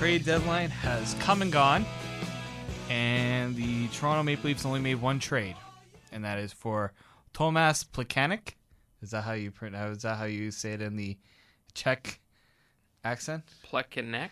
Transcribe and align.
Trade 0.00 0.24
deadline 0.24 0.70
has 0.70 1.12
come 1.20 1.42
and 1.42 1.52
gone, 1.52 1.84
and 2.88 3.54
the 3.54 3.86
Toronto 3.88 4.22
Maple 4.22 4.46
Leafs 4.46 4.64
only 4.64 4.80
made 4.80 4.94
one 4.94 5.18
trade, 5.18 5.56
and 6.10 6.24
that 6.24 6.38
is 6.38 6.54
for 6.54 6.94
Tomas 7.34 7.84
Plekanec. 7.84 8.54
Is 9.02 9.10
that 9.10 9.24
how 9.24 9.32
you 9.32 9.50
print? 9.50 9.76
Is 9.76 10.00
that 10.00 10.16
how 10.16 10.24
you 10.24 10.52
say 10.52 10.72
it 10.72 10.80
in 10.80 10.96
the 10.96 11.18
Czech 11.74 12.18
accent? 13.04 13.44
Plekanec. 13.70 14.30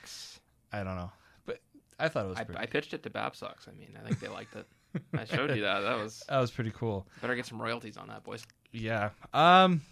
I 0.73 0.83
don't 0.83 0.97
know, 0.97 1.13
but 1.45 1.61
I 1.99 2.09
thought 2.09 2.25
it 2.25 2.29
was. 2.31 2.39
I, 2.39 2.45
Pretty, 2.45 2.61
I 2.61 2.65
pitched 2.65 2.95
it 2.95 3.03
to 3.03 3.11
Babsox. 3.11 3.69
I 3.69 3.73
mean, 3.79 3.91
I 4.03 4.07
think 4.07 4.21
they 4.21 4.29
liked 4.29 4.57
it. 4.57 4.67
I 5.13 5.27
showed 5.27 5.55
you 5.55 5.61
that. 5.61 5.81
That 5.81 5.99
was 5.99 6.25
that 6.31 6.39
was 6.39 6.51
pretty 6.51 6.73
cool. 6.75 7.07
better 7.21 7.37
get 7.37 7.45
some 7.45 7.61
royalties 7.61 7.99
on 7.99 8.09
that, 8.09 8.25
boys. 8.25 8.43
Yeah. 8.73 9.11
Um. 9.35 9.83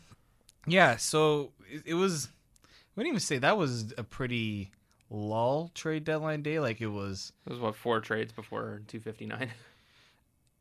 Yeah. 0.66 0.96
So 0.96 1.52
it, 1.70 1.82
it 1.84 1.94
was. 1.94 2.30
I 2.64 2.68
wouldn't 2.96 3.10
even 3.10 3.20
say 3.20 3.36
that 3.36 3.58
was 3.58 3.92
a 3.98 4.02
pretty 4.02 4.70
lull 5.10 5.70
trade 5.74 6.04
deadline 6.04 6.42
day. 6.42 6.58
Like 6.60 6.80
it 6.80 6.88
was. 6.88 7.32
It 7.46 7.50
was 7.52 7.60
what 7.60 7.76
four 7.76 8.00
trades 8.00 8.32
before 8.32 8.82
259. 8.88 9.50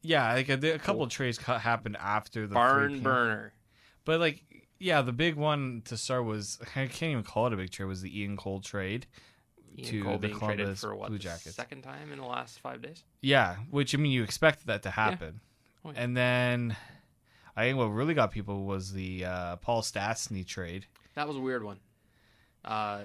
Yeah, 0.01 0.33
like 0.33 0.49
a, 0.49 0.73
a 0.75 0.77
couple 0.77 1.01
of 1.01 1.09
trades 1.09 1.37
happened 1.39 1.97
after 1.99 2.45
the 2.45 2.53
Barn 2.53 2.99
burner. 2.99 3.53
But 4.03 4.19
like, 4.19 4.43
yeah, 4.77 5.01
the 5.01 5.11
big 5.11 5.35
one 5.35 5.81
to 5.85 5.97
start 5.97 6.25
was 6.25 6.59
I 6.75 6.85
can't 6.85 7.11
even 7.11 7.23
call 7.23 7.47
it 7.47 7.53
a 7.53 7.57
big 7.57 7.71
trade. 7.71 7.87
Was 7.87 8.01
the 8.01 8.21
Ian 8.21 8.37
Cole 8.37 8.61
trade? 8.61 9.07
Ian 9.77 9.87
To 9.89 10.03
Cole 10.03 10.11
the 10.13 10.27
being 10.27 10.39
traded 10.39 10.57
Columbus 10.57 10.81
for 10.81 10.95
what 10.95 11.07
Blue 11.09 11.17
the 11.17 11.23
Jackets. 11.23 11.55
second 11.55 11.81
time 11.81 12.11
in 12.11 12.19
the 12.19 12.25
last 12.25 12.59
five 12.59 12.81
days. 12.83 13.03
Yeah, 13.21 13.55
which 13.71 13.95
I 13.95 13.97
mean, 13.97 14.11
you 14.11 14.23
expected 14.23 14.67
that 14.67 14.83
to 14.83 14.91
happen. 14.91 15.39
Oh, 15.83 15.91
yeah. 15.91 16.03
And 16.03 16.15
then 16.15 16.77
I 17.57 17.63
think 17.65 17.77
what 17.79 17.85
really 17.85 18.13
got 18.13 18.31
people 18.31 18.65
was 18.65 18.93
the 18.93 19.25
uh, 19.25 19.55
Paul 19.57 19.81
Stastny 19.81 20.45
trade. 20.45 20.85
That 21.15 21.27
was 21.27 21.35
a 21.35 21.39
weird 21.39 21.63
one. 21.63 21.79
Uh, 22.63 23.03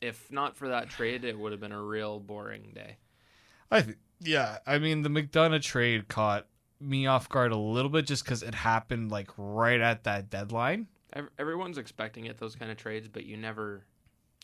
if 0.00 0.30
not 0.30 0.56
for 0.56 0.68
that 0.68 0.88
trade, 0.88 1.24
it 1.24 1.38
would 1.38 1.52
have 1.52 1.60
been 1.60 1.72
a 1.72 1.82
real 1.82 2.18
boring 2.20 2.72
day. 2.74 2.96
I 3.70 3.82
th- 3.82 3.96
yeah, 4.20 4.58
I 4.66 4.78
mean 4.78 5.02
the 5.02 5.08
McDonough 5.08 5.62
trade 5.62 6.08
caught 6.08 6.46
me 6.80 7.06
off 7.06 7.28
guard 7.28 7.52
a 7.52 7.56
little 7.56 7.90
bit 7.90 8.06
just 8.06 8.24
because 8.24 8.42
it 8.42 8.54
happened 8.54 9.10
like 9.10 9.30
right 9.36 9.80
at 9.80 10.04
that 10.04 10.30
deadline. 10.30 10.88
Everyone's 11.38 11.76
expecting 11.78 12.26
it, 12.26 12.38
those 12.38 12.54
kind 12.54 12.70
of 12.70 12.76
trades, 12.76 13.08
but 13.08 13.24
you 13.24 13.36
never. 13.36 13.84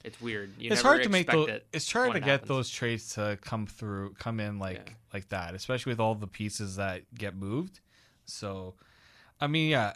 It's 0.04 0.20
weird. 0.20 0.52
You 0.58 0.70
it's 0.70 0.82
hard 0.82 1.02
to 1.04 1.08
make 1.08 1.28
those. 1.30 1.48
it 1.48 1.66
It's 1.72 1.90
hard 1.90 2.12
to 2.12 2.20
get 2.20 2.28
happens. 2.28 2.48
those 2.48 2.70
trades 2.70 3.14
to 3.14 3.38
come 3.40 3.66
through, 3.66 4.14
come 4.14 4.38
in 4.40 4.58
like 4.58 4.82
Yeah. 4.88 4.94
like 5.14 5.28
that, 5.30 5.54
especially 5.54 5.90
with 5.92 6.00
all 6.00 6.14
the 6.14 6.26
pieces 6.26 6.76
that 6.76 7.02
get 7.14 7.34
moved. 7.34 7.80
So, 8.26 8.74
I 9.40 9.46
mean, 9.46 9.70
yeah, 9.70 9.94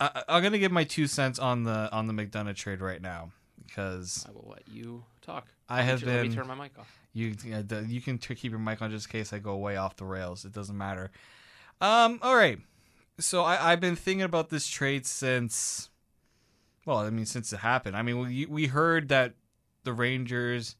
I, 0.00 0.10
I- 0.14 0.36
I'm 0.36 0.42
gonna 0.42 0.58
give 0.58 0.72
my 0.72 0.84
two 0.84 1.06
cents 1.06 1.38
on 1.38 1.64
the 1.64 1.88
on 1.92 2.06
the 2.06 2.12
McDonough 2.14 2.56
trade 2.56 2.80
right 2.80 3.02
now 3.02 3.30
because 3.68 4.26
I 4.28 4.32
will 4.32 4.48
let 4.50 4.62
you 4.68 5.04
talk. 5.22 5.46
I 5.68 5.82
have 5.82 6.00
tu- 6.00 6.06
Let 6.06 6.22
me 6.22 6.28
been- 6.28 6.36
turn 6.36 6.46
my 6.48 6.54
mic 6.54 6.78
off. 6.78 6.92
you 7.12 7.34
you 7.86 8.00
can 8.00 8.18
t- 8.18 8.34
keep 8.34 8.50
your 8.50 8.58
mic 8.58 8.80
on 8.82 8.90
just 8.90 9.06
in 9.06 9.12
case 9.12 9.32
I 9.32 9.38
go 9.38 9.56
way 9.56 9.76
off 9.76 9.96
the 9.96 10.04
rails. 10.04 10.44
It 10.44 10.52
doesn't 10.52 10.76
matter. 10.76 11.10
Um, 11.80 12.18
all 12.22 12.34
right. 12.34 12.58
So 13.20 13.42
I, 13.44 13.72
I've 13.72 13.80
been 13.80 13.96
thinking 13.96 14.22
about 14.22 14.48
this 14.48 14.66
trade 14.68 15.04
since, 15.06 15.90
well, 16.86 16.98
I 16.98 17.10
mean, 17.10 17.26
since 17.26 17.52
it 17.52 17.58
happened. 17.58 17.96
I 17.96 18.02
mean, 18.02 18.18
we 18.18 18.46
we 18.46 18.66
heard 18.66 19.08
that 19.10 19.34
the 19.84 19.92
Rangers, 19.92 20.76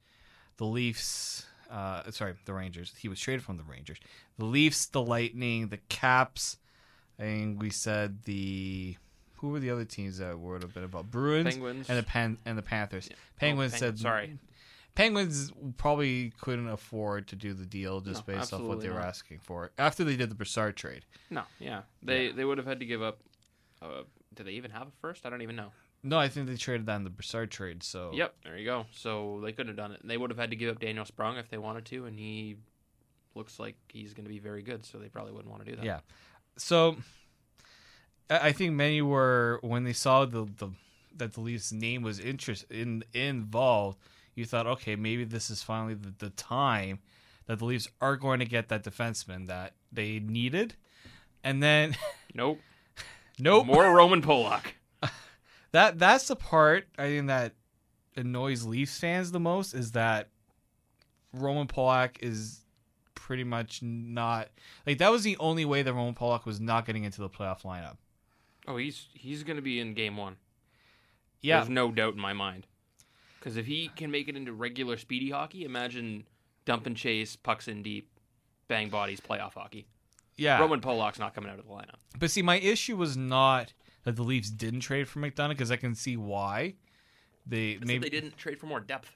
the 0.56 0.65
Leafs, 0.66 1.47
uh, 1.71 2.10
sorry, 2.10 2.34
the 2.44 2.53
Rangers. 2.54 2.94
He 2.98 3.09
was 3.09 3.21
traded 3.21 3.44
from 3.44 3.56
the 3.59 3.65
Rangers. 3.65 3.98
The 4.38 4.44
Leafs, 4.44 4.87
the 4.87 5.03
Lightning, 5.03 5.69
the 5.69 5.78
Caps. 5.88 6.59
I 7.19 7.22
think 7.22 7.60
we 7.60 7.71
said 7.71 8.22
the 8.25 8.97
who 9.41 9.49
were 9.50 9.60
the 9.60 9.71
other 9.71 9.84
teams 9.84 10.19
that 10.19 10.38
would 10.38 10.62
have 10.62 10.75
been 10.75 10.84
about 10.84 11.10
Bruins 11.10 11.54
Penguins. 11.54 11.88
and 11.88 11.99
the 11.99 12.03
Pan 12.03 12.38
and 12.44 12.56
the 12.59 12.62
Panthers. 12.62 13.09
Yeah. 13.10 13.16
Penguins 13.38 13.75
Oh, 13.75 13.78
said 13.78 13.99
Sorry. 13.99 14.38
Penguins 14.94 15.53
probably 15.76 16.32
couldn't 16.41 16.69
afford 16.69 17.28
to 17.28 17.37
do 17.37 17.53
the 17.54 17.65
deal 17.66 18.00
just 18.00 18.27
No, 18.27 18.34
based 18.34 18.53
off 18.53 18.62
what 18.62 18.81
they 18.81 18.88
were 18.88 18.94
not. 18.97 19.04
asking 19.06 19.38
for 19.38 19.71
after 19.78 20.03
they 20.03 20.16
did 20.16 20.28
the 20.31 20.34
Brassard 20.34 20.77
trade. 20.77 21.04
No, 21.30 21.42
yeah. 21.60 21.83
They 22.03 22.33
they 22.33 22.45
would 22.45 22.59
have 22.59 22.66
had 22.66 22.80
to 22.80 22.86
give 22.86 23.01
up. 23.03 23.21
Uh, 23.80 24.03
do 24.34 24.42
they 24.42 24.53
even 24.53 24.72
have 24.72 24.89
a 24.89 24.91
first? 25.01 25.24
I 25.24 25.30
don't 25.30 25.42
even 25.42 25.54
know. 25.57 25.71
No, 26.03 26.18
I 26.18 26.28
think 26.28 26.47
they 26.48 26.57
traded 26.57 26.86
that 26.86 26.97
in 26.97 27.04
the 27.04 27.10
Brassard 27.10 27.51
trade. 27.51 27.83
So 27.84 28.10
Yep, 28.12 28.34
there 28.45 28.57
you 28.59 28.65
go. 28.65 28.86
So 28.92 29.41
they 29.45 29.53
couldn't 29.53 29.68
have 29.68 29.77
done 29.77 29.92
it. 29.92 30.01
They 30.03 30.16
would 30.16 30.30
have 30.30 30.39
had 30.39 30.51
to 30.51 30.57
give 30.57 30.71
up 30.74 30.80
Daniel 30.80 31.04
Sprong 31.04 31.36
if 31.36 31.48
they 31.48 31.59
wanted 31.59 31.84
to, 31.86 32.07
and 32.07 32.18
he 32.18 32.57
looks 33.36 33.60
like 33.60 33.77
he's 33.89 34.15
going 34.15 34.24
to 34.24 34.30
be 34.30 34.39
very 34.41 34.62
good. 34.62 34.84
So 34.84 34.98
they 34.98 35.09
probably 35.09 35.33
wouldn't 35.33 35.51
want 35.51 35.65
to 35.65 35.71
do 35.71 35.77
that. 35.77 35.84
yeah. 35.84 36.01
So 36.57 36.97
I 38.30 38.53
think 38.53 38.75
many 38.75 39.01
were 39.03 39.59
when 39.63 39.84
they 39.84 39.92
saw 39.92 40.25
the 40.25 40.45
the 40.45 40.71
that 41.16 41.33
the 41.33 41.41
Leafs 41.41 41.72
name 41.72 42.03
was 42.03 42.19
interest 42.19 42.65
in 42.71 43.04
involved. 43.13 43.98
You 44.34 44.45
thought, 44.45 44.66
okay, 44.66 44.95
maybe 44.95 45.25
this 45.25 45.51
is 45.51 45.63
finally 45.63 45.95
the, 45.95 46.15
the 46.19 46.30
time 46.30 47.01
that 47.47 47.59
the 47.59 47.65
Leafs 47.65 47.89
are 48.01 48.16
going 48.16 48.39
to 48.39 48.45
get 48.45 48.69
that 48.69 48.84
defenseman 48.84 49.48
that 49.48 49.75
they 49.91 50.21
needed, 50.21 50.75
and 51.42 51.63
then 51.63 51.97
Nope. 52.34 52.60
nope, 53.39 53.66
More 53.66 53.92
Roman 53.95 54.22
Polak. 54.22 54.63
That 55.72 55.98
that's 55.98 56.28
the 56.28 56.36
part 56.36 56.86
I 56.98 57.09
think 57.09 57.27
that 57.27 57.53
annoys 58.16 58.65
Leafs 58.65 58.98
fans 58.98 59.33
the 59.33 59.39
most 59.39 59.74
is 59.74 59.92
that 59.92 60.31
Roman 61.34 61.66
Polak 61.66 62.16
is 62.21 62.60
pretty 63.15 63.45
much 63.45 63.83
not 63.83 64.48
like 64.86 64.97
that 64.97 65.10
was 65.10 65.24
the 65.24 65.36
only 65.36 65.66
way 65.66 65.83
that 65.83 65.92
Roman 65.92 66.15
Polak 66.15 66.47
was 66.47 66.59
not 66.59 66.86
getting 66.86 67.04
into 67.04 67.21
the 67.21 67.28
playoff 67.28 67.65
lineup. 67.65 67.98
Oh, 68.68 68.76
he's 68.76 69.09
he's 69.15 69.42
going 69.42 69.56
to 69.56 69.62
be 69.62 69.80
in 69.80 69.94
game 69.94 70.16
one. 70.16 70.36
Yeah, 71.41 71.59
There's 71.59 71.70
no 71.70 71.91
doubt 71.91 72.15
in 72.15 72.20
my 72.20 72.32
mind. 72.34 72.66
Because 73.38 73.56
if 73.56 73.66
he 73.66 73.91
can 73.97 74.10
make 74.10 74.28
it 74.28 74.36
into 74.36 74.53
regular 74.53 74.97
speedy 74.98 75.30
hockey, 75.30 75.65
imagine 75.65 76.26
dump 76.65 76.86
and 76.86 76.97
chase, 76.97 77.34
pucks 77.36 77.66
in 77.68 77.82
deep, 77.82 78.10
bang 78.66 78.91
bodies, 78.91 79.20
playoff 79.20 79.54
hockey. 79.54 79.86
yeah. 80.36 80.59
Roman 80.59 80.80
Polak's 80.80 81.18
not 81.18 81.34
coming 81.34 81.48
out 81.50 81.59
of 81.59 81.65
the 81.66 81.72
lineup. 81.72 81.94
But 82.18 82.30
see, 82.30 82.42
my 82.42 82.59
issue 82.59 82.97
was 82.97 83.16
not 83.16 83.72
that 84.04 84.16
the 84.16 84.22
Leafs 84.24 84.50
didn't 84.50 84.80
trade 84.80 85.09
for 85.09 85.21
McDonough 85.21 85.50
because 85.50 85.71
I 85.71 85.76
can 85.76 85.94
see 85.94 86.16
why. 86.16 86.74
They 87.47 87.74
Maybe 87.74 87.86
maybe 87.86 88.10
they 88.10 88.21
didn't 88.21 88.36
trade 88.36 88.59
for 88.59 88.66
more 88.66 88.80
depth. 88.80 89.09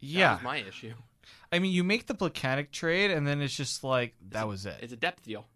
That 0.00 0.06
yeah. 0.06 0.34
was 0.34 0.42
my 0.42 0.56
issue. 0.58 0.92
I 1.50 1.60
mean, 1.60 1.72
you 1.72 1.84
make 1.84 2.06
the 2.06 2.14
Plekanec 2.14 2.72
trade, 2.72 3.10
and 3.12 3.26
then 3.26 3.40
it's 3.40 3.56
just 3.56 3.82
like 3.84 4.14
that 4.30 4.46
was 4.46 4.66
it. 4.66 4.76
It's 4.82 4.92
a 4.92 4.96
depth 4.96 5.22
deal. 5.22 5.46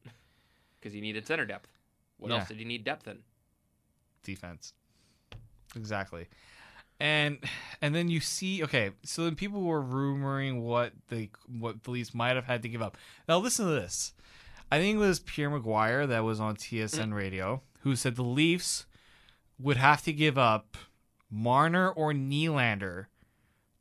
Because 0.81 0.95
you 0.95 1.03
needed 1.03 1.27
center 1.27 1.45
depth. 1.45 1.69
What 2.21 2.31
Yeah. 2.31 2.39
else 2.39 2.49
did 2.49 2.59
you 2.59 2.67
need 2.67 2.85
depth 2.85 3.09
in? 3.09 3.19
defense. 4.23 4.75
Exactly. 5.75 6.27
And 6.99 7.39
and 7.81 7.95
then 7.95 8.09
you 8.09 8.21
see 8.21 8.63
okay, 8.63 8.91
so 9.03 9.25
then 9.25 9.35
people 9.35 9.63
were 9.63 9.83
rumoring 9.83 10.61
what 10.61 10.93
they 11.09 11.31
what 11.49 11.85
the 11.85 11.91
Leafs 11.91 12.13
might 12.15 12.37
have 12.37 12.45
had 12.45 12.63
to 12.63 12.69
give 12.69 12.83
up. 12.83 12.99
Now 13.27 13.39
listen 13.39 13.65
to 13.65 13.73
this. 13.73 14.13
I 14.71 14.79
think 14.79 14.97
it 14.97 14.99
was 14.99 15.21
Pierre 15.21 15.51
McGuire 15.51 16.07
that 16.07 16.23
was 16.23 16.39
on 16.39 16.57
TSN 16.57 17.09
mm. 17.09 17.15
radio 17.15 17.63
who 17.81 17.97
said 17.97 18.17
the 18.17 18.23
Leafs 18.23 18.85
would 19.59 19.79
have 19.79 20.03
to 20.03 20.13
give 20.13 20.37
up 20.37 20.77
Marner 21.31 21.91
or 21.91 22.13
Nylander 22.13 23.07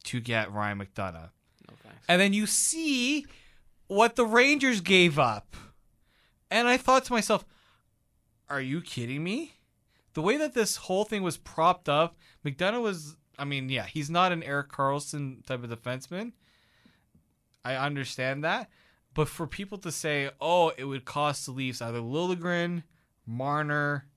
to 0.06 0.22
get 0.22 0.52
Ryan 0.54 0.80
McDonough. 0.80 1.30
No 1.68 1.76
thanks. 1.84 2.06
And 2.08 2.22
then 2.22 2.34
you 2.34 2.46
see 2.46 3.26
what 3.88 4.16
the 4.16 4.26
Rangers 4.26 4.82
gave 4.82 5.20
up. 5.20 5.56
And 6.50 6.68
I 6.68 6.78
thought 6.78 7.06
to 7.06 7.14
myself, 7.14 7.46
are 8.50 8.62
you 8.62 8.81
kidding 8.81 9.24
me? 9.24 9.54
The 10.13 10.22
way 10.22 10.38
that 10.38 10.54
this 10.54 10.75
whole 10.75 11.06
thing 11.06 11.24
was 11.24 11.38
propped 11.38 11.88
up, 11.88 12.18
McDonough 12.46 12.81
was, 12.81 13.16
I 13.38 13.46
mean, 13.46 13.69
yeah, 13.69 13.86
he's 13.86 14.10
not 14.10 14.31
an 14.31 14.44
Erik 14.44 14.69
Karlsson 14.69 15.46
type 15.46 15.63
of 15.63 15.69
defenseman. 15.69 16.34
I 17.63 17.75
understand 17.75 18.44
that. 18.44 18.69
But 19.13 19.28
for 19.28 19.48
people 19.48 19.78
to 19.80 19.92
say, 19.92 20.30
oh, 20.40 20.72
it 20.78 20.86
would 20.86 21.06
cost 21.06 21.46
the 21.46 21.51
Leafs 21.51 21.81
either 21.81 22.00
Liljegren, 22.00 22.84
Marner, 23.25 24.07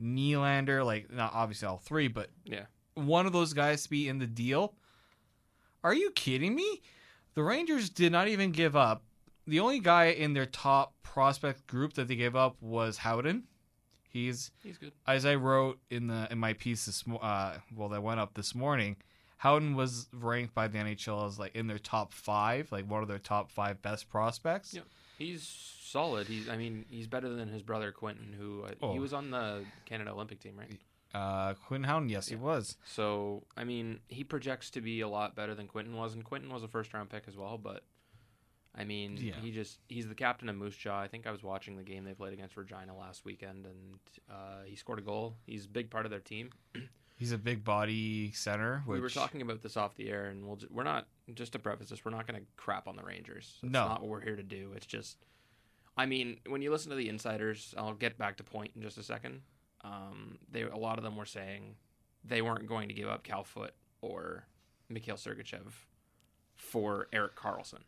Nylander, 0.00 0.84
like, 0.84 1.10
not 1.10 1.32
obviously 1.34 1.66
all 1.68 1.78
three, 1.78 2.08
but 2.08 2.30
Yeah. 2.44 2.66
one 2.94 3.26
of 3.26 3.32
those 3.32 3.52
guys 3.52 3.84
to 3.84 3.90
be 3.90 4.08
in 4.08 4.18
the 4.18 4.26
deal. 4.26 4.74
Are 5.82 5.94
you 5.94 6.10
kidding 6.10 6.54
me? 6.54 6.82
The 7.34 7.42
Rangers 7.42 7.90
did 7.90 8.12
not 8.12 8.28
even 8.28 8.52
give 8.52 8.76
up. 8.76 9.04
The 9.46 9.60
only 9.60 9.80
guy 9.80 10.06
in 10.06 10.34
their 10.34 10.46
top 10.46 10.94
prospect 11.02 11.66
group 11.66 11.94
that 11.94 12.08
they 12.08 12.16
gave 12.16 12.36
up 12.36 12.60
was 12.60 12.98
Howden. 12.98 13.44
He's 14.10 14.50
He's 14.62 14.76
good. 14.78 14.92
as 15.06 15.24
I 15.24 15.34
wrote 15.36 15.78
in 15.90 16.06
the 16.08 16.28
in 16.30 16.38
my 16.38 16.52
piece 16.52 16.86
this 16.86 17.04
uh 17.22 17.54
well 17.74 17.88
that 17.90 18.02
went 18.02 18.20
up 18.20 18.34
this 18.34 18.54
morning. 18.54 18.96
Howden 19.38 19.74
was 19.74 20.06
ranked 20.12 20.54
by 20.54 20.68
the 20.68 20.78
NHL 20.78 21.26
as 21.26 21.38
like 21.38 21.54
in 21.56 21.66
their 21.66 21.78
top 21.78 22.12
five, 22.12 22.70
like 22.70 22.84
one 22.90 23.02
of 23.02 23.08
their 23.08 23.18
top 23.18 23.50
five 23.50 23.80
best 23.80 24.10
prospects. 24.10 24.74
Yeah. 24.74 24.82
He's 25.18 25.42
solid. 25.82 26.26
He's 26.26 26.48
I 26.48 26.56
mean, 26.56 26.84
he's 26.90 27.06
better 27.06 27.28
than 27.30 27.48
his 27.48 27.62
brother 27.62 27.90
Quinton, 27.92 28.34
who 28.38 28.64
uh, 28.64 28.72
Oh. 28.82 28.92
he 28.92 28.98
was 28.98 29.12
on 29.14 29.30
the 29.30 29.64
Canada 29.86 30.10
Olympic 30.12 30.40
team, 30.40 30.58
right? 30.58 30.78
Uh, 31.12 31.54
Quinn 31.54 31.82
Howden, 31.84 32.08
yes, 32.08 32.28
he 32.28 32.36
was. 32.36 32.76
So 32.84 33.42
I 33.56 33.64
mean, 33.64 34.00
he 34.08 34.24
projects 34.24 34.70
to 34.72 34.80
be 34.80 35.00
a 35.00 35.08
lot 35.08 35.34
better 35.34 35.54
than 35.54 35.66
Quinton 35.68 35.96
was, 35.96 36.14
and 36.14 36.22
Quinton 36.24 36.52
was 36.52 36.62
a 36.62 36.68
first 36.68 36.92
round 36.94 37.10
pick 37.10 37.24
as 37.26 37.36
well. 37.36 37.58
But 37.58 37.82
I 38.74 38.84
mean, 38.84 39.16
Yeah. 39.16 39.34
he 39.40 39.50
just 39.50 39.80
he's 39.88 40.06
the 40.08 40.14
captain 40.14 40.48
of 40.48 40.56
Moose 40.56 40.76
Jaw. 40.76 41.00
I 41.00 41.08
think 41.08 41.26
I 41.26 41.32
was 41.32 41.42
watching 41.42 41.76
the 41.76 41.82
game 41.82 42.04
they 42.04 42.14
played 42.14 42.32
against 42.32 42.56
Regina 42.56 42.96
last 42.96 43.24
weekend, 43.24 43.66
and 43.66 43.98
uh, 44.30 44.62
he 44.64 44.76
scored 44.76 44.98
a 45.00 45.02
goal. 45.02 45.36
He's 45.46 45.64
a 45.64 45.68
big 45.68 45.90
part 45.90 46.04
of 46.04 46.10
their 46.10 46.20
team. 46.20 46.50
He's 47.16 47.32
a 47.32 47.38
big 47.38 47.62
body 47.64 48.32
center. 48.32 48.82
Which, 48.86 48.94
We 48.96 49.00
were 49.02 49.10
talking 49.10 49.42
about 49.42 49.60
this 49.60 49.76
off 49.76 49.94
the 49.94 50.08
air, 50.08 50.26
and 50.30 50.46
we'll 50.46 50.58
we're 50.70 50.84
not 50.84 51.06
just 51.34 51.52
to 51.52 51.58
preface 51.58 51.90
this. 51.90 52.02
We're 52.02 52.12
not 52.12 52.26
going 52.26 52.40
to 52.40 52.46
crap 52.56 52.88
on 52.88 52.96
the 52.96 53.02
Rangers. 53.02 53.58
That's 53.60 53.72
No. 53.72 53.88
not 53.88 54.00
what 54.00 54.08
we're 54.08 54.22
here 54.22 54.36
to 54.36 54.42
do. 54.42 54.72
It's 54.74 54.86
just, 54.86 55.18
I 55.98 56.06
mean, 56.06 56.38
when 56.48 56.62
you 56.62 56.70
listen 56.70 56.88
to 56.88 56.96
the 56.96 57.10
insiders, 57.10 57.74
I'll 57.76 57.92
get 57.92 58.16
back 58.16 58.38
to 58.38 58.42
point 58.42 58.70
in 58.74 58.80
just 58.80 58.96
a 58.96 59.02
second. 59.02 59.42
Um, 59.82 60.38
they 60.50 60.62
a 60.62 60.74
lot 60.78 60.96
of 60.96 61.04
them 61.04 61.14
were 61.16 61.26
saying 61.26 61.74
they 62.24 62.40
weren't 62.40 62.66
going 62.66 62.88
to 62.88 62.94
give 62.94 63.08
up 63.08 63.22
Cal 63.22 63.44
Foote 63.44 63.74
or 64.00 64.46
Mikhail 64.88 65.16
Sergachev 65.16 65.72
for 66.56 67.08
Erik 67.12 67.34
Karlsson. 67.36 67.80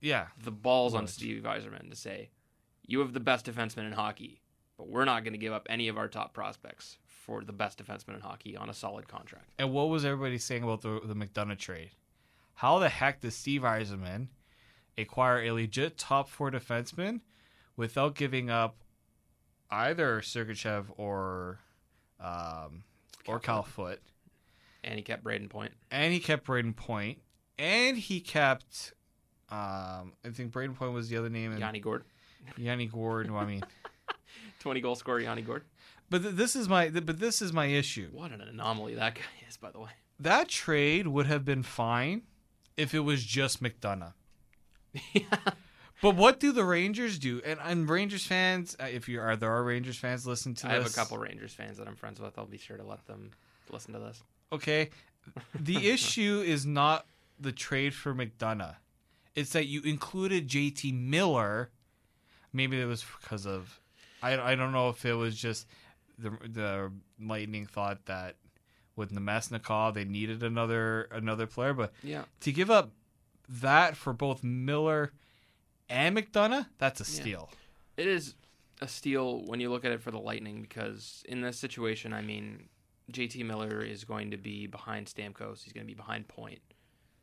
Yeah, 0.00 0.26
The 0.42 0.50
balls 0.50 0.94
on 0.94 1.06
Steve 1.06 1.42
Yzerman 1.42 1.90
to 1.90 1.96
say, 1.96 2.30
"You 2.86 3.00
have 3.00 3.12
the 3.12 3.20
best 3.20 3.46
defenseman 3.46 3.86
in 3.86 3.92
hockey, 3.92 4.40
but 4.76 4.88
we're 4.88 5.04
not 5.04 5.24
going 5.24 5.32
to 5.32 5.38
give 5.38 5.52
up 5.52 5.66
any 5.70 5.88
of 5.88 5.96
our 5.96 6.06
top 6.08 6.34
prospects 6.34 6.98
for 7.06 7.42
the 7.42 7.52
best 7.52 7.82
defenseman 7.82 8.14
in 8.14 8.20
hockey 8.20 8.56
on 8.56 8.68
a 8.68 8.74
solid 8.74 9.08
contract." 9.08 9.46
And 9.58 9.72
what 9.72 9.88
was 9.88 10.04
everybody 10.04 10.38
saying 10.38 10.62
about 10.62 10.82
the 10.82 11.00
the 11.02 11.14
McDonough 11.14 11.58
trade? 11.58 11.90
How 12.54 12.78
the 12.78 12.88
heck 12.88 13.20
does 13.20 13.34
Steve 13.34 13.62
Yzerman 13.62 14.28
acquire 14.98 15.42
a 15.42 15.52
legit 15.52 15.98
top 15.98 16.28
four 16.28 16.50
defenseman 16.50 17.20
without 17.76 18.14
giving 18.14 18.48
up 18.50 18.76
either 19.70 20.20
Sergachev 20.20 20.86
or 20.96 21.60
um, 22.20 22.84
or 23.26 23.38
Cal 23.40 23.62
Foote? 23.62 24.00
And 24.84 24.96
he 24.96 25.02
kept 25.02 25.24
Brayden 25.24 25.50
Point. 25.50 25.72
And 25.90 26.12
he 26.12 26.20
kept 26.20 26.46
Brayden. 26.46 26.76
Point, 26.76 27.18
and 27.58 27.96
he 27.98 28.20
kept. 28.20 28.92
Um, 29.50 30.12
I 30.24 30.30
think 30.32 30.52
Brayden 30.52 30.74
Point 30.74 30.92
was 30.92 31.08
the 31.08 31.16
other 31.16 31.28
name, 31.28 31.52
and 31.52 31.60
Yanni 31.60 31.80
Gourde. 31.80 32.04
Yanni 32.56 32.86
Gourde. 32.86 33.30
well, 33.30 33.42
I 33.42 33.46
mean, 33.46 33.64
20 34.60 34.80
goal 34.80 34.94
scorer 34.94 35.20
Yanni 35.20 35.42
Gourde. 35.42 35.64
but 36.10 36.22
th- 36.22 36.34
this 36.34 36.56
is 36.56 36.68
my 36.68 36.88
but 36.88 37.18
this 37.20 37.40
is 37.40 37.52
my 37.52 37.66
issue. 37.66 38.08
What 38.12 38.32
an 38.32 38.40
anomaly 38.40 38.94
that 38.96 39.14
guy 39.14 39.22
is, 39.48 39.56
by 39.56 39.70
the 39.70 39.80
way. 39.80 39.90
That 40.18 40.48
trade 40.48 41.06
would 41.08 41.26
have 41.26 41.44
been 41.44 41.62
fine 41.62 42.22
if 42.76 42.94
it 42.94 43.00
was 43.00 43.22
just 43.24 43.62
McDonough. 43.62 44.14
But 46.02 46.14
what 46.14 46.40
do 46.40 46.52
the 46.52 46.64
Rangers 46.64 47.18
do? 47.18 47.40
And, 47.44 47.58
and 47.62 47.88
Rangers 47.88 48.26
fans, 48.26 48.76
uh, 48.78 48.84
if 48.84 49.08
you 49.08 49.20
are 49.20 49.34
there 49.34 49.50
are 49.50 49.64
Rangers 49.64 49.96
fans 49.96 50.26
listen 50.26 50.54
to 50.56 50.62
this. 50.64 50.70
I 50.70 50.74
have 50.74 50.86
a 50.86 50.90
couple 50.90 51.16
Rangers 51.16 51.54
fans 51.54 51.78
that 51.78 51.88
I'm 51.88 51.96
friends 51.96 52.20
with. 52.20 52.36
I'll 52.38 52.44
be 52.44 52.58
sure 52.58 52.76
to 52.76 52.84
let 52.84 53.06
them 53.06 53.30
listen 53.70 53.94
to 53.94 54.00
this. 54.00 54.22
Okay, 54.52 54.90
the 55.58 55.88
issue 55.88 56.42
is 56.46 56.66
not 56.66 57.06
the 57.40 57.52
trade 57.52 57.94
for 57.94 58.14
McDonough. 58.14 58.76
It's 59.36 59.52
that 59.52 59.66
you 59.66 59.82
included 59.82 60.48
JT 60.48 60.92
Miller. 60.94 61.70
Maybe 62.52 62.80
it 62.80 62.86
was 62.86 63.04
because 63.20 63.46
of 63.46 63.80
I, 64.22 64.52
I 64.52 64.54
don't 64.54 64.72
know 64.72 64.88
if 64.88 65.04
it 65.04 65.12
was 65.14 65.36
just 65.36 65.66
the 66.18 66.30
the 66.48 66.90
Lightning 67.20 67.66
thought 67.66 68.06
that 68.06 68.36
with 68.96 69.12
Namestnikov 69.12 69.94
they 69.94 70.04
needed 70.04 70.42
another 70.42 71.02
another 71.12 71.46
player, 71.46 71.74
but 71.74 71.92
Yeah. 72.02 72.24
to 72.40 72.50
give 72.50 72.70
up 72.70 72.92
that 73.48 73.96
for 73.96 74.12
both 74.14 74.42
Miller 74.42 75.12
and 75.88 76.16
McDonough, 76.16 76.66
that's 76.78 77.00
a 77.00 77.04
Yeah. 77.04 77.20
steal. 77.20 77.50
It 77.98 78.06
is 78.06 78.34
a 78.80 78.88
steal 78.88 79.44
when 79.46 79.60
you 79.60 79.70
look 79.70 79.84
at 79.84 79.92
it 79.92 80.00
for 80.00 80.10
the 80.10 80.18
Lightning 80.18 80.62
because 80.62 81.22
in 81.28 81.42
this 81.42 81.58
situation, 81.58 82.12
I 82.14 82.22
mean, 82.22 82.68
JT 83.12 83.44
Miller 83.44 83.82
is 83.82 84.04
going 84.04 84.30
to 84.30 84.36
be 84.38 84.66
behind 84.66 85.06
Stamkos. 85.06 85.62
He's 85.62 85.72
going 85.72 85.86
to 85.86 85.90
be 85.90 85.94
behind 85.94 86.26
Point. 86.28 86.60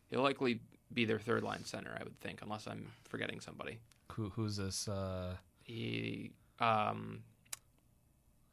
He'll 0.09 0.21
likely 0.21 0.61
be 0.93 1.05
their 1.05 1.19
third 1.19 1.43
line 1.43 1.63
center, 1.65 1.95
I 1.99 2.03
would 2.03 2.19
think, 2.19 2.41
unless 2.41 2.67
I'm 2.67 2.91
forgetting 3.09 3.39
somebody. 3.39 3.79
Who, 4.13 4.29
who's 4.29 4.57
this? 4.57 4.87
Uh, 4.87 5.35
He, 5.63 6.31
um, 6.59 7.23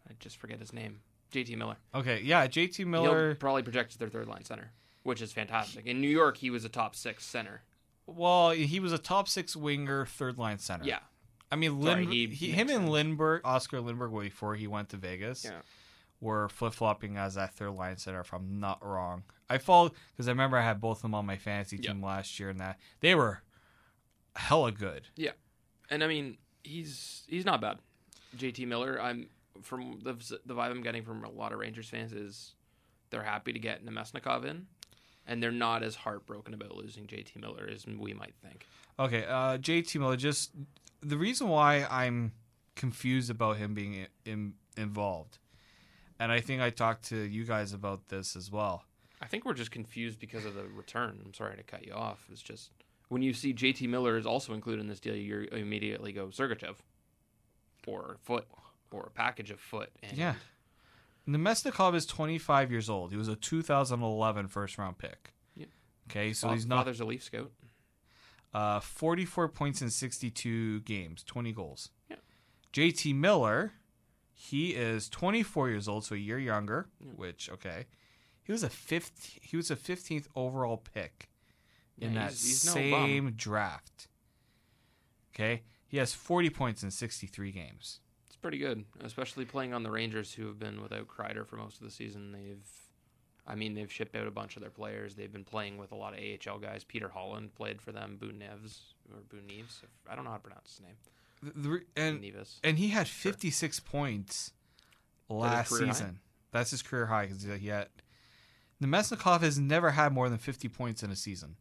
I 0.08 0.12
just 0.18 0.38
forget 0.38 0.58
his 0.58 0.72
name. 0.72 1.00
JT 1.32 1.56
Miller. 1.56 1.76
okay, 1.94 2.20
yeah, 2.22 2.46
JT 2.48 2.84
Miller. 2.86 3.28
He'll 3.28 3.36
probably 3.36 3.62
projected 3.62 3.98
their 4.00 4.08
third 4.08 4.26
line 4.26 4.44
center, 4.44 4.72
which 5.04 5.22
is 5.22 5.32
fantastic. 5.32 5.86
In 5.86 6.00
New 6.00 6.08
York, 6.08 6.36
he 6.38 6.50
was 6.50 6.64
a 6.64 6.68
top 6.68 6.96
six 6.96 7.24
center. 7.24 7.62
Well, 8.06 8.50
he 8.50 8.80
was 8.80 8.92
a 8.92 8.98
top 8.98 9.28
six 9.28 9.54
winger, 9.54 10.06
third 10.06 10.38
line 10.38 10.58
center. 10.58 10.84
Yeah. 10.84 10.98
I 11.52 11.56
mean, 11.56 11.80
Sorry, 11.82 12.04
Lind- 12.04 12.12
he 12.12 12.26
he, 12.28 12.50
him 12.50 12.68
and 12.68 12.80
sense. 12.80 12.90
Lindberg, 12.90 13.40
Oscar 13.44 13.78
Lindberg, 13.78 14.20
before 14.22 14.56
he 14.56 14.66
went 14.66 14.88
to 14.88 14.96
Vegas, 14.96 15.44
Yeah. 15.44 15.60
were 16.20 16.48
flip 16.48 16.72
flopping 16.74 17.16
as 17.16 17.34
that 17.34 17.54
third 17.54 17.70
line 17.72 17.96
center. 17.96 18.20
If 18.20 18.32
I'm 18.34 18.58
not 18.58 18.84
wrong, 18.84 19.22
I 19.50 19.58
followed 19.58 19.92
because 20.12 20.28
I 20.28 20.30
remember 20.30 20.56
I 20.56 20.62
had 20.62 20.80
both 20.80 20.98
of 20.98 21.02
them 21.02 21.14
on 21.14 21.26
my 21.26 21.36
fantasy 21.36 21.76
team 21.76 22.02
last 22.02 22.38
year, 22.38 22.48
and 22.48 22.60
that 22.60 22.78
they 23.00 23.14
were 23.16 23.42
hella 24.36 24.70
good. 24.70 25.08
Yeah, 25.16 25.32
and 25.90 26.04
I 26.04 26.06
mean 26.06 26.38
he's 26.62 27.24
he's 27.28 27.44
not 27.44 27.60
bad. 27.60 27.78
JT 28.36 28.66
Miller, 28.68 29.00
I'm 29.02 29.28
from 29.62 29.98
the 30.02 30.12
the 30.46 30.54
vibe 30.54 30.70
I'm 30.70 30.82
getting 30.82 31.02
from 31.02 31.24
a 31.24 31.30
lot 31.30 31.52
of 31.52 31.58
Rangers 31.58 31.88
fans 31.88 32.12
is 32.12 32.54
they're 33.10 33.24
happy 33.24 33.52
to 33.52 33.58
get 33.58 33.84
Namestnikov 33.84 34.44
in, 34.44 34.66
and 35.26 35.42
they're 35.42 35.50
not 35.50 35.82
as 35.82 35.96
heartbroken 35.96 36.54
about 36.54 36.76
losing 36.76 37.06
JT 37.06 37.36
Miller 37.40 37.68
as 37.70 37.86
we 37.86 38.14
might 38.14 38.34
think. 38.42 38.66
Okay, 38.98 39.24
uh, 39.24 39.58
JT 39.58 39.98
Miller. 39.98 40.16
Just 40.16 40.52
the 41.00 41.16
reason 41.16 41.48
why 41.48 41.86
I'm 41.90 42.32
confused 42.76 43.30
about 43.30 43.56
him 43.56 43.74
being 43.74 43.94
in, 43.94 44.06
in, 44.24 44.54
involved, 44.76 45.38
and 46.20 46.30
I 46.30 46.40
think 46.40 46.62
I 46.62 46.70
talked 46.70 47.06
to 47.06 47.16
you 47.16 47.44
guys 47.44 47.72
about 47.72 48.08
this 48.08 48.36
as 48.36 48.50
well. 48.50 48.84
I 49.20 49.26
think 49.26 49.44
we're 49.44 49.54
just 49.54 49.70
confused 49.70 50.18
because 50.18 50.44
of 50.44 50.54
the 50.54 50.64
return. 50.64 51.20
I'm 51.24 51.34
sorry 51.34 51.56
to 51.56 51.62
cut 51.62 51.86
you 51.86 51.92
off. 51.92 52.24
It's 52.32 52.40
just 52.42 52.70
when 53.08 53.22
you 53.22 53.32
see 53.34 53.52
JT 53.52 53.88
Miller 53.88 54.16
is 54.16 54.24
also 54.26 54.54
included 54.54 54.80
in 54.80 54.88
this 54.88 55.00
deal, 55.00 55.14
you 55.16 55.46
immediately 55.52 56.12
go 56.12 56.26
Sergachev 56.28 56.76
or 57.86 58.16
Foote 58.22 58.46
or 58.90 59.04
a 59.04 59.10
package 59.10 59.50
of 59.50 59.60
Foote. 59.60 59.90
And 60.02 60.16
Yeah. 60.16 60.34
Namestnikov 61.28 61.94
is 61.94 62.06
25 62.06 62.70
years 62.70 62.88
old. 62.88 63.10
He 63.10 63.16
was 63.16 63.28
a 63.28 63.36
2011 63.36 64.48
first 64.48 64.78
round 64.78 64.98
pick. 64.98 65.32
Yep. 65.54 65.68
Okay, 66.10 66.32
so 66.32 66.48
Fa- 66.48 66.54
he's 66.54 66.66
not 66.66 66.78
Father's 66.78 67.00
a 67.00 67.04
Leaf 67.04 67.22
scout. 67.22 67.52
uh, 68.54 68.80
44 68.80 69.48
points 69.48 69.82
in 69.82 69.90
62 69.90 70.80
games, 70.80 71.22
20 71.22 71.52
goals. 71.52 71.90
Yeah. 72.08 72.16
JT 72.72 73.14
Miller, 73.14 73.72
he 74.32 74.70
is 74.70 75.08
24 75.08 75.68
years 75.68 75.86
old, 75.88 76.04
so 76.04 76.14
a 76.14 76.18
year 76.18 76.38
younger. 76.38 76.88
Yeah. 77.00 77.12
Which 77.16 77.50
okay, 77.50 77.86
he 78.50 78.52
was 78.52 78.62
a 78.64 78.68
fifth. 78.68 79.38
He 79.42 79.56
was 79.56 79.70
a 79.70 79.76
15th 79.76 80.26
overall 80.34 80.76
pick 80.76 81.30
in 81.96 82.14
Yeah, 82.14 82.20
that 82.24 82.30
he's- 82.32 82.44
he's 82.46 82.66
no 82.66 82.72
same 82.72 83.30
draft. 83.32 84.08
Okay, 85.34 85.62
he 85.86 85.98
has 85.98 86.12
40 86.12 86.50
points 86.50 86.82
in 86.82 86.90
63 86.90 87.52
games. 87.52 88.00
It's 88.26 88.34
pretty 88.36 88.58
good, 88.58 88.84
especially 89.00 89.44
playing 89.44 89.72
on 89.72 89.82
the 89.84 89.90
Rangers, 89.90 90.34
who 90.34 90.46
have 90.48 90.58
been 90.58 90.82
without 90.82 91.06
Kreider 91.06 91.46
for 91.46 91.56
most 91.56 91.76
of 91.78 91.84
the 91.84 91.90
season. 91.92 92.32
They've, 92.32 92.66
I 93.46 93.54
mean, 93.54 93.74
they've 93.74 93.90
shipped 93.92 94.16
out 94.16 94.26
a 94.26 94.30
bunch 94.32 94.56
of 94.56 94.62
their 94.62 94.70
players. 94.70 95.14
They've 95.14 95.32
been 95.32 95.44
playing 95.44 95.78
with 95.78 95.92
a 95.92 95.96
lot 95.96 96.12
of 96.14 96.18
AHL 96.18 96.58
guys. 96.58 96.82
Peter 96.84 97.08
Holland 97.08 97.54
played 97.54 97.80
for 97.80 97.92
them. 97.92 98.16
Boone 98.16 98.40
Neves 98.40 98.94
or 99.12 99.20
Boone 99.20 99.46
Neves. 99.48 99.82
I 100.08 100.16
don't 100.16 100.24
know 100.24 100.30
how 100.30 100.36
to 100.38 100.42
pronounce 100.42 100.70
his 100.76 100.80
name. 100.80 100.96
The- 101.42 101.86
and 101.96 102.24
and 102.64 102.78
he 102.78 102.88
had 102.88 103.08
56 103.08 103.78
points 103.80 104.52
last 105.28 105.68
career 105.70 105.86
high? 105.86 105.92
season. 105.92 106.20
That's 106.50 106.70
his 106.72 106.82
career 106.82 107.06
high 107.06 107.26
because 107.26 107.42
he 107.44 107.68
had. 107.68 107.88
Namestnikov 108.82 109.40
has 109.42 109.58
never 109.58 109.90
had 109.90 110.12
more 110.12 110.28
than 110.28 110.38
50 110.38 110.68
points 110.68 111.02
in 111.02 111.10
a 111.10 111.16
season. 111.16 111.56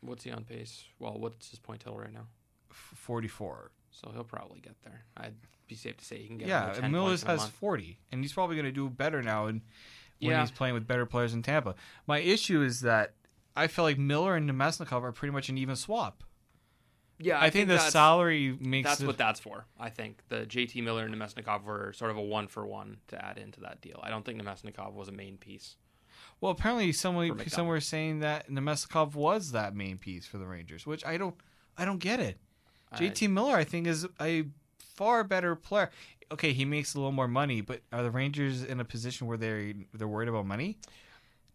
What's 0.00 0.24
he 0.24 0.30
on 0.30 0.44
pace? 0.44 0.84
Well, 0.98 1.16
what's 1.18 1.50
his 1.50 1.58
point 1.58 1.80
total 1.80 1.98
right 2.00 2.12
now? 2.12 2.26
44. 2.70 3.70
So 3.90 4.10
he'll 4.12 4.24
probably 4.24 4.60
get 4.60 4.80
there. 4.82 5.04
I'd 5.16 5.34
be 5.68 5.74
safe 5.74 5.96
to 5.98 6.04
say 6.04 6.18
he 6.18 6.26
can 6.26 6.38
get. 6.38 6.48
Yeah, 6.48 6.68
and 6.72 6.80
10 6.80 6.92
Millers 6.92 7.22
points 7.22 7.22
in 7.24 7.28
a 7.30 7.32
has. 7.42 7.48
40, 7.50 7.98
and 8.12 8.22
he's 8.22 8.32
probably 8.32 8.56
going 8.56 8.66
to 8.66 8.72
do 8.72 8.88
better 8.88 9.22
now 9.22 9.46
and 9.46 9.62
when 10.20 10.30
Yeah. 10.32 10.40
he's 10.40 10.50
playing 10.50 10.74
with 10.74 10.86
better 10.86 11.06
players 11.06 11.34
in 11.34 11.42
Tampa. 11.42 11.74
My 12.06 12.18
issue 12.18 12.62
is 12.62 12.80
that 12.82 13.14
I 13.56 13.66
feel 13.66 13.84
like 13.84 13.98
Miller 13.98 14.36
and 14.36 14.48
Namestnikov 14.48 15.02
are 15.02 15.12
pretty 15.12 15.32
much 15.32 15.48
an 15.48 15.58
even 15.58 15.76
swap. 15.76 16.22
Yeah, 17.22 17.38
I, 17.38 17.50
think, 17.50 17.68
the 17.68 17.78
salary 17.78 18.56
makes 18.58 18.88
That's 18.88 19.02
it, 19.02 19.06
what 19.06 19.18
that's 19.18 19.40
for. 19.40 19.66
I 19.78 19.90
think 19.90 20.22
the 20.30 20.46
JT 20.46 20.82
Miller 20.82 21.04
and 21.04 21.14
Namestnikov 21.14 21.64
were 21.64 21.92
sort 21.92 22.10
of 22.10 22.16
a 22.16 22.22
one 22.22 22.48
for 22.48 22.66
one 22.66 22.96
to 23.08 23.22
add 23.22 23.36
into 23.36 23.60
that 23.60 23.82
deal. 23.82 24.00
I 24.02 24.08
don't 24.08 24.24
think 24.24 24.40
Namestnikov 24.40 24.94
was 24.94 25.08
a 25.08 25.12
main 25.12 25.36
piece. 25.36 25.76
Well, 26.40 26.52
apparently 26.52 26.92
someone 26.92 27.48
somewhere 27.48 27.80
saying 27.80 28.20
that 28.20 28.48
Namestnikov 28.48 29.14
was 29.14 29.52
that 29.52 29.74
main 29.74 29.98
piece 29.98 30.26
for 30.26 30.38
the 30.38 30.46
Rangers, 30.46 30.86
which 30.86 31.04
I 31.04 31.16
don't 31.16 31.34
I 31.76 31.84
don't 31.84 31.98
get 31.98 32.20
it. 32.20 32.38
JT 32.94 33.30
Miller, 33.30 33.54
I 33.54 33.64
think, 33.64 33.86
is 33.86 34.06
a 34.20 34.44
far 34.78 35.22
better 35.22 35.54
player. 35.54 35.90
Okay, 36.32 36.52
he 36.52 36.64
makes 36.64 36.94
a 36.94 36.98
little 36.98 37.12
more 37.12 37.28
money, 37.28 37.60
but 37.60 37.82
are 37.92 38.02
the 38.02 38.10
Rangers 38.10 38.64
in 38.64 38.80
a 38.80 38.84
position 38.84 39.26
where 39.26 39.36
they 39.36 39.74
they're 39.94 40.08
worried 40.08 40.28
about 40.28 40.46
money? 40.46 40.78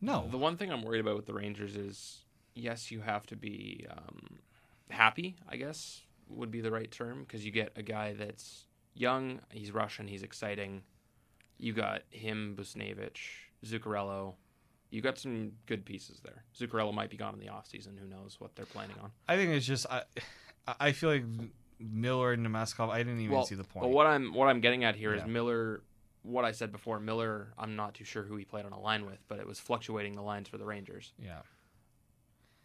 No. 0.01 0.27
The 0.30 0.38
one 0.38 0.58
thing 0.58 0.72
I'm 0.72 0.82
worried 0.82 1.00
about 1.00 1.15
with 1.15 1.25
the 1.25 1.34
Rangers 1.34 1.75
is, 1.75 2.20
yes, 2.54 2.92
you 2.92 3.01
have 3.01 3.25
to 3.27 3.36
be 3.36 3.86
um, 3.89 4.39
happy. 4.89 5.36
I 5.50 5.58
guess 5.58 6.01
would 6.30 6.51
be 6.51 6.62
the 6.62 6.72
right 6.72 6.92
term 6.92 7.24
because 7.24 7.46
you 7.46 7.51
get 7.51 7.72
a 7.75 7.84
guy 7.84 8.13
that's 8.13 8.65
young, 8.94 9.39
he's 9.51 9.72
Russian, 9.72 10.08
he's 10.08 10.24
exciting. 10.24 10.82
You 11.58 11.74
got 11.74 12.01
him, 12.10 12.56
Buchnevich, 12.58 13.20
Zuccarello. 13.65 14.34
You 14.92 15.01
got 15.01 15.18
some 15.18 15.51
good 15.65 15.86
pieces 15.86 16.22
there. 16.24 16.44
Zuccarello 16.58 16.94
might 16.94 17.10
be 17.10 17.18
gone 17.18 17.34
in 17.34 17.39
the 17.39 17.48
offseason. 17.48 17.98
Who 18.00 18.08
knows 18.08 18.38
what 18.39 18.56
they're 18.56 18.65
planning 18.65 18.96
on? 19.01 19.12
I 19.27 19.36
think 19.36 19.51
it's 19.51 19.65
just 19.65 19.86
I 19.89 20.04
I 20.80 20.92
feel 20.92 21.10
like 21.10 21.24
Miller 21.80 22.32
and 22.34 22.46
Namestnikov. 22.46 22.89
I 22.89 23.00
didn't 23.00 23.20
even 23.20 23.36
well, 23.36 23.46
see 23.46 23.56
the 23.56 23.63
point. 23.63 23.84
But 23.84 23.89
what 23.89 24.08
I'm 24.08 24.34
what 24.34 24.48
I'm 24.48 24.62
getting 24.62 24.84
at 24.84 24.96
here 24.96 25.13
is 25.13 25.22
Yeah. 25.22 25.27
Miller. 25.27 25.82
What 26.22 26.44
I 26.44 26.54
said 26.54 26.72
before, 26.72 27.00
Miller. 27.00 27.54
I'm 27.58 27.75
not 27.75 27.94
too 27.94 28.04
sure 28.04 28.24
who 28.24 28.36
he 28.36 28.46
played 28.46 28.65
on 28.65 28.72
a 28.72 28.80
line 28.80 29.06
with, 29.06 29.20
but 29.27 29.39
it 29.39 29.46
was 29.46 29.60
fluctuating 29.60 30.15
the 30.15 30.24
lines 30.24 30.48
for 30.48 30.58
the 30.58 30.65
Rangers. 30.65 31.13
yeah, 31.20 31.42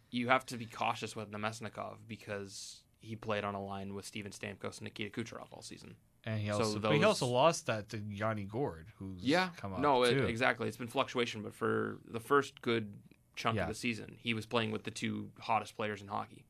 You 0.09 0.29
have 0.29 0.45
to 0.47 0.57
be 0.57 0.65
cautious 0.65 1.15
with 1.15 1.29
Namestnikov 1.31 1.97
because 2.07 2.81
he 3.01 3.15
played 3.15 3.43
on 3.43 3.53
a 3.53 3.63
line 3.63 3.93
with 3.93 4.05
Steven 4.05 4.31
Stamkos 4.31 4.77
and 4.79 4.83
Nikita 4.83 5.11
Kucherov 5.11 5.47
all 5.51 5.61
season. 5.61 5.95
And 6.23 6.39
he 6.39 6.47
So 6.49 6.59
also 6.59 6.79
but 6.79 6.91
he 6.93 7.03
also 7.03 7.25
lost 7.25 7.65
that 7.65 7.89
to 7.89 7.97
Yanni 7.97 8.43
Gourde, 8.43 8.85
who's 8.99 9.21
Yeah, 9.23 9.49
come 9.57 9.73
up 9.73 9.79
no, 9.79 10.03
it, 10.03 10.17
exactly. 10.29 10.67
It's 10.67 10.77
been 10.77 10.87
fluctuation, 10.87 11.41
but 11.41 11.53
for 11.53 11.97
the 12.07 12.19
first 12.19 12.61
good 12.61 12.93
chunk 13.35 13.55
Yeah. 13.55 13.63
of 13.63 13.69
the 13.69 13.75
season, 13.75 14.17
he 14.19 14.33
was 14.35 14.45
playing 14.45 14.71
with 14.71 14.83
the 14.83 14.91
two 14.91 15.31
hottest 15.39 15.75
players 15.75 15.99
in 16.01 16.07
hockey. 16.07 16.45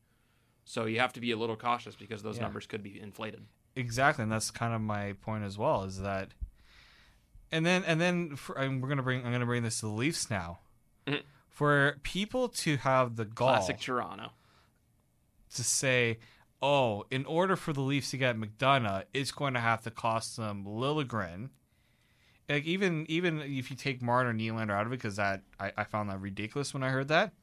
So 0.66 0.86
you 0.86 1.00
have 1.00 1.13
to 1.13 1.22
be 1.22 1.32
a 1.32 1.38
little 1.38 1.56
cautious 1.56 1.96
because 1.96 2.22
those 2.22 2.36
Yeah. 2.38 2.44
numbers 2.44 2.68
could 2.68 2.84
be 2.84 3.00
inflated. 3.00 3.46
Exactly, 3.75 4.24
and 4.24 4.32
that's 4.32 4.51
kind 4.51 4.74
of 4.74 4.82
my 4.82 5.13
point 5.13 5.46
as 5.46 5.58
well. 5.58 5.84
Is 5.84 6.00
that, 6.01 6.34
and 7.51 7.66
then 7.66 7.84
and 7.86 8.01
then 8.01 8.36
for, 8.36 8.58
and 8.58 8.82
we're 8.84 8.90
gonna 8.90 9.04
bring 9.04 9.25
I'm 9.25 9.32
gonna 9.32 9.46
bring 9.46 9.63
this 9.63 9.80
to 9.80 9.86
the 9.86 9.92
Leafs 9.94 10.30
now. 10.30 10.60
Mhm. 11.08 11.24
For 11.48 11.98
people 12.04 12.50
to 12.50 12.75
have 12.78 13.16
the 13.16 13.24
gall 13.25 13.50
Classic 13.56 13.80
Toronto. 13.80 14.32
to 15.54 15.63
say, 15.63 16.18
"Oh, 16.62 17.06
in 17.12 17.25
order 17.25 17.56
for 17.56 17.74
the 17.74 17.82
Leafs 17.82 18.12
to 18.12 18.18
get 18.18 18.38
McDonough, 18.38 19.03
it's 19.13 19.32
going 19.32 19.53
to 19.56 19.60
have 19.60 19.82
to 19.84 19.91
cost 19.91 20.38
them 20.38 20.65
Liljegren." 20.65 21.50
Like 22.50 22.65
even 22.65 23.06
even 23.10 23.39
if 23.41 23.70
you 23.72 23.77
take 23.77 24.01
Marner 24.01 24.32
or 24.32 24.34
Nylander 24.34 24.72
out 24.72 24.86
of 24.86 24.91
it, 24.91 24.98
because 24.98 25.15
that 25.15 25.41
I, 25.60 25.72
I 25.77 25.84
found 25.86 26.10
that 26.10 26.20
ridiculous 26.20 26.74
when 26.74 26.84
I 26.84 26.89
heard 26.89 27.08
that. 27.08 27.34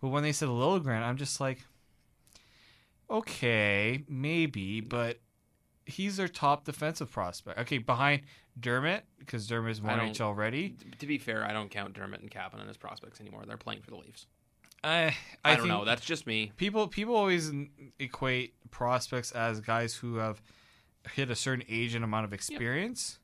But 0.00 0.08
when 0.08 0.22
they 0.22 0.32
said 0.32 0.48
Liljegren, 0.48 1.02
I'm 1.02 1.16
just 1.16 1.40
like, 1.40 1.64
okay, 3.10 4.04
maybe, 4.08 4.80
but 4.80 5.20
he's 5.84 6.16
their 6.16 6.28
top 6.28 6.64
defensive 6.64 7.10
prospect. 7.10 7.58
Okay, 7.60 7.78
behind 7.78 8.22
Dermott 8.58 9.04
because 9.18 9.46
Dermott's 9.46 9.80
more 9.80 9.92
I 9.92 9.96
don't- 9.96 10.08
NHL 10.14 10.36
ready. 10.36 10.70
T- 10.70 10.90
To 10.98 11.06
be 11.06 11.18
fair, 11.18 11.44
I 11.44 11.52
don't 11.52 11.70
count 11.70 11.94
Dermott 11.94 12.20
and 12.20 12.30
Kapanen 12.30 12.68
as 12.68 12.76
prospects 12.76 13.20
anymore. 13.20 13.44
They're 13.46 13.56
playing 13.56 13.82
for 13.82 13.90
the 13.90 13.96
Leafs. 13.98 14.26
I 14.84 15.14
I, 15.44 15.52
I, 15.52 15.56
don't 15.56 15.68
know. 15.68 15.84
That's 15.84 16.04
just 16.04 16.26
me. 16.26 16.52
people 16.56 16.88
people 16.88 17.14
always 17.16 17.50
equate 17.98 18.54
prospects 18.70 19.32
as 19.32 19.60
guys 19.60 19.94
who 19.94 20.16
have 20.16 20.40
hit 21.12 21.30
a 21.30 21.34
certain 21.36 21.64
age 21.68 21.94
and 21.94 22.04
amount 22.04 22.24
of 22.24 22.32
experience. 22.32 23.18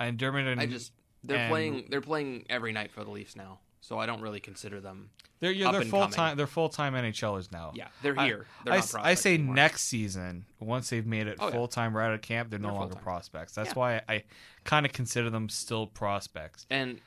And 0.00 0.18
Dermott 0.18 0.46
and 0.46 0.60
I 0.60 0.66
just 0.66 0.92
they're 1.24 1.38
and- 1.38 1.50
playing 1.50 1.86
they're 1.90 2.00
playing 2.00 2.44
every 2.50 2.72
night 2.72 2.90
for 2.92 3.04
the 3.04 3.10
Leafs 3.10 3.36
now. 3.36 3.58
So 3.80 3.98
I 3.98 4.06
don't 4.06 4.20
really 4.20 4.40
consider 4.40 4.80
them. 4.80 5.08
they're 5.40 5.52
yeah, 5.52 5.70
they're 5.70 5.82
full 5.82 6.00
coming. 6.00 6.12
time 6.14 6.36
they're 6.36 6.46
full 6.48 6.68
time 6.68 6.94
NHLers 6.94 7.50
now. 7.52 7.72
Yeah, 7.74 7.88
they're 8.02 8.18
I- 8.18 8.26
here. 8.26 8.46
They're 8.64 8.74
I, 8.74 8.76
not 8.76 8.84
s- 8.84 8.94
I 8.96 9.14
say 9.14 9.34
anymore. 9.34 9.54
next 9.54 9.82
season, 9.84 10.44
once 10.60 10.90
they've 10.90 11.06
made 11.06 11.26
it 11.28 11.36
Oh, 11.40 11.50
full 11.50 11.68
time 11.68 11.96
right 11.96 12.08
out 12.08 12.14
of 12.14 12.20
camp, 12.22 12.50
they're 12.50 12.58
no 12.58 12.68
They're 12.68 12.74
longer 12.74 12.88
full-time. 12.94 13.04
prospects. 13.04 13.54
That's 13.54 13.70
Yeah. 13.70 13.74
why 13.74 14.02
I 14.08 14.24
kind 14.64 14.84
of 14.84 14.92
consider 14.92 15.30
them 15.30 15.48
still 15.48 15.86
prospects. 15.86 16.66
And 16.70 17.00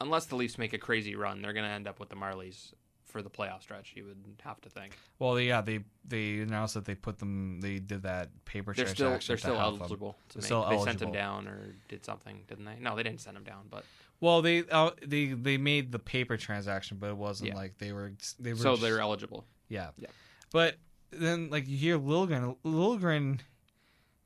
unless 0.00 0.26
the 0.26 0.36
Leafs 0.36 0.58
make 0.58 0.72
a 0.72 0.78
crazy 0.78 1.14
run, 1.14 1.40
they're 1.40 1.52
going 1.54 1.64
to 1.66 1.70
end 1.72 1.86
up 1.88 1.98
with 2.00 2.08
the 2.10 2.16
Marlies 2.16 2.72
for 3.08 3.22
the 3.22 3.30
playoff 3.30 3.62
stretch. 3.62 3.94
You 3.96 4.04
would 4.04 4.22
have 4.44 4.60
to 4.60 4.68
think 4.70 4.92
Well, 5.18 5.40
yeah, 5.40 5.60
they 5.62 5.80
they 6.04 6.38
announced 6.40 6.74
that 6.74 6.84
they 6.84 6.94
put 6.94 7.18
them, 7.18 7.60
they 7.60 7.78
did 7.78 8.02
that 8.02 8.28
paper 8.44 8.72
they're 8.74 8.86
still 8.86 9.08
transaction 9.08 9.32
they're 9.32 9.38
still 9.38 9.54
them. 9.54 9.80
eligible 9.80 10.16
They're 10.34 10.42
still 10.42 10.62
they 10.68 10.76
sent 10.76 10.88
eligible. 10.88 11.06
him 11.08 11.12
down 11.14 11.48
or 11.48 11.74
did 11.88 12.04
something, 12.04 12.44
didn't 12.46 12.64
they? 12.66 12.76
No, 12.80 12.94
they 12.96 13.02
didn't 13.02 13.20
send 13.20 13.36
him 13.36 13.44
down. 13.44 13.66
But 13.70 13.84
Well, 14.20 14.42
they 14.42 14.64
uh, 14.70 14.90
they 15.06 15.26
they 15.28 15.56
made 15.56 15.90
the 15.92 15.98
paper 15.98 16.36
transaction, 16.36 16.98
but 17.00 17.08
it 17.10 17.16
wasn't 17.16 17.48
Yeah. 17.48 17.56
like 17.56 17.78
they 17.78 17.92
were 17.92 18.12
they 18.38 18.52
were 18.52 18.58
so 18.58 18.70
just- 18.72 18.82
they're 18.82 19.00
eligible. 19.00 19.44
yeah. 19.68 19.90
Yeah. 19.98 20.08
But 20.52 20.76
then 21.10 21.48
like 21.50 21.66
you 21.66 21.76
hear 21.78 21.98
Liljegren, 21.98 22.56
Liljegren 22.64 23.40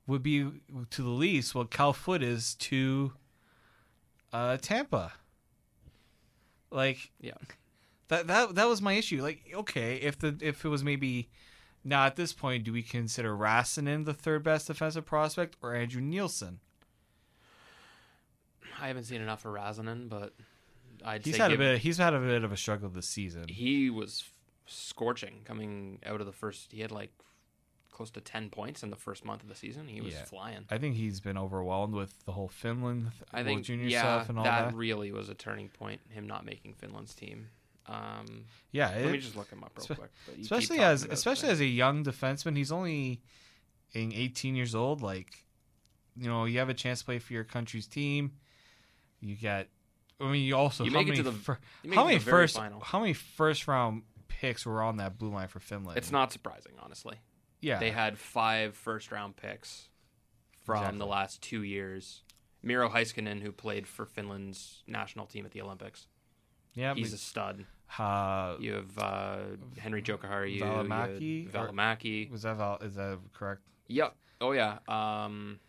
would 0.09 0.23
be 0.23 0.51
to 0.91 1.03
the 1.03 1.09
Leafs 1.09 1.55
what 1.55 1.71
Cal 1.71 1.93
Foote 1.93 2.23
is 2.25 2.55
to 2.57 3.13
uh, 4.33 4.57
Tampa. 4.61 5.13
Like 6.71 7.11
Yeah. 7.21 7.35
That 8.13 8.27
that 8.27 8.55
that 8.57 8.69
was 8.69 8.83
my 8.83 8.93
issue. 8.93 9.23
Like 9.23 9.41
okay, 9.55 9.97
if 9.97 10.19
the 10.19 10.37
if 10.43 10.67
it 10.67 10.69
was 10.69 10.85
maybe 10.85 11.31
now 11.83 12.05
at 12.05 12.17
this 12.17 12.35
point, 12.35 12.63
do 12.65 12.71
we 12.73 12.83
consider 12.83 13.35
Räsänen 13.35 14.05
the 14.05 14.13
third 14.13 14.43
best 14.43 14.67
defensive 14.67 15.07
prospect 15.07 15.57
or 15.63 15.75
Andrew 15.75 16.03
Nielsen? 16.03 16.61
I 18.81 18.89
haven't 18.89 19.05
seen 19.05 19.21
enough 19.23 19.45
of 19.45 19.53
Räsänen, 19.55 20.09
but 20.11 20.35
I'd 21.05 21.25
He's 21.25 21.37
say 21.37 21.43
had 21.43 21.53
a 21.53 21.57
bit. 21.59 21.79
He's 21.79 21.97
had 21.99 22.15
a 22.15 22.21
bit 22.21 22.45
of 22.45 22.53
a 22.53 22.57
struggle 22.57 22.89
this 22.91 23.09
season. 23.09 23.49
he 23.49 23.89
was 23.89 24.25
scorching 24.67 25.41
coming 25.45 25.99
out 26.05 26.21
of 26.21 26.27
the 26.27 26.33
first. 26.33 26.71
He 26.73 26.81
had 26.83 26.91
like 26.93 27.13
close 27.91 28.11
to 28.11 28.21
ten 28.21 28.51
points 28.51 28.83
in 28.83 28.91
the 28.91 28.97
first 28.97 29.25
month 29.25 29.43
of 29.43 29.49
the 29.49 29.55
season. 29.55 29.89
He 29.89 30.01
was 30.03 30.13
Yeah. 30.15 30.25
flying. 30.25 30.65
I 30.71 30.79
think 30.79 30.97
he's 30.97 31.21
been 31.21 31.39
overwhelmed 31.39 31.95
with 31.95 32.25
the 32.27 32.33
whole 32.33 32.49
Finland, 32.49 33.11
th- 33.19 33.29
I 33.33 33.43
think 33.43 33.65
junior 33.65 33.87
yeah, 33.87 34.01
stuff 34.01 34.29
and 34.29 34.39
all 34.39 34.45
that, 34.45 34.71
that. 34.71 34.75
really 34.75 35.13
was 35.13 35.29
a 35.29 35.35
turning 35.35 35.69
point. 35.69 36.01
Him 36.11 36.27
not 36.27 36.45
making 36.45 36.75
Finland's 36.75 37.15
team. 37.15 37.49
Um, 37.87 38.45
Yeah, 38.71 38.91
let 38.95 39.11
me 39.11 39.19
just 39.19 39.37
look 39.37 39.51
him 39.51 39.65
up 39.65 39.73
real 39.77 39.85
spe- 39.85 39.95
quick. 39.99 40.11
especially 40.41 40.79
as 40.79 41.05
especially 41.05 41.49
as 41.49 41.61
a 41.61 41.67
young 41.67 42.05
defenseman. 42.05 42.57
He's 42.57 42.71
only 42.73 43.21
in 43.93 44.13
18 44.13 44.55
years 44.55 44.75
old. 44.75 45.03
Like, 45.03 45.45
you 46.17 46.29
know, 46.29 46.45
you 46.45 46.59
have 46.61 46.69
a 46.69 46.75
chance 46.75 47.01
to 47.01 47.05
play 47.05 47.19
for 47.19 47.33
your 47.33 47.45
country's 47.45 47.87
team. 47.87 48.33
You 49.21 49.35
get. 49.37 49.69
I 50.21 50.31
mean, 50.31 50.45
you 50.45 50.57
also 50.57 50.85
You 50.85 50.93
how 50.93 50.99
make 50.99 51.07
it 51.09 51.11
many 51.11 51.23
to 51.25 51.31
the- 51.31 51.33
fir- 51.33 51.59
how 51.93 52.05
it 52.05 52.07
many 52.07 52.19
first 52.21 52.57
final. 52.57 52.81
how 52.81 53.01
many 53.01 53.13
first 53.13 53.67
round 53.67 54.03
picks 54.29 54.65
were 54.65 54.81
on 54.83 54.97
that 54.99 55.19
blue 55.19 55.31
line 55.31 55.49
for 55.49 55.59
Finland. 55.61 55.99
It's 55.99 56.13
not 56.13 56.33
surprising, 56.33 56.73
honestly. 56.81 57.17
Yeah, 57.61 57.79
They 57.79 57.91
had 57.91 58.19
five 58.19 58.77
first 58.77 59.11
round 59.13 59.37
picks 59.37 59.89
from 60.65 60.79
Exactly. 60.79 60.99
the 60.99 61.07
last 61.07 61.43
two 61.43 61.63
years. 61.63 62.23
Miro 62.63 62.89
Heiskanen, 62.89 63.43
who 63.43 63.51
played 63.53 63.87
for 63.89 64.07
Finland's 64.07 64.83
national 64.87 65.27
team 65.27 65.45
at 65.45 65.51
the 65.53 65.61
Olympics, 65.61 66.07
yeah. 66.75 66.95
he's 66.95 67.13
a 67.13 67.19
stud. 67.19 67.65
uh, 67.99 68.57
You 68.61 68.73
have 68.75 68.99
uh, 68.99 69.37
Henri 69.79 70.03
Jokiharju, 70.03 70.55
you 70.55 70.65
had 70.65 70.87
Välimäki, 70.87 71.55
or- 71.55 71.69
Välimäki. 71.69 72.31
was 72.31 72.43
that 72.43 72.57
Val, 72.57 72.79
is 72.83 72.95
that 72.95 73.19
correct? 73.35 73.63
Yep. 73.89 74.15
Oh 74.41 74.53
yeah. 74.53 74.79
Um, 74.89 75.61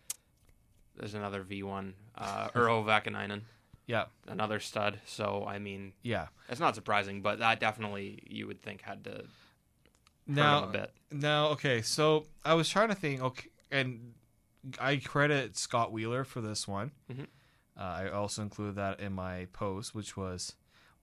there's 0.96 1.14
another 1.14 1.42
V 1.42 1.62
one. 1.62 1.94
Uh, 2.16 2.48
Urho 2.50 2.84
Vaakanainen, 2.86 3.42
Yeah, 3.86 4.04
another 4.28 4.60
stud. 4.60 5.00
So 5.06 5.44
I 5.46 5.58
mean, 5.58 5.92
yeah. 6.02 6.28
it's 6.48 6.60
not 6.60 6.74
surprising, 6.74 7.20
but 7.22 7.38
that 7.40 7.60
definitely 7.60 8.20
you 8.26 8.46
would 8.46 8.62
think 8.62 8.80
had 8.82 9.04
to 9.04 9.24
Now, 10.26 10.64
a 10.64 10.66
bit. 10.68 10.90
Now, 11.10 11.48
okay, 11.48 11.82
so 11.82 12.26
I 12.44 12.54
was 12.54 12.68
trying 12.68 12.88
to 12.88 12.94
think. 12.94 13.20
Okay, 13.22 13.48
and 13.70 14.14
I 14.80 14.96
credit 14.96 15.56
Scott 15.56 15.92
Wheeler 15.92 16.24
for 16.24 16.40
this 16.40 16.66
one. 16.66 16.92
Mhm. 17.12 17.26
Uh, 17.76 17.80
I 17.82 18.08
also 18.08 18.40
included 18.42 18.76
that 18.76 19.00
in 19.00 19.12
my 19.12 19.46
post, 19.52 19.94
which 19.94 20.16
was, 20.16 20.54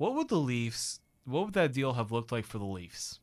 what 0.02 0.16
would 0.16 0.30
the 0.30 0.38
Leafs? 0.38 1.00
What 1.26 1.46
would 1.46 1.54
that 1.54 1.74
deal 1.74 1.94
have 1.94 2.12
looked 2.12 2.32
like 2.32 2.46
for 2.48 2.58
the 2.58 2.66
Leafs? 2.66 3.20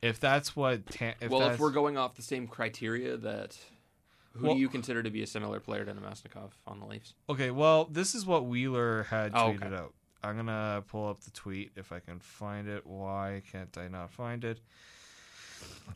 If 0.00 0.18
that's 0.18 0.56
what. 0.56 0.86
Ta- 0.86 1.12
if 1.20 1.30
well, 1.30 1.40
that's, 1.40 1.54
if 1.56 1.60
we're 1.60 1.70
going 1.70 1.98
off 1.98 2.14
the 2.14 2.22
same 2.22 2.46
criteria, 2.46 3.18
that 3.18 3.58
who 4.32 4.46
Well- 4.46 4.54
do 4.54 4.60
you 4.60 4.70
consider 4.70 5.02
to 5.02 5.10
be 5.10 5.22
a 5.22 5.26
similar 5.26 5.60
player 5.60 5.84
to 5.84 5.92
Namestnikov 5.92 6.52
on 6.66 6.80
the 6.80 6.86
Leafs? 6.86 7.12
okay, 7.28 7.50
well, 7.50 7.84
this 7.84 8.14
is 8.14 8.24
what 8.24 8.46
Wheeler 8.46 9.02
had 9.04 9.32
Oh, 9.34 9.50
tweeted 9.52 9.66
okay. 9.66 9.76
out. 9.76 9.94
I'm 10.24 10.36
gonna 10.36 10.82
pull 10.88 11.10
up 11.10 11.20
the 11.24 11.30
tweet 11.30 11.72
if 11.76 11.92
I 11.92 12.00
can 12.00 12.20
find 12.20 12.68
it. 12.68 12.86
Why 12.86 13.42
can't 13.52 13.76
I 13.76 13.88
not 13.88 14.10
find 14.10 14.44
it? 14.44 14.60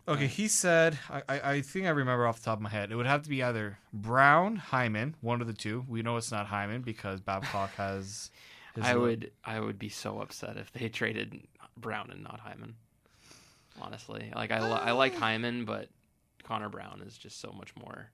Okay, 0.07 0.27
he 0.27 0.47
said, 0.47 0.99
I, 1.09 1.23
I, 1.29 1.41
I 1.53 1.61
think 1.63 1.87
I 1.87 1.91
remember 1.91 2.27
off 2.27 2.39
the 2.41 2.45
top 2.45 2.59
of 2.59 2.63
my 2.63 2.69
head, 2.69 2.93
it 2.93 2.97
would 2.97 3.07
have 3.07 3.23
to 3.23 3.29
be 3.31 3.43
either 3.43 3.79
Brown, 3.93 4.57
Hyman, 4.57 5.17
one 5.23 5.41
of 5.41 5.47
the 5.47 5.53
two. 5.53 5.85
We 5.89 6.03
know 6.03 6.17
it's 6.19 6.31
not 6.31 6.47
Hyman 6.49 6.83
because 6.83 7.21
Babcock 7.23 7.71
has. 7.77 8.31
I 8.83 8.95
would 8.97 9.31
I 9.45 9.61
would 9.61 9.79
be 9.79 9.89
so 9.89 10.21
upset 10.21 10.57
if 10.57 10.73
they 10.73 10.89
traded 10.91 11.47
Brown 11.77 12.11
and 12.11 12.23
not 12.23 12.41
Hyman. 12.41 12.75
Honestly, 13.81 14.33
like 14.35 14.51
I 14.51 14.59
I 14.59 14.93
like 14.93 15.15
Hyman, 15.15 15.65
but 15.65 15.89
Connor 16.45 16.69
Brown 16.69 17.03
is 17.07 17.17
just 17.19 17.41
so 17.41 17.53
much 17.57 17.75
more. 17.77 18.11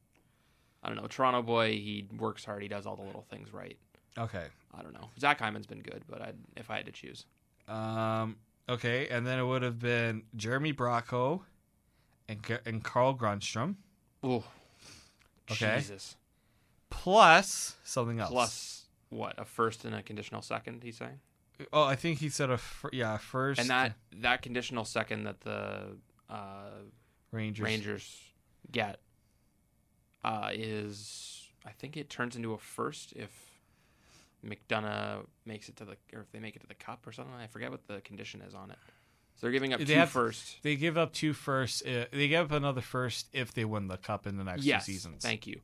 I 0.83 0.89
don't 0.89 0.97
know. 0.97 1.07
Toronto 1.07 1.43
boy, 1.43 1.73
he 1.73 2.09
works 2.19 2.45
hard. 2.45 2.63
He 2.63 2.69
does 2.69 2.87
all 2.87 2.97
the 2.97 3.03
little 3.03 3.25
things 3.31 3.53
right. 3.53 3.77
Okay. 4.19 4.45
I 4.77 4.83
don't 4.83 4.93
know. 4.93 5.09
Zach 5.19 5.39
Hyman's 5.39 5.67
been 5.67 5.81
good, 5.81 6.03
but 6.09 6.21
I'd, 6.21 6.35
if 6.57 6.71
I 6.71 6.77
had 6.77 6.87
to 6.87 6.93
choose, 6.93 7.27
Um. 7.69 8.37
Okay, 8.69 9.09
and 9.09 9.27
then 9.27 9.39
it 9.41 9.45
would 9.45 9.63
have 9.63 9.81
been 9.81 10.23
Jeremy 10.37 10.73
Bracco 10.73 11.41
and 12.29 12.39
and 12.65 12.83
Carl 12.83 13.15
Grundstrom 13.15 13.75
oh, 14.23 14.45
Okay. 15.51 15.77
Jesus. 15.79 16.17
plus 16.91 17.77
something 17.85 18.21
else. 18.21 18.31
Plus 18.31 18.82
what? 19.13 19.39
A 19.39 19.45
first 19.45 19.85
and 19.85 19.95
a 19.95 20.03
conditional 20.03 20.43
second. 20.43 20.83
He's 20.83 20.97
saying, 20.97 21.21
Oh, 21.73 21.85
I 21.85 21.95
think 21.97 22.19
he 22.19 22.29
said 22.29 22.51
a 22.51 22.59
fir- 22.59 22.91
yeah 22.93 23.19
first 23.19 23.61
and 23.61 23.71
that 23.71 23.95
that 24.17 24.43
conditional 24.43 24.85
second 24.85 25.25
that 25.25 25.41
the 25.43 25.97
uh, 26.29 26.71
Rangers. 27.31 27.65
Rangers 27.65 28.21
get 28.71 28.99
uh, 30.25 30.51
is 30.53 31.49
I 31.67 31.71
think 31.71 31.97
it 31.97 32.09
turns 32.11 32.35
into 32.37 32.53
a 32.53 32.59
first 32.59 33.13
if 33.13 33.31
McDonough 34.45 35.27
makes 35.47 35.69
it 35.69 35.77
to 35.77 35.85
the 35.85 35.97
or 36.13 36.23
if 36.23 36.33
they 36.33 36.41
make 36.41 36.57
it 36.57 36.61
to 36.63 36.67
the 36.67 36.75
cup 36.75 37.07
or 37.07 37.13
something. 37.13 37.35
I 37.35 37.47
forget 37.47 37.71
what 37.71 37.87
the 37.87 38.01
condition 38.01 38.41
is 38.43 38.55
on 38.55 38.71
it. 38.71 38.79
So 39.37 39.47
they're 39.47 39.53
giving 39.53 39.73
up 39.73 39.79
They 39.79 39.87
two 39.87 39.95
have- 39.95 40.11
first. 40.11 40.63
They 40.63 40.77
give 40.77 40.97
up 40.99 41.13
two 41.13 41.33
first. 41.33 41.87
Uh, 41.87 42.07
they 42.13 42.29
give 42.29 42.47
up 42.47 42.57
another 42.57 42.81
first 42.81 43.27
if 43.33 43.53
they 43.55 43.65
win 43.65 43.89
the 43.89 43.97
cup 43.97 44.27
in 44.27 44.37
the 44.37 44.45
next 44.45 44.65
Yes, 44.65 44.87
two 44.87 44.93
seasons. 44.93 45.23
thank 45.23 45.47
you. 45.47 45.61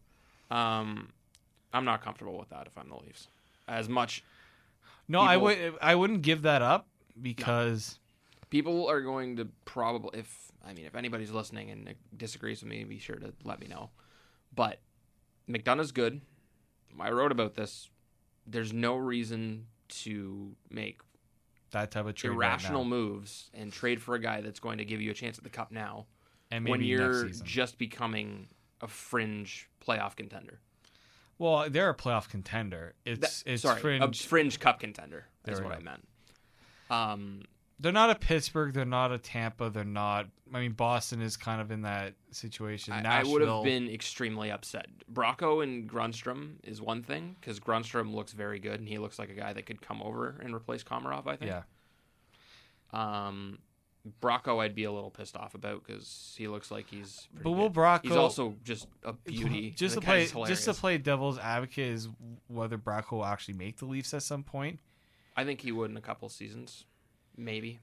Um, 0.50 1.10
I'm 1.72 1.84
not 1.84 2.02
comfortable 2.02 2.38
with 2.38 2.48
that 2.50 2.66
if 2.66 2.78
I'm 2.78 2.88
the 2.88 2.96
Leafs. 2.96 3.28
As 3.68 3.88
much 3.88 4.24
no, 5.08 5.20
I 5.20 5.34
people- 5.34 5.44
would. 5.44 5.74
I 5.80 5.94
wouldn't 5.94 6.22
give 6.22 6.42
that 6.42 6.62
up 6.62 6.88
because 7.20 7.98
people 8.50 8.88
are 8.88 9.00
going 9.00 9.36
to 9.36 9.48
probably 9.64 10.18
if 10.18 10.52
I 10.64 10.72
mean 10.72 10.86
if 10.86 10.94
anybody's 10.94 11.30
listening 11.30 11.70
and 11.70 11.94
disagrees 12.16 12.62
with 12.62 12.70
me, 12.70 12.84
be 12.84 12.98
sure 12.98 13.16
to 13.16 13.32
let 13.44 13.60
me 13.60 13.66
know. 13.66 13.90
But 14.54 14.80
McDonough's 15.48 15.92
good. 15.92 16.20
I 16.98 17.10
wrote 17.10 17.32
about 17.32 17.54
this. 17.54 17.88
There's 18.46 18.72
no 18.72 18.96
reason 18.96 19.66
to 19.88 20.54
make 20.70 21.00
that 21.70 21.90
type 21.90 22.06
of 22.06 22.14
trade 22.14 22.30
irrational 22.30 22.84
now. 22.84 22.90
moves 22.90 23.50
and 23.54 23.72
trade 23.72 24.00
for 24.00 24.14
a 24.14 24.18
guy 24.18 24.40
that's 24.40 24.60
going 24.60 24.78
to 24.78 24.84
give 24.84 25.00
you 25.00 25.10
a 25.10 25.14
chance 25.14 25.38
at 25.38 25.44
the 25.44 25.50
cup 25.50 25.70
now 25.70 26.06
and 26.50 26.64
maybe 26.64 26.70
when 26.70 26.82
you're 26.82 27.28
just 27.28 27.78
becoming 27.78 28.48
a 28.80 28.88
fringe 28.88 29.68
playoff 29.86 30.16
contender. 30.16 30.60
Well, 31.38 31.70
they're 31.70 31.90
a 31.90 31.94
playoff 31.94 32.28
contender. 32.28 32.94
It's 33.04 33.20
That- 33.20 33.50
it's 33.52 33.62
sorry, 33.62 33.80
fringe. 33.80 34.24
a 34.24 34.28
fringe 34.28 34.58
cup 34.58 34.80
contender. 34.80 35.26
That's 35.44 35.60
what 35.60 35.70
go. 35.70 35.76
I 35.76 35.80
meant. 35.80 36.08
Um, 36.90 37.42
they're 37.80 37.92
not 37.92 38.10
a 38.10 38.16
Pittsburgh. 38.16 38.74
They're 38.74 38.84
not 38.84 39.12
a 39.12 39.18
Tampa. 39.18 39.70
They're 39.70 39.84
not. 39.84 40.26
I 40.52 40.60
mean, 40.60 40.72
Boston 40.72 41.20
is 41.22 41.36
kind 41.36 41.60
of 41.60 41.70
in 41.70 41.82
that 41.82 42.14
situation. 42.32 42.92
I, 42.92 43.20
I 43.20 43.22
would 43.22 43.42
have 43.42 43.62
been 43.62 43.88
extremely 43.88 44.50
upset. 44.50 44.86
Bracco 45.12 45.62
and 45.62 45.88
Grundstrom 45.88 46.56
is 46.64 46.82
one 46.82 47.02
thing 47.04 47.36
because 47.40 47.60
Grundstrom 47.60 48.12
looks 48.12 48.32
very 48.32 48.58
good 48.58 48.80
and 48.80 48.88
he 48.88 48.98
looks 48.98 49.18
like 49.18 49.30
a 49.30 49.34
guy 49.34 49.52
that 49.52 49.64
could 49.66 49.80
come 49.80 50.02
over 50.02 50.40
and 50.42 50.54
replace 50.54 50.82
Komarov. 50.82 51.28
I 51.28 51.36
think. 51.36 51.50
Yeah. 51.52 51.62
Um, 52.92 53.58
Bracco, 54.22 54.58
I'd 54.58 54.74
be 54.74 54.84
a 54.84 54.92
little 54.92 55.10
pissed 55.10 55.36
off 55.36 55.54
about 55.54 55.84
because 55.84 56.34
he 56.38 56.48
looks 56.48 56.70
like 56.70 56.88
he's. 56.88 57.28
But 57.42 57.50
will. 57.52 57.70
Bracco 57.70 58.02
He's 58.04 58.16
also 58.16 58.54
just 58.64 58.86
a 59.04 59.12
beauty. 59.12 59.70
Just 59.76 59.94
to 59.94 60.00
play, 60.00 60.26
just 60.26 60.64
to 60.64 60.74
play 60.74 60.98
devil's 60.98 61.38
advocate 61.38 61.92
is 61.92 62.08
whether 62.46 62.78
Bracco 62.78 63.12
will 63.12 63.24
actually 63.24 63.54
make 63.54 63.78
the 63.78 63.86
Leafs 63.86 64.14
at 64.14 64.22
some 64.22 64.42
point. 64.42 64.80
I 65.36 65.44
think 65.44 65.60
he 65.60 65.72
would 65.72 65.90
in 65.90 65.96
a 65.96 66.00
couple 66.00 66.28
seasons, 66.28 66.84
maybe. 67.36 67.80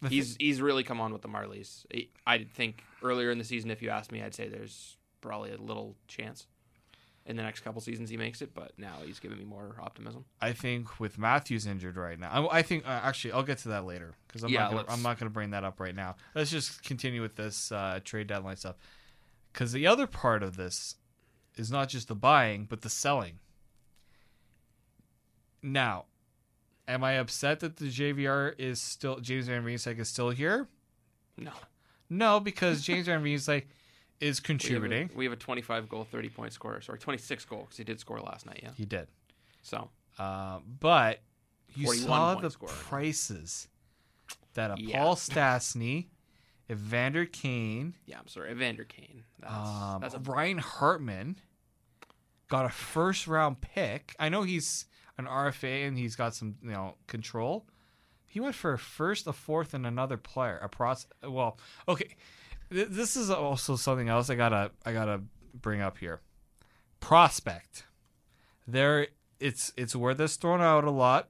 The 0.00 0.08
He's 0.08 0.36
he's 0.38 0.62
really 0.62 0.84
come 0.84 1.00
on 1.00 1.12
with 1.12 1.22
the 1.22 1.28
Marlies. 1.28 1.84
I 2.26 2.46
think 2.54 2.84
earlier 3.02 3.30
in 3.30 3.38
the 3.38 3.44
season, 3.44 3.70
if 3.70 3.82
you 3.82 3.90
asked 3.90 4.12
me, 4.12 4.22
I'd 4.22 4.34
say 4.34 4.48
there's 4.48 4.96
probably 5.20 5.50
a 5.52 5.58
little 5.58 5.96
chance 6.06 6.46
in 7.28 7.36
the 7.36 7.42
next 7.42 7.60
couple 7.60 7.80
seasons 7.80 8.10
he 8.10 8.16
makes 8.16 8.42
it. 8.42 8.54
But 8.54 8.72
now 8.78 8.96
he's 9.04 9.20
giving 9.20 9.38
me 9.38 9.44
more 9.44 9.76
optimism. 9.80 10.24
I 10.40 10.52
think 10.52 10.98
with 10.98 11.18
Matthews 11.18 11.66
injured 11.66 11.96
right 11.96 12.18
now, 12.18 12.48
I, 12.48 12.58
I 12.58 12.62
think 12.62 12.86
uh, 12.86 13.00
actually 13.04 13.32
I'll 13.32 13.42
get 13.44 13.58
to 13.58 13.68
that 13.68 13.84
later 13.84 14.14
because 14.26 14.42
I'm 14.42 14.50
Yeah, 14.50 14.82
I'm 14.88 15.02
not 15.02 15.18
going 15.18 15.30
to 15.30 15.34
bring 15.34 15.50
that 15.50 15.62
up 15.62 15.78
right 15.78 15.94
now. 15.94 16.16
Let's 16.34 16.50
just 16.50 16.82
continue 16.82 17.22
with 17.22 17.36
this 17.36 17.70
uh, 17.70 18.00
trade 18.02 18.26
deadline 18.26 18.56
stuff 18.56 18.76
because 19.52 19.72
the 19.72 19.86
other 19.86 20.06
part 20.06 20.42
of 20.42 20.56
this 20.56 20.96
is 21.56 21.70
not 21.70 21.88
just 21.88 22.08
the 22.08 22.14
buying 22.14 22.64
but 22.68 22.80
the 22.80 22.90
selling. 22.90 23.38
Now, 25.62 26.06
am 26.86 27.04
I 27.04 27.14
upset 27.14 27.60
that 27.60 27.76
the 27.76 27.86
JVR 27.86 28.54
is 28.58 28.80
still 28.80 29.18
James 29.20 29.48
Van 29.48 29.64
Riemsdyk 29.64 29.98
is 29.98 30.08
still 30.08 30.30
here? 30.30 30.68
No, 31.36 31.52
No, 32.08 32.40
because 32.40 32.82
James 32.82 33.06
Van 33.06 33.22
Riemsdyk 33.22 33.64
is 34.20 34.20
we 34.20 34.26
have, 34.26 34.38
a, 34.38 34.42
contributing. 34.42 35.10
we 35.14 35.24
have 35.24 35.32
a 35.32 35.36
25 35.36 35.88
goal, 35.88 36.04
30 36.10 36.28
point 36.30 36.52
scorer. 36.52 36.80
Sorry, 36.80 36.98
26 36.98 37.44
goal 37.44 37.60
because 37.62 37.76
he 37.76 37.84
did 37.84 38.00
score 38.00 38.20
last 38.20 38.46
night. 38.46 38.60
Yeah, 38.62 38.70
He 38.76 38.84
did. 38.84 39.06
so 39.62 39.90
Uh, 40.18 40.58
but 40.80 41.20
you 41.74 41.84
41 41.86 42.06
saw 42.08 42.34
the 42.36 42.50
scorer. 42.50 42.72
prices 42.72 43.68
that 44.54 44.70
a 44.72 44.80
Yeah. 44.82 44.98
Paul 44.98 45.14
Stastny, 45.16 46.06
Evander 46.70 47.24
Kane, 47.26 47.94
yeah, 48.06 48.18
I'm 48.18 48.26
sorry, 48.28 48.50
Evander 48.50 48.84
Kane. 48.84 49.24
That's 49.38 49.52
um, 49.54 50.00
that's 50.00 50.14
a 50.14 50.18
Ryan 50.18 50.58
Hartman 50.58 51.38
got 52.48 52.64
a 52.66 52.70
first 52.70 53.26
round 53.26 53.60
pick. 53.60 54.14
I 54.18 54.28
know 54.28 54.42
he's 54.42 54.86
an 55.18 55.26
RFA 55.26 55.86
and 55.86 55.96
he's 55.98 56.16
got 56.16 56.34
some 56.34 56.56
you 56.62 56.70
know 56.70 56.94
control. 57.06 57.66
He 58.26 58.40
went 58.40 58.54
for 58.54 58.72
a 58.74 58.78
first, 58.78 59.26
a 59.26 59.32
fourth, 59.32 59.72
and 59.72 59.86
another 59.86 60.16
player. 60.18 60.58
A 60.58 60.68
pros. 60.68 61.06
Well, 61.26 61.58
okay. 61.88 62.16
Th- 62.70 62.88
This 62.88 63.16
is 63.16 63.30
also 63.30 63.76
something 63.76 64.08
else 64.08 64.30
I 64.30 64.34
gotta 64.34 64.70
I 64.84 64.92
gotta 64.92 65.20
bring 65.54 65.80
up 65.80 65.98
here. 65.98 66.20
Prospect. 67.00 67.84
There, 68.66 69.08
it's 69.40 69.72
it's 69.76 69.94
a 69.94 69.98
word 69.98 70.18
that's 70.18 70.36
thrown 70.36 70.60
out 70.60 70.84
a 70.84 70.90
lot 70.90 71.28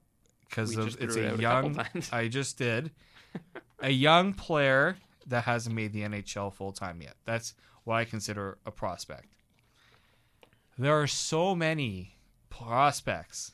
because 0.48 0.74
We 0.74 0.83
of 0.83 0.87
just 0.88 1.01
it's 1.01 1.16
it 1.16 1.20
a 1.24 1.27
a 1.27 1.31
couple 1.31 1.40
young. 1.42 1.74
times. 1.74 2.09
I 2.12 2.29
just 2.29 2.59
did 2.59 2.90
a 3.81 3.90
young 3.90 4.33
player 4.35 4.96
that 5.27 5.44
hasn't 5.44 5.74
made 5.77 5.92
the 5.92 6.03
NHL 6.03 6.53
full 6.53 6.72
time 6.72 7.01
yet. 7.03 7.14
That's 7.24 7.55
what 7.85 7.94
I 7.96 8.05
consider 8.05 8.59
a 8.66 8.70
prospect. 8.70 9.27
There 10.79 10.98
are 11.01 11.07
so 11.07 11.55
many 11.55 12.16
prospects. 12.51 13.53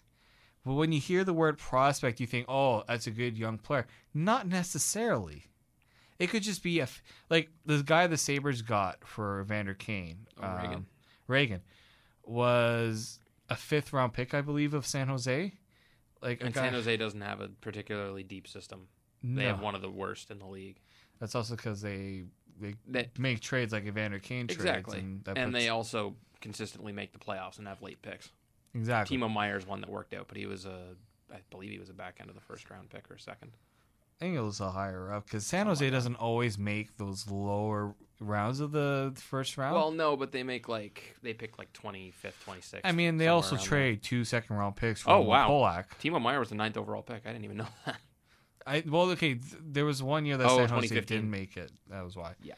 But 0.65 0.75
when 0.75 0.93
you 0.93 1.01
hear 1.01 1.25
the 1.25 1.33
word 1.35 1.59
prospect, 1.59 2.21
you 2.21 2.27
think, 2.27 2.47
oh, 2.49 2.85
that's 2.89 3.07
a 3.07 3.11
good 3.11 3.37
young 3.37 3.59
player. 3.59 3.87
Not 4.15 4.47
necessarily. 4.47 5.47
It 6.25 6.31
could 6.31 6.43
just 6.43 6.63
be 6.63 6.81
a 6.81 6.85
f- 6.85 7.03
like 7.31 7.51
the 7.67 7.83
guy 7.83 8.07
the 8.07 8.17
Sabres 8.17 8.63
got 8.63 9.07
for 9.07 9.43
Vander 9.45 9.75
Kane, 9.75 10.27
Oh, 10.43 10.57
Reagan. 10.57 10.75
um, 10.75 10.87
Reagan, 11.27 11.61
was 12.25 13.19
a 13.49 13.57
fifth 13.57 13.93
round 13.93 14.13
pick, 14.13 14.35
I 14.35 14.41
believe, 14.41 14.75
of 14.75 14.87
San 14.87 15.09
Jose. 15.09 15.53
Like 16.23 16.43
and 16.43 16.55
guy, 16.55 16.63
San 16.63 16.73
Jose 16.73 16.97
doesn't 16.97 17.21
have 17.21 17.41
a 17.41 17.49
particularly 17.49 18.23
deep 18.23 18.49
system. 18.49 18.89
They 19.23 19.45
have 19.45 19.61
one 19.61 19.75
of 19.75 19.81
the 19.81 19.91
worst 19.91 20.31
in 20.31 20.39
the 20.39 20.47
league. 20.47 20.81
That's 21.19 21.35
also 21.35 21.57
because 21.57 21.81
they 21.81 22.25
they 22.61 22.75
They, 22.87 23.09
make 23.19 23.41
trades 23.41 23.73
like 23.73 23.85
Evander 23.87 24.19
Kane 24.19 24.47
trades, 24.47 24.63
exactly, 24.63 24.99
and, 24.99 25.27
and, 25.29 25.55
that 25.55 25.59
they 25.59 25.69
also 25.69 26.15
consistently 26.41 26.93
make 26.93 27.13
the 27.13 27.19
playoffs 27.19 27.59
and 27.59 27.67
have 27.67 27.81
late 27.83 28.03
picks. 28.03 28.31
exactly. 28.75 29.17
Timo 29.17 29.33
Meier's 29.33 29.67
one 29.67 29.81
that 29.81 29.89
worked 29.91 30.13
out, 30.15 30.29
but 30.29 30.37
he 30.37 30.45
was 30.47 30.67
a, 30.67 30.95
I 31.33 31.39
believe 31.51 31.71
he 31.71 31.79
was 31.79 31.89
a 31.89 31.95
back 31.95 32.19
end 32.21 32.29
of 32.29 32.35
the 32.35 32.41
first 32.43 32.69
round 32.71 32.91
pick 32.91 33.11
or 33.11 33.17
second. 33.19 33.53
Think 34.25 34.37
it 34.39 34.41
was 34.41 34.61
a 34.61 34.71
higher 34.71 35.13
up 35.13 35.25
because 35.27 35.45
San 35.45 35.67
Jose 35.67 35.85
like 35.85 35.93
doesn't 35.93 36.15
always 36.17 36.57
make 36.57 36.97
those 36.97 37.29
lower 37.31 37.95
rounds 38.21 38.61
of 38.61 38.73
the 38.73 39.13
first 39.17 39.59
round. 39.59 39.75
Well, 39.75 39.91
no, 39.91 40.17
but 40.17 40.33
they 40.33 40.43
make 40.43 40.67
like 40.67 41.15
they 41.23 41.35
pick 41.35 41.59
like 41.59 41.71
twenty 41.75 42.11
fifth, 42.11 42.43
twenty 42.43 42.63
sixth. 42.63 42.87
I 42.87 42.93
mean, 42.93 43.19
they 43.19 43.29
also 43.29 43.59
trade 43.59 44.03
two 44.03 44.25
second 44.25 44.57
round 44.57 44.77
picks 44.77 45.03
for 45.03 45.11
Oh, 45.11 45.21
wow. 45.21 45.49
Polak. 45.51 45.85
Timo 46.03 46.23
Meier 46.23 46.39
was 46.41 46.49
the 46.49 46.55
ninth 46.55 46.79
overall 46.79 47.03
pick. 47.03 47.23
I 47.27 47.33
didn't 47.33 47.45
even 47.45 47.59
know 47.59 47.67
that. 47.87 47.97
I 48.67 48.83
well, 48.89 49.11
okay, 49.11 49.35
th- 49.35 49.43
there 49.63 49.85
was 49.85 50.03
one 50.03 50.25
year 50.25 50.39
that 50.39 50.47
Oh, 50.47 50.57
San 50.57 50.71
Jose 50.71 50.89
2015. 50.89 51.17
didn't 51.19 51.31
make 51.31 51.59
it. 51.59 51.71
That 51.91 52.03
was 52.03 52.17
why. 52.17 52.33
Yeah. 52.43 52.55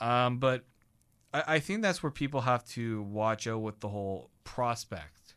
Um, 0.00 0.38
but 0.38 0.64
I, 1.34 1.42
I 1.46 1.58
think 1.58 1.82
that's 1.82 2.02
where 2.02 2.10
people 2.10 2.40
have 2.40 2.64
to 2.68 3.02
watch 3.02 3.46
out 3.46 3.58
with 3.60 3.80
the 3.80 3.88
whole 3.90 4.30
prospect 4.44 5.34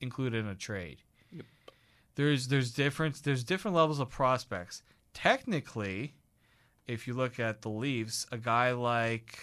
included 0.00 0.44
in 0.44 0.46
a 0.46 0.54
trade. 0.54 0.98
Yep. 1.32 1.44
There's 2.14 2.46
there's 2.46 2.70
different 2.72 3.24
there's 3.24 3.42
different 3.42 3.76
levels 3.76 3.98
of 3.98 4.10
prospects. 4.10 4.84
Technically, 5.14 6.14
if 6.86 7.06
you 7.06 7.14
look 7.14 7.38
at 7.38 7.62
the 7.62 7.68
Leafs, 7.68 8.26
a 8.32 8.38
guy 8.38 8.72
like 8.72 9.38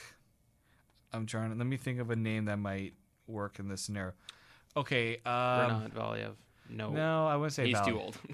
I'm 1.13 1.25
trying 1.25 1.51
to 1.51 1.57
let 1.57 1.67
me 1.67 1.77
think 1.77 1.99
of 1.99 2.09
a 2.09 2.15
name 2.15 2.45
that 2.45 2.57
might 2.57 2.93
work 3.27 3.59
in 3.59 3.67
this 3.67 3.81
scenario. 3.81 4.13
Okay, 4.77 5.17
um, 5.25 5.91
Valiev. 5.95 6.33
No, 6.69 6.89
no, 6.89 7.27
I 7.27 7.35
wouldn't 7.35 7.53
say 7.53 7.67
he's 7.67 7.81
too 7.81 7.99
old. 7.99 8.17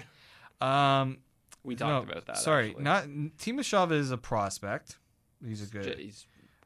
Um, 0.60 1.18
we 1.64 1.74
talked 1.74 2.06
no, 2.06 2.12
about 2.12 2.26
that. 2.26 2.38
Sorry, 2.38 2.68
actually. 2.68 2.84
not 2.84 3.04
Timashov 3.38 3.90
is 3.90 4.12
a 4.12 4.16
prospect. 4.16 4.98
He's 5.44 5.60
a 5.60 5.66
good. 5.66 5.98
He's 5.98 6.24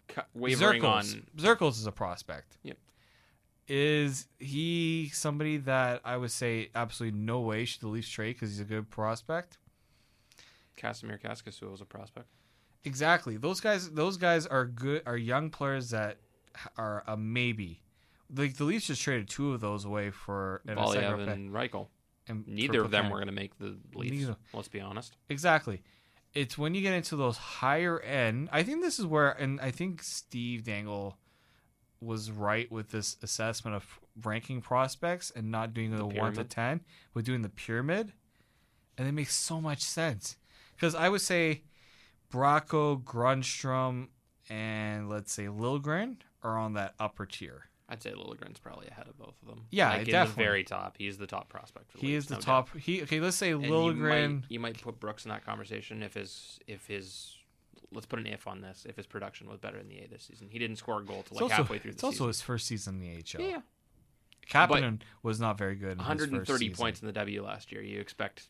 cu- 0.08 0.20
wavering 0.34 0.84
on. 0.84 1.02
Zirkles. 1.02 1.24
Zirkles 1.38 1.70
is 1.78 1.86
a 1.86 1.92
prospect. 1.92 2.58
Yep. 2.62 2.76
Is 3.68 4.28
he 4.38 5.10
somebody 5.14 5.56
that 5.56 6.02
I 6.04 6.18
would 6.18 6.30
say 6.30 6.68
absolutely 6.74 7.18
no 7.18 7.40
way 7.40 7.64
should 7.64 7.80
the 7.80 7.88
Leafs 7.88 8.10
trade 8.10 8.34
because 8.34 8.50
he's 8.50 8.60
a 8.60 8.64
good 8.64 8.90
prospect? 8.90 9.56
Kasimir 10.76 11.20
Kaskisuo 11.20 11.70
was 11.70 11.80
a 11.80 11.84
prospect. 11.84 12.28
Exactly. 12.84 13.36
Those 13.36 13.60
guys. 13.60 13.90
Those 13.90 14.16
guys 14.16 14.46
are 14.46 14.66
good. 14.66 15.02
Are 15.06 15.16
young 15.16 15.50
players 15.50 15.90
that 15.90 16.18
are 16.76 17.02
a 17.06 17.16
maybe. 17.16 17.82
Like 18.34 18.56
the 18.56 18.64
Leafs 18.64 18.86
just 18.86 19.02
traded 19.02 19.28
two 19.28 19.52
of 19.52 19.60
those 19.60 19.84
away 19.84 20.10
for 20.10 20.62
Valiev 20.66 21.28
and 21.28 21.50
Rychel. 21.50 21.88
And 22.28 22.46
Neither 22.46 22.80
of 22.82 22.90
them 22.90 23.08
were 23.08 23.18
going 23.18 23.28
to 23.28 23.32
make 23.32 23.56
the 23.58 23.76
Leafs. 23.94 24.12
Neither. 24.12 24.36
Let's 24.52 24.68
be 24.68 24.80
honest. 24.80 25.16
Exactly. 25.28 25.82
It's 26.34 26.58
when 26.58 26.74
you 26.74 26.82
get 26.82 26.92
into 26.92 27.16
those 27.16 27.36
higher 27.36 28.00
end. 28.00 28.48
I 28.52 28.62
think 28.62 28.82
this 28.82 28.98
is 28.98 29.06
where, 29.06 29.30
and 29.30 29.60
I 29.60 29.70
think 29.70 30.02
Steve 30.02 30.64
Dangle 30.64 31.16
was 32.00 32.30
right 32.30 32.70
with 32.70 32.90
this 32.90 33.16
assessment 33.22 33.76
of 33.76 33.86
ranking 34.22 34.60
prospects 34.60 35.32
and 35.34 35.50
not 35.50 35.72
doing 35.72 35.92
the, 35.92 35.98
The 35.98 36.06
one 36.06 36.34
to 36.34 36.44
ten, 36.44 36.80
but 37.14 37.24
doing 37.24 37.42
the 37.42 37.48
pyramid, 37.48 38.12
and 38.98 39.08
it 39.08 39.12
makes 39.12 39.34
so 39.34 39.60
much 39.60 39.82
sense. 39.82 40.36
Because 40.76 40.94
I 40.94 41.08
would 41.08 41.20
say 41.22 41.62
Bracco, 42.32 43.02
Grundstrom, 43.02 44.08
and 44.48 45.08
let's 45.08 45.32
say 45.32 45.44
Liljegren 45.46 46.16
are 46.42 46.58
on 46.58 46.74
that 46.74 46.94
upper 47.00 47.26
tier. 47.26 47.64
I'd 47.88 48.02
say 48.02 48.10
Liljegren's 48.12 48.58
probably 48.58 48.88
ahead 48.88 49.06
of 49.08 49.16
both 49.16 49.34
of 49.42 49.48
them. 49.48 49.66
Yeah, 49.70 49.90
like 49.90 50.06
definitely. 50.06 50.26
the 50.28 50.34
very 50.48 50.64
top. 50.64 50.96
He's 50.98 51.18
the 51.18 51.26
top 51.26 51.48
prospect. 51.48 51.92
For 51.92 51.98
the 51.98 52.06
He 52.06 52.14
is 52.14 52.26
the 52.26 52.34
no 52.34 52.40
doubt. 52.40 52.44
top. 52.66 52.76
He 52.76 53.02
okay. 53.02 53.20
Let's 53.20 53.36
say 53.36 53.52
And 53.52 53.62
you 53.64 53.70
Liljegren. 53.70 54.34
might, 54.34 54.42
you 54.50 54.60
might 54.60 54.80
put 54.82 54.98
Brooks 54.98 55.24
in 55.24 55.28
that 55.30 55.44
conversation 55.44 56.02
if 56.02 56.14
his 56.14 56.58
if 56.66 56.86
his 56.86 57.36
let's 57.92 58.06
put 58.06 58.18
an 58.18 58.26
if 58.26 58.48
on 58.48 58.60
this 58.60 58.84
if 58.88 58.96
his 58.96 59.06
production 59.06 59.48
was 59.48 59.58
better 59.60 59.78
in 59.78 59.88
the 59.88 59.98
A 60.00 60.08
this 60.08 60.24
season. 60.24 60.48
He 60.50 60.58
didn't 60.58 60.76
score 60.76 61.00
a 61.00 61.04
goal 61.04 61.22
till 61.22 61.36
like 61.36 61.42
also, 61.44 61.54
halfway 61.54 61.78
through 61.78 61.92
the 61.92 61.96
it's 61.96 62.04
also 62.04 62.26
his 62.26 62.42
first 62.42 62.66
season 62.66 62.96
in 62.96 63.00
the 63.00 63.38
AHL. 63.38 63.48
yeah. 63.48 63.60
Kapanen 64.50 65.00
was 65.22 65.40
not 65.40 65.58
very 65.58 65.74
good. 65.74 65.92
In 65.92 65.98
his 65.98 66.06
first 66.06 66.20
130 66.30 66.58
season. 66.66 66.76
points 66.80 67.00
in 67.02 67.06
the 67.06 67.12
W 67.12 67.42
last 67.44 67.72
year. 67.72 67.82
You 67.82 68.00
expect 68.00 68.48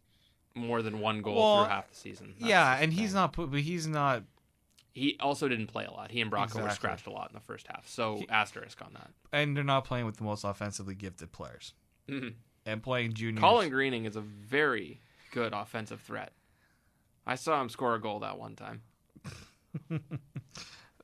more 0.57 0.83
than 0.83 1.01
one 1.01 1.21
goal 1.23 1.37
Well, 1.37 1.64
through 1.64 1.73
half 1.75 1.88
the 1.90 1.97
season. 1.97 2.35
That's 2.38 2.49
yeah, 2.49 2.77
and 2.81 2.92
he's 2.92 3.14
not. 3.14 3.33
put- 3.33 3.51
But 3.51 3.61
he's 3.61 3.87
not. 3.87 4.25
He 4.92 5.16
also 5.21 5.47
didn't 5.49 5.66
play 5.66 5.85
a 5.85 5.90
lot. 5.90 6.11
He 6.11 6.23
and 6.23 6.31
Bracco 6.33 6.62
were 6.62 6.71
scratched 6.71 7.07
a 7.07 7.11
lot 7.11 7.29
in 7.31 7.35
the 7.35 7.40
first 7.40 7.66
half. 7.69 7.87
So 7.87 8.16
He- 8.16 8.29
asterisk 8.31 8.81
on 8.83 8.95
that. 8.95 9.11
And 9.31 9.55
they're 9.57 9.62
not 9.62 9.85
playing 9.85 10.07
with 10.07 10.16
the 10.16 10.25
most 10.25 10.42
offensively 10.45 10.95
gifted 10.95 11.33
players. 11.33 11.75
Mhm. 12.09 12.35
And 12.64 12.83
playing 12.83 13.12
juniors. 13.12 13.40
Colin 13.40 13.69
Greening 13.69 14.07
is 14.07 14.16
a 14.16 14.23
very 14.23 15.01
good 15.33 15.53
offensive 15.53 16.01
threat. 16.01 16.33
I 17.27 17.35
saw 17.35 17.61
him 17.61 17.69
score 17.69 17.95
a 17.95 18.01
goal 18.01 18.21
that 18.21 18.38
one 18.38 18.57
time. 18.57 18.83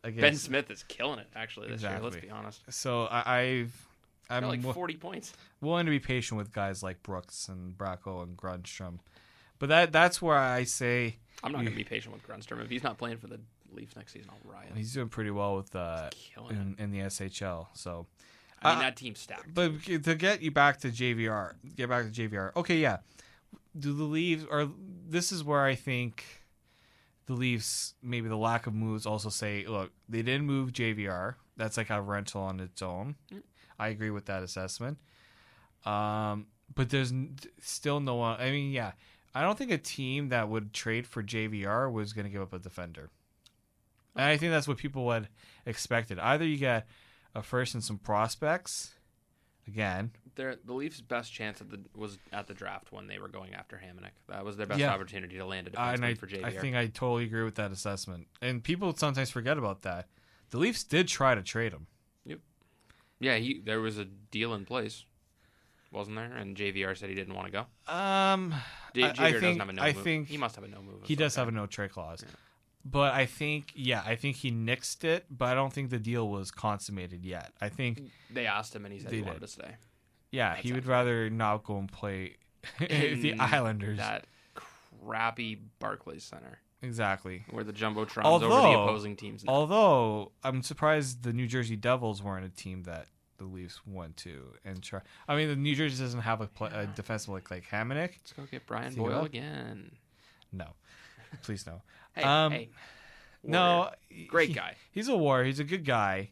Ben 0.05 0.35
Smith 0.37 0.71
is 0.71 0.83
killing 0.85 1.19
it 1.21 1.29
actually 1.37 1.69
this 1.69 1.83
year. 1.83 2.01
Let's 2.03 2.17
be 2.17 2.31
honest. 2.31 2.63
So 2.71 3.05
I, 3.05 3.41
I've. 3.41 3.87
I'm 4.31 4.43
Got 4.43 4.49
like 4.49 4.61
wi- 4.61 4.73
40 4.75 4.97
points. 4.97 5.33
willing 5.61 5.85
to 5.85 5.91
be 5.91 6.01
patient 6.01 6.39
with 6.39 6.53
guys 6.53 6.83
like 6.83 7.03
Brooks 7.03 7.49
and 7.49 7.77
Bracco 7.77 8.23
and 8.23 8.37
Grundstrom, 8.37 9.01
but 9.63 9.69
that 9.69 9.93
that's 9.93 10.21
where 10.21 10.37
I 10.37 10.65
say 10.65 11.19
I'm 11.45 11.53
not 11.53 11.59
going 11.59 11.71
to 11.71 11.77
be 11.77 11.85
patient 11.85 12.13
with 12.13 12.27
Grundstrom. 12.27 12.61
If 12.65 12.69
he's 12.69 12.83
not 12.83 12.99
playing 12.99 13.19
for 13.19 13.29
the 13.29 13.39
Leafs 13.73 13.95
next 13.95 14.13
season, 14.13 14.29
I'll 14.29 14.53
riot. 14.53 14.73
he's 14.75 14.93
doing 14.93 15.09
pretty 15.09 15.31
well 15.31 15.55
with 15.55 15.77
uh, 15.77 16.11
in, 16.51 16.75
in 16.81 16.91
the 16.91 16.99
SHL. 16.99 17.69
So. 17.75 18.07
I 18.61 18.71
mean, 18.71 18.79
uh, 18.79 18.81
that 18.81 18.97
team's 18.97 19.21
stacked. 19.21 19.55
but 19.55 19.85
to 19.85 20.17
get 20.17 20.43
you 20.43 20.51
back 20.51 20.81
to 20.81 20.89
JVR, 20.89 21.55
get 21.77 21.89
back 21.89 22.11
to 22.11 22.11
JVR. 22.11 22.57
Okay, 22.57 22.79
yeah. 22.79 22.99
Do 23.79 23.93
the 23.93 24.03
Leafs 24.03 24.45
or 24.51 24.69
this 25.09 25.31
is 25.31 25.45
where 25.45 25.63
I 25.63 25.77
think 25.77 26.25
the 27.27 27.35
Leafs 27.35 27.95
maybe 28.03 28.29
the 28.29 28.37
lack 28.37 28.67
of 28.67 28.75
moves 28.75 29.07
also 29.07 29.29
say, 29.29 29.65
look, 29.65 29.93
they 30.09 30.23
didn't 30.23 30.45
move 30.45 30.73
JVR. 30.73 31.37
That's 31.57 31.77
like 31.77 31.91
a 31.91 32.03
rental 32.03 32.43
on 32.43 32.59
its 32.59 32.83
own. 32.83 33.15
Mm. 33.33 33.43
I 33.79 33.89
agree 33.91 34.11
with 34.11 34.25
that 34.27 34.43
assessment. 34.43 34.99
Um, 35.87 36.47
but 36.75 36.91
there's 36.91 37.13
n- 37.13 37.37
still 37.61 38.01
no 38.01 38.17
one. 38.17 38.41
I 38.41 38.51
mean, 38.51 38.73
yeah, 38.73 38.93
I 39.35 39.43
don't 39.43 39.57
think 39.57 39.71
a 39.71 39.79
team 39.79 40.29
that 40.29 40.49
would 40.49 40.73
trade 40.73 41.07
for 41.07 41.23
JVR 41.23 41.91
was 41.91 42.13
going 42.13 42.27
to 42.27 42.31
give 42.31 42.43
up 42.43 42.53
a 42.53 42.59
defender. 42.59 43.11
And 44.15 44.27
I 44.27 44.37
think 44.37 44.53
that's 44.53 44.69
what 44.69 44.77
people 44.77 45.07
would 45.07 45.29
expected. 45.65 46.19
Either 46.19 46.45
you 46.45 46.59
get 46.59 46.87
a 47.35 47.43
first 47.43 47.75
and 47.75 47.83
some 47.83 47.99
prospects. 47.99 48.93
Again, 49.69 50.11
Their, 50.35 50.57
the 50.65 50.73
Leafs' 50.73 51.01
best 51.01 51.33
chance 51.33 51.61
at 51.61 51.71
the 51.71 51.79
was 51.95 52.19
at 52.33 52.49
the 52.49 52.55
draft 52.55 52.91
when 52.91 53.07
they 53.07 53.21
were 53.21 53.29
going 53.29 53.55
after 53.55 53.77
Hamonic. 53.77 54.11
That 54.29 54.45
was 54.45 54.57
their 54.57 54.67
best 54.67 54.81
Yeah. 54.81 54.93
opportunity 54.93 55.37
to 55.39 55.47
land 55.47 55.69
a 55.69 55.71
defenseman 55.71 56.03
I, 56.05 56.15
for 56.15 56.27
JVR. 56.27 56.45
I 56.45 56.51
think 56.51 56.75
I 56.75 56.87
totally 56.89 57.25
agree 57.25 57.45
with 57.45 57.55
that 57.55 57.71
assessment. 57.71 58.27
And 58.41 58.65
people 58.65 58.93
sometimes 58.97 59.31
forget 59.31 59.59
about 59.59 59.83
that. 59.83 60.09
The 60.51 60.59
Leafs 60.59 60.83
did 60.83 61.07
try 61.07 61.37
to 61.37 61.43
trade 61.43 61.73
him. 61.73 61.87
Yep. 62.27 62.41
Yeah, 63.21 63.37
he 63.37 63.61
there 63.65 63.81
was 63.81 63.99
a 63.99 64.05
deal 64.05 64.53
in 64.53 64.65
place, 64.65 65.05
wasn't 65.93 66.17
there? 66.17 66.33
And 66.33 66.57
JVR 66.57 66.97
said 66.97 67.09
he 67.09 67.15
didn't 67.15 67.35
want 67.35 67.47
to 67.47 67.53
go. 67.53 67.93
Um, 67.93 68.55
J- 68.95 69.05
I- 69.05 69.13
JVR 69.13 69.21
I 69.21 69.31
doesn't 69.33 69.59
have 69.59 69.69
a 69.69 69.73
no 69.73 69.83
I 69.83 69.93
move. 69.93 70.03
think 70.03 70.29
he 70.29 70.37
must 70.37 70.55
have 70.57 70.65
a 70.65 70.69
no 70.69 70.83
move. 70.83 71.01
he 71.05 71.15
does 71.17 71.35
have 71.37 71.49
a 71.49 71.51
no 71.53 71.67
trade 71.67 71.91
clause. 71.93 72.23
Yeah. 72.27 72.33
But 72.85 73.15
I 73.15 73.27
think, 73.27 73.71
yeah, 73.77 74.03
I 74.05 74.17
think 74.17 74.37
he 74.37 74.51
nixed 74.51 75.05
it, 75.05 75.27
but 75.31 75.47
I 75.47 75.55
don't 75.55 75.73
think 75.73 75.91
the 75.91 76.01
deal 76.01 76.29
was 76.29 76.51
consummated 76.51 77.25
yet. 77.25 77.53
I 77.61 77.69
think, 77.69 78.01
They 78.29 78.47
asked 78.47 78.75
him, 78.75 78.85
and 78.85 78.93
he 78.93 78.99
said 78.99 79.13
he 79.13 79.23
wanted 79.23 79.35
did. 79.39 79.47
to 79.47 79.53
stay. 79.53 79.77
yeah, 80.33 80.55
That 80.57 80.65
he 80.65 80.73
would 80.73 80.87
rather 80.87 81.31
not 81.31 81.63
go 81.63 81.79
and 81.79 81.91
play 81.91 82.39
the 82.81 83.35
Islanders. 83.39 83.99
That 83.99 84.25
crappy 85.01 85.61
Barclays 85.79 86.25
Center 86.25 86.59
Exactly. 86.83 87.45
where 87.51 87.63
the 87.63 87.73
jumbotrons 87.73 88.25
over 88.25 88.47
the 88.49 88.53
opposing 88.53 89.15
teams. 89.15 89.45
Now. 89.45 89.53
Although 89.53 90.33
I'm 90.43 90.63
surprised 90.65 91.23
the 91.23 91.33
New 91.33 91.47
Jersey 91.47 91.77
Devils 91.77 92.21
weren't 92.23 92.45
a 92.45 92.49
team 92.49 92.83
that 92.85 93.07
the 93.43 93.49
Leafs 93.49 93.81
went 93.87 94.17
to 94.19 94.55
and 94.65 94.83
try. 94.83 95.01
I 95.27 95.37
mean, 95.37 95.49
the 95.49 95.57
New 95.57 95.75
Jersey 95.75 96.03
doesn't 96.03 96.21
have 96.21 96.41
a, 96.41 96.47
play, 96.47 96.71
a 96.73 96.87
defensive 96.87 97.31
like 97.31 97.51
like 97.51 97.65
Hamonic. 97.69 98.11
Let's 98.21 98.33
go 98.33 98.43
get 98.51 98.67
Brian 98.67 98.95
Boyle 98.95 99.25
again. 99.25 99.91
No, 100.53 100.67
please 101.43 101.67
no. 101.67 101.83
Hey, 102.15 102.23
Um, 102.25 102.53
hey. 102.53 102.69
No, 103.43 103.89
great 104.29 104.49
he- 104.49 104.55
guy. 104.55 104.77
He's 104.91 105.09
a 105.09 105.17
war. 105.17 105.43
He's 105.45 105.61
a 105.61 105.65
good 105.65 105.85
guy. 105.85 106.31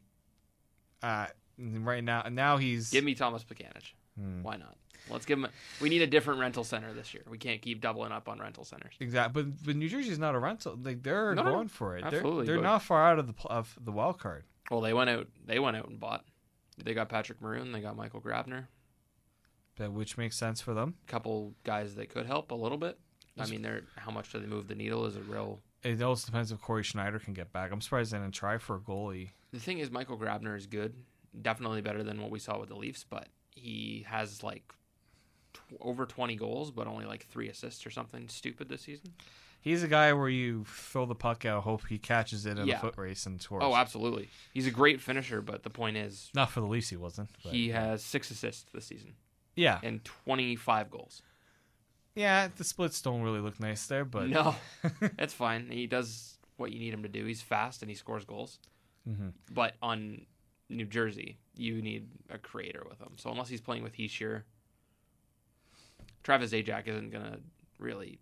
Uh, 1.02 1.26
right 1.58 2.04
now, 2.04 2.22
now 2.30 2.58
he's 2.58 2.90
Give 2.90 3.02
me 3.02 3.14
Thomas 3.14 3.42
Paganich. 3.42 3.94
Hmm. 4.18 4.42
Why 4.42 4.56
not? 4.56 4.76
Let's 5.08 5.24
give 5.24 5.38
him. 5.38 5.46
A, 5.46 5.50
we 5.80 5.88
need 5.88 6.02
a 6.02 6.06
different 6.06 6.38
rental 6.38 6.62
center 6.62 6.92
this 6.92 7.14
year. 7.14 7.22
We 7.28 7.38
can't 7.38 7.62
keep 7.62 7.80
doubling 7.80 8.12
up 8.12 8.28
on 8.28 8.38
rental 8.38 8.64
centers. 8.64 8.92
exactly. 9.00 9.42
But 9.42 9.64
but 9.64 9.74
New 9.76 9.88
Jersey's 9.88 10.18
not 10.18 10.34
a 10.34 10.38
rental. 10.38 10.78
Like 10.80 11.02
they're 11.02 11.34
No, 11.34 11.42
no, 11.42 11.48
no. 11.50 11.56
going 11.56 11.68
for 11.68 11.96
it. 11.96 12.04
Absolutely, 12.04 12.44
they're 12.46 12.56
they're 12.56 12.62
not 12.62 12.82
far 12.82 13.10
out 13.10 13.18
of 13.18 13.26
the 13.26 13.34
of 13.48 13.76
the 13.82 13.90
wild 13.90 14.18
card. 14.20 14.44
Well, 14.70 14.82
they 14.82 14.92
went 14.92 15.08
out. 15.10 15.26
They 15.46 15.58
went 15.58 15.76
out 15.78 15.88
and 15.88 15.98
bought. 15.98 16.24
They 16.84 16.94
got 16.94 17.08
Patrick 17.08 17.40
Maroon. 17.40 17.72
They 17.72 17.80
got 17.80 17.96
Michael 17.96 18.20
Grabner. 18.20 18.66
That 19.76 19.92
which 19.92 20.18
makes 20.18 20.36
sense 20.36 20.60
for 20.60 20.74
them. 20.74 20.94
A 21.08 21.10
couple 21.10 21.54
guys 21.64 21.94
that 21.94 22.10
could 22.10 22.26
help 22.26 22.50
a 22.50 22.54
little 22.54 22.78
bit. 22.78 22.98
I 23.38 23.46
mean, 23.46 23.62
they're 23.62 23.82
how 23.96 24.10
much 24.10 24.30
do 24.32 24.38
they 24.38 24.46
move 24.46 24.68
the 24.68 24.74
needle 24.74 25.06
is 25.06 25.16
a 25.16 25.20
real. 25.20 25.60
It 25.82 26.02
also 26.02 26.26
depends 26.26 26.52
if 26.52 26.60
Cory 26.60 26.82
Schneider 26.82 27.18
can 27.18 27.32
get 27.32 27.52
back. 27.52 27.72
I'm 27.72 27.80
surprised 27.80 28.12
they 28.12 28.18
didn't 28.18 28.34
try 28.34 28.58
for 28.58 28.76
a 28.76 28.80
goalie. 28.80 29.30
The 29.52 29.58
thing 29.60 29.78
is, 29.78 29.90
Michael 29.90 30.18
Grabner 30.18 30.56
is 30.56 30.66
good. 30.66 30.94
Definitely 31.40 31.80
better 31.80 32.02
than 32.02 32.20
what 32.20 32.30
we 32.30 32.38
saw 32.38 32.58
with 32.58 32.68
the 32.68 32.76
Leafs, 32.76 33.04
but 33.08 33.28
he 33.54 34.04
has 34.08 34.42
like 34.42 34.74
tw- 35.54 35.60
over 35.80 36.04
20 36.04 36.36
goals, 36.36 36.70
but 36.70 36.86
only 36.86 37.06
like 37.06 37.26
three 37.26 37.48
assists 37.48 37.86
or 37.86 37.90
something 37.90 38.28
stupid 38.28 38.68
this 38.68 38.82
season. 38.82 39.14
He's 39.62 39.82
a 39.82 39.88
guy 39.88 40.12
where 40.14 40.28
you 40.28 40.64
throw 40.64 41.04
the 41.04 41.14
puck 41.14 41.44
out, 41.44 41.64
hope 41.64 41.86
he 41.88 41.98
catches 41.98 42.46
it 42.46 42.58
in 42.58 42.66
Yeah. 42.66 42.78
a 42.78 42.80
foot 42.80 42.96
race 42.96 43.26
and 43.26 43.40
scores. 43.42 43.62
Oh, 43.64 43.74
absolutely. 43.74 44.30
He's 44.54 44.66
a 44.66 44.70
great 44.70 45.00
finisher, 45.02 45.42
but 45.42 45.62
the 45.64 45.70
point 45.70 45.96
is, 45.98 46.30
Not 46.34 46.50
for 46.50 46.60
the 46.60 46.66
Leafs, 46.66 46.88
he 46.88 46.96
wasn't. 46.96 47.28
but- 47.44 47.52
he 47.52 47.68
has 47.68 48.02
six 48.02 48.30
assists 48.30 48.70
this 48.72 48.86
season 48.86 49.14
yeah, 49.56 49.78
and 49.82 50.02
25 50.04 50.90
goals. 50.90 51.22
yeah. 52.14 52.48
The 52.56 52.64
splits 52.64 53.02
don't 53.02 53.20
really 53.22 53.40
look 53.40 53.60
nice 53.60 53.86
there, 53.86 54.04
but 54.06 54.28
no, 54.28 54.54
it's 55.18 55.34
fine. 55.34 55.68
He 55.70 55.86
does 55.86 56.38
what 56.56 56.72
you 56.72 56.78
need 56.78 56.94
him 56.94 57.02
to 57.02 57.08
do. 57.08 57.24
He's 57.26 57.42
fast 57.42 57.82
and 57.82 57.90
he 57.90 57.94
scores 57.94 58.24
goals. 58.24 58.58
Mhm. 59.08 59.32
But 59.52 59.76
on 59.82 60.24
New 60.70 60.86
Jersey, 60.86 61.38
you 61.54 61.82
need 61.82 62.08
a 62.30 62.38
creator 62.38 62.84
with 62.88 62.98
him. 63.00 63.12
So 63.16 63.30
unless 63.30 63.48
he's 63.48 63.60
playing 63.60 63.82
with 63.82 63.94
Hischier, 63.96 64.44
Travis 66.22 66.52
Zajac 66.52 66.86
isn't 66.86 67.10
gonna 67.10 67.40
really 67.78 68.20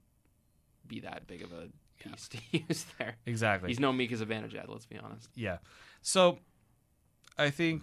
be 0.88 1.00
that 1.00 1.26
big 1.26 1.42
of 1.42 1.52
a 1.52 1.68
piece 2.02 2.28
to 2.28 2.38
use 2.68 2.86
there. 2.98 3.16
exactly. 3.26 3.68
He's 3.68 3.80
no 3.80 3.92
Mika 3.92 4.14
Zibanejad, 4.16 4.68
let's 4.68 4.86
be 4.86 4.98
honest. 4.98 5.28
Yeah. 5.34 5.58
So 6.02 6.38
I 7.36 7.50
think 7.50 7.82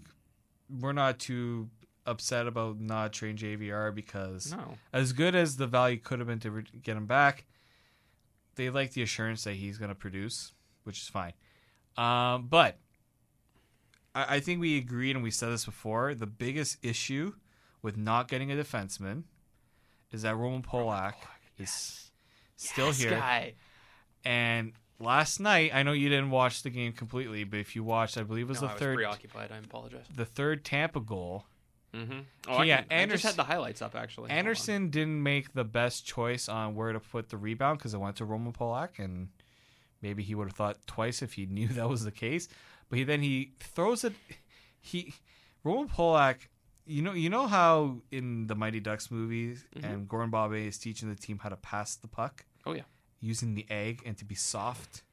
we're 0.70 0.94
not 0.94 1.20
too 1.20 1.70
upset 2.06 2.48
about 2.48 2.80
not 2.80 3.14
trading 3.14 3.38
JVR 3.38 3.94
because 3.94 4.52
No. 4.52 4.76
as 4.94 5.12
good 5.14 5.36
as 5.36 5.58
the 5.58 5.68
value 5.68 5.98
could 5.98 6.20
have 6.20 6.28
been 6.28 6.40
to 6.40 6.52
re- 6.52 6.64
get 6.84 6.96
him 6.98 7.06
back, 7.08 7.46
they 8.56 8.70
like 8.70 8.94
the 8.94 9.02
assurance 9.02 9.44
that 9.44 9.54
he's 9.54 9.78
going 9.78 9.90
to 9.90 9.96
produce, 9.96 10.52
which 10.84 11.00
is 11.02 11.08
fine. 11.08 11.34
Um, 11.98 12.48
but 12.48 12.78
I, 14.14 14.36
I 14.36 14.40
think 14.40 14.60
we 14.62 14.78
agreed, 14.78 15.16
and 15.16 15.24
we 15.24 15.32
said 15.32 15.50
this 15.50 15.66
before. 15.66 16.14
The 16.14 16.28
biggest 16.28 16.78
issue 16.84 17.34
with 17.82 17.98
not 17.98 18.28
getting 18.28 18.52
a 18.52 18.56
defenseman 18.56 19.24
is 20.12 20.22
that 20.22 20.36
Roman 20.38 20.62
Polak 20.62 21.14
is 21.58 22.05
still 22.56 22.88
Yes, 22.88 23.00
here. 23.00 23.12
guy. 23.12 23.54
And 24.24 24.74
last 25.00 25.40
night, 25.40 25.72
I 25.74 25.84
know 25.84 25.92
you 25.94 26.10
didn't 26.10 26.32
watch 26.32 26.64
the 26.64 26.70
game 26.70 26.94
completely, 26.94 27.44
but 27.44 27.60
if 27.60 27.76
you 27.76 27.84
watched, 27.84 28.18
I 28.18 28.24
believe 28.24 28.46
it 28.46 28.50
was 28.50 28.62
No, 28.62 28.68
the 28.68 28.72
I 28.72 28.74
was 28.74 28.80
third 28.80 28.96
preoccupied. 28.96 29.52
I 29.52 29.58
apologize. 29.58 30.06
the 30.14 30.26
third 30.26 30.66
Tampa 30.66 31.00
goal. 31.00 31.46
Mm-hmm. 31.94 32.20
Oh, 32.50 32.62
Yeah, 32.64 32.80
I, 32.80 32.82
can, 32.82 32.88
I 32.92 32.94
Anders- 32.96 33.22
just 33.22 33.36
had 33.36 33.46
the 33.46 33.48
highlights 33.50 33.82
up 33.82 33.96
actually. 33.96 34.30
Andersen 34.32 34.90
didn't 34.90 35.22
make 35.24 35.54
the 35.54 35.64
best 35.64 36.06
choice 36.06 36.50
on 36.50 36.76
where 36.76 36.92
to 36.92 37.00
put 37.00 37.30
the 37.30 37.38
rebound 37.38 37.78
because 37.80 37.94
it 37.94 38.00
went 38.00 38.18
to 38.18 38.26
Roman 38.26 38.52
Polak, 38.52 39.00
and 39.00 39.30
maybe 40.02 40.22
he 40.24 40.36
would 40.36 40.48
have 40.48 40.56
thought 40.58 40.78
twice 40.88 41.22
if 41.22 41.34
he 41.34 41.46
knew 41.50 41.68
that 41.70 41.88
was 41.88 42.04
the 42.04 42.12
case. 42.12 42.48
But 42.90 43.00
he, 43.00 43.04
then 43.06 43.22
he 43.22 43.54
throws 43.60 44.04
it. 44.04 44.14
He 44.82 45.14
Roman 45.64 45.88
Polak. 45.88 46.48
You 46.86 47.02
know, 47.02 47.14
you 47.14 47.30
know 47.30 47.48
how 47.48 47.98
in 48.12 48.48
the 48.48 48.56
Mighty 48.56 48.80
Ducks 48.80 49.10
movies, 49.10 49.66
Mhm. 49.76 49.84
and 49.84 50.08
Gordon 50.08 50.30
Bombay 50.30 50.68
is 50.68 50.78
teaching 50.78 51.10
the 51.10 51.16
team 51.16 51.40
how 51.40 51.50
to 51.50 51.56
pass 51.56 51.96
the 51.96 52.08
puck 52.08 52.46
Oh 52.66 52.74
yeah. 52.74 52.84
using 53.20 53.56
the 53.56 53.66
egg 53.70 54.04
and 54.06 54.18
to 54.18 54.26
be 54.26 54.36
soft. 54.36 55.04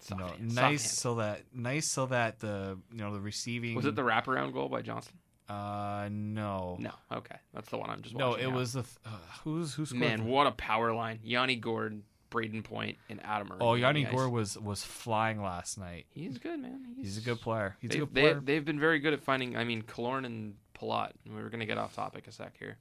You 0.00 0.06
Soft 0.08 0.20
know, 0.20 0.26
hand, 0.28 0.52
soft 0.52 0.54
nice 0.70 0.82
hand. 0.82 0.90
so 0.98 1.14
that 1.16 1.42
nice 1.54 1.90
so 1.90 2.06
that 2.06 2.38
the 2.40 2.78
you 2.92 2.98
know 2.98 3.12
the 3.12 3.20
receiving 3.20 3.74
Was 3.74 3.86
it 3.86 3.94
the 3.96 4.02
wraparound 4.02 4.52
goal 4.52 4.68
by 4.68 4.82
Johnson? 4.82 5.18
uh 5.48 6.08
no 6.10 6.76
No. 6.80 6.92
Okay, 7.12 7.36
that's 7.54 7.68
the 7.70 7.78
one 7.78 7.88
I'm 7.90 8.02
just. 8.02 8.14
no 8.16 8.34
it 8.34 8.46
was 8.48 8.72
the 8.74 8.82
th- 8.82 8.96
uh, 9.04 9.10
who's 9.44 9.74
who's 9.74 9.92
Man, 9.94 10.24
what 10.26 10.46
a 10.46 10.52
power 10.52 10.92
line! 10.92 11.20
Yanni 11.22 11.56
Gordon 11.56 12.02
Brayden 12.30 12.64
Point, 12.64 12.98
and 13.08 13.24
Adam. 13.24 13.52
Oh 13.60 13.74
Yanni 13.74 14.04
Gourde 14.04 14.32
was 14.32 14.58
was 14.58 14.82
flying 14.84 15.40
last 15.40 15.78
night 15.78 16.06
He's 16.10 16.38
good, 16.38 16.58
man. 16.60 16.94
he's 17.00 17.16
a 17.16 17.20
good 17.20 17.40
player 17.40 17.76
he's 17.80 17.94
a 17.94 17.98
good 17.98 18.12
they, 18.14 18.20
player 18.22 18.40
they've 18.40 18.64
been 18.64 18.80
very 18.80 18.98
good 18.98 19.12
at 19.12 19.22
finding. 19.22 19.56
I 19.56 19.62
mean, 19.64 19.82
Killorn 19.82 20.26
and 20.26 20.56
Palat. 20.78 21.12
We 21.26 21.42
were 21.42 21.48
gonna 21.50 21.66
get 21.66 21.78
off 21.78 21.94
topic 21.94 22.26
a 22.26 22.32
sec 22.32 22.56
here. 22.58 22.76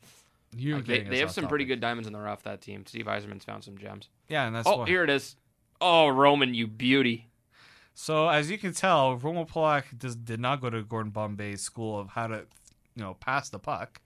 You're 0.55 0.77
Like, 0.77 0.85
they 0.85 0.99
they 1.01 1.19
have 1.19 1.31
some 1.31 1.47
pretty 1.47 1.65
good 1.65 1.79
diamonds 1.79 2.07
in 2.07 2.13
the 2.13 2.19
rough. 2.19 2.43
That 2.43 2.61
team. 2.61 2.85
Steve 2.85 3.05
Yzerman's 3.05 3.43
found 3.43 3.63
some 3.63 3.77
gems. 3.77 4.09
yeah 4.29 4.45
and 4.47 4.55
that's 4.55 4.67
oh, 4.67 4.79
why 4.79 4.85
here 4.85 5.03
it 5.03 5.09
is. 5.09 5.35
Oh, 5.81 6.07
Roman, 6.07 6.53
you 6.53 6.67
beauty. 6.67 7.27
so 7.93 8.29
as 8.29 8.49
you 8.49 8.57
can 8.57 8.73
tell 8.73 9.15
Roman 9.17 9.45
Polak 9.45 9.83
does, 9.97 10.15
did 10.15 10.39
not 10.39 10.61
go 10.61 10.69
to 10.69 10.81
Gordon 10.83 11.11
Bombay's 11.11 11.61
school 11.61 11.99
of 11.99 12.09
how 12.09 12.27
to 12.27 12.45
you 12.95 13.03
know 13.03 13.15
pass 13.15 13.49
the 13.49 13.59
puck 13.59 14.01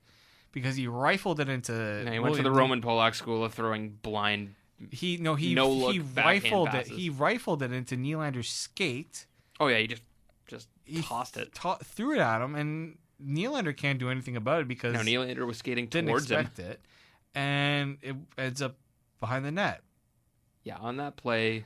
because 0.52 0.76
he 0.76 0.88
rifled 0.88 1.40
it 1.40 1.50
into 1.50 1.74
Yeah, 2.06 2.14
he 2.14 2.20
went 2.20 2.36
to 2.36 2.42
the 2.42 2.50
William- 2.50 2.80
Roman 2.80 2.82
Polak 2.82 3.14
school 3.16 3.44
of 3.44 3.54
throwing 3.54 4.00
blind. 4.02 4.56
he 4.92 5.18
no 5.18 5.36
he 5.36 5.54
No-look 5.54 5.94
he 5.94 6.00
rifled 6.00 6.74
it 6.74 6.88
he 6.88 7.10
rifled 7.10 7.62
it 7.62 7.72
into 7.72 7.96
Nylander's 7.96 8.50
skate 8.50 9.26
Oh 9.60 9.68
yeah, 9.68 9.78
he 9.78 9.88
just 9.88 10.02
just 10.48 10.68
he 10.86 11.02
tossed 11.04 11.38
it. 11.38 11.54
to- 11.54 11.78
threw 11.84 12.14
it 12.16 12.20
at 12.20 12.42
him, 12.42 12.56
and 12.56 12.98
Nylander 13.24 13.76
can't 13.76 14.00
do 14.00 14.10
anything 14.10 14.36
about 14.38 14.62
it 14.62 14.68
because 14.68 14.94
No, 14.94 15.02
Nylander 15.02 15.46
was 15.46 15.58
skating 15.58 15.88
didn't 15.88 16.08
towards 16.10 16.30
him. 16.32 16.40
expect 16.40 16.60
it, 16.60 16.82
and 17.36 17.98
it 18.02 18.16
ends 18.38 18.62
up 18.62 18.78
behind 19.20 19.44
the 19.46 19.52
net. 19.52 19.82
Yeah, 20.64 20.78
on 20.78 20.98
that 20.98 21.18
play, 21.18 21.66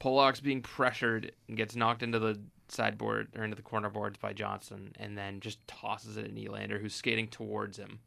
Polak's 0.00 0.40
being 0.40 0.62
pressured 0.62 1.32
and 1.48 1.56
gets 1.56 1.76
knocked 1.76 2.02
into 2.02 2.18
the 2.18 2.40
sideboard 2.68 3.28
or 3.36 3.44
into 3.44 3.54
the 3.56 3.62
corner 3.62 3.88
boards 3.90 4.18
by 4.18 4.32
Johnson, 4.32 4.92
and 4.98 5.16
then 5.16 5.40
just 5.40 5.66
tosses 5.68 6.16
it 6.16 6.24
at 6.24 6.34
Nylander, 6.34 6.80
who's 6.80 6.94
skating 6.94 7.28
towards 7.28 7.76
him, 7.78 8.00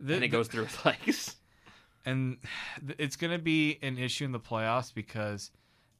The- 0.00 0.14
and 0.14 0.24
it 0.24 0.28
goes 0.28 0.48
through 0.48 0.64
his 0.66 0.84
legs. 0.84 1.36
and 2.04 2.38
it's 2.98 3.16
going 3.16 3.32
to 3.32 3.38
be 3.38 3.78
an 3.82 3.98
issue 3.98 4.24
in 4.24 4.32
the 4.32 4.40
playoffs 4.40 4.94
because 4.94 5.50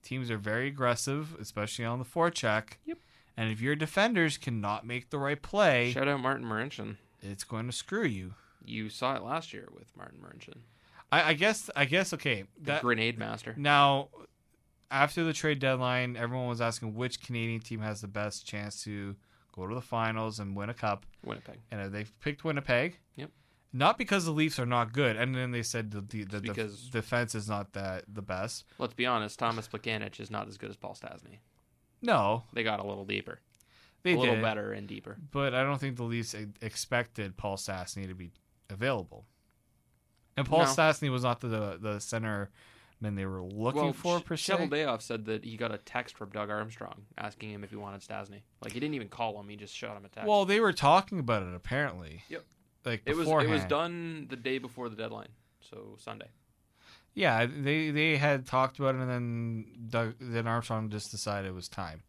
teams 0.02 0.30
are 0.30 0.38
very 0.38 0.68
aggressive, 0.68 1.34
especially 1.40 1.84
on 1.84 1.98
the 1.98 2.04
forecheck. 2.04 2.74
Yep. 2.86 2.98
And 3.36 3.50
if 3.50 3.60
your 3.60 3.76
defenders 3.76 4.38
cannot 4.38 4.86
make 4.86 5.10
the 5.10 5.18
right 5.18 5.40
play, 5.40 5.90
Shout 5.92 6.08
out 6.08 6.20
Martin 6.20 6.46
Marincin. 6.46 6.96
it's 7.22 7.44
going 7.44 7.66
to 7.66 7.72
screw 7.72 8.04
you. 8.04 8.34
You 8.64 8.88
saw 8.88 9.14
it 9.14 9.22
last 9.22 9.52
year 9.52 9.68
with 9.76 9.94
Martin 9.96 10.18
Marincin, 10.20 10.58
I, 11.12 11.30
I 11.30 11.32
guess. 11.34 11.70
I 11.76 11.84
guess. 11.84 12.12
Okay. 12.12 12.44
the 12.58 12.64
That, 12.72 12.82
grenade 12.82 13.18
master. 13.18 13.54
Now, 13.56 14.08
after 14.90 15.22
the 15.22 15.32
trade 15.32 15.58
deadline, 15.60 16.16
everyone 16.16 16.48
was 16.48 16.60
asking 16.60 16.94
which 16.94 17.20
Canadian 17.20 17.60
team 17.60 17.80
has 17.80 18.00
the 18.00 18.08
best 18.08 18.46
chance 18.46 18.82
to 18.84 19.14
go 19.52 19.66
to 19.66 19.74
the 19.74 19.80
finals 19.80 20.38
and 20.40 20.56
win 20.56 20.68
a 20.70 20.74
cup, 20.74 21.06
Winnipeg. 21.24 21.58
and 21.70 21.92
they 21.92 22.04
picked 22.20 22.42
Winnipeg. 22.44 22.98
Yep. 23.16 23.30
Not 23.72 23.98
because 23.98 24.24
the 24.24 24.30
Leafs 24.32 24.58
are 24.58 24.66
not 24.66 24.92
good, 24.92 25.16
and 25.16 25.34
then 25.34 25.50
they 25.52 25.62
said 25.62 25.90
the 25.92 26.00
the, 26.00 26.24
the, 26.24 26.40
because- 26.40 26.88
defense 26.90 27.34
is 27.34 27.48
not 27.48 27.72
that 27.74 28.04
the 28.12 28.22
best. 28.22 28.64
Let's 28.78 28.94
be 28.94 29.06
honest, 29.06 29.38
Thomas 29.38 29.68
Plekanec 29.68 30.18
is 30.18 30.30
not 30.30 30.48
as 30.48 30.56
good 30.56 30.70
as 30.70 30.76
Paul 30.76 30.94
Stastny. 31.00 31.38
No, 32.02 32.44
They 32.52 32.62
got 32.62 32.80
a 32.80 32.86
little 32.86 33.04
deeper, 33.04 33.40
they 34.02 34.12
a 34.12 34.18
little 34.18 34.40
better 34.40 34.72
and 34.72 34.86
deeper. 34.86 35.16
but 35.30 35.54
I 35.54 35.62
don't 35.62 35.78
think 35.78 35.96
the 35.96 36.04
Leafs 36.04 36.34
expected 36.60 37.36
Paul 37.36 37.56
Stastny 37.56 38.06
to 38.06 38.14
be 38.14 38.30
available. 38.70 39.26
And 40.36 40.46
Paul 40.46 40.60
No. 40.60 40.64
Stastny 40.66 41.10
was 41.10 41.22
not 41.22 41.40
the 41.40 41.78
the 41.80 41.96
centerman 41.98 42.48
they 43.00 43.26
were 43.26 43.42
looking 43.42 43.82
well, 43.82 43.92
for 43.92 44.20
per 44.20 44.36
se. 44.36 44.54
Cheveldayoff 44.54 45.00
said 45.00 45.24
that 45.26 45.44
he 45.44 45.56
got 45.56 45.72
a 45.72 45.78
text 45.78 46.16
from 46.16 46.30
Doug 46.30 46.50
Armstrong 46.50 47.06
asking 47.16 47.50
him 47.50 47.64
if 47.64 47.70
he 47.70 47.76
wanted 47.76 48.02
Stastny. 48.02 48.42
Like 48.62 48.72
he 48.72 48.80
didn't 48.80 48.94
even 48.94 49.08
call 49.08 49.38
him; 49.40 49.48
he 49.48 49.56
just 49.56 49.74
shot 49.74 49.96
him 49.96 50.04
a 50.04 50.08
text. 50.08 50.28
Well, 50.28 50.44
they 50.44 50.60
were 50.60 50.72
talking 50.72 51.18
about 51.18 51.42
it 51.42 51.54
apparently. 51.54 52.22
Yep. 52.28 52.44
Like 52.84 53.02
it 53.06 53.16
was 53.16 53.28
it 53.28 53.48
was 53.48 53.64
done 53.64 54.26
the 54.28 54.36
day 54.36 54.58
before 54.58 54.88
the 54.88 54.96
deadline, 54.96 55.30
so 55.60 55.96
Sunday. 55.98 56.28
Yeah, 57.16 57.46
they 57.46 57.90
they 57.90 58.18
had 58.18 58.46
talked 58.46 58.78
about 58.78 58.94
it, 58.94 59.00
and 59.00 59.10
then 59.10 59.64
Doug, 59.88 60.14
then 60.20 60.46
Armstrong 60.46 60.90
just 60.90 61.10
decided 61.10 61.48
it 61.48 61.54
was 61.54 61.66
time. 61.66 62.02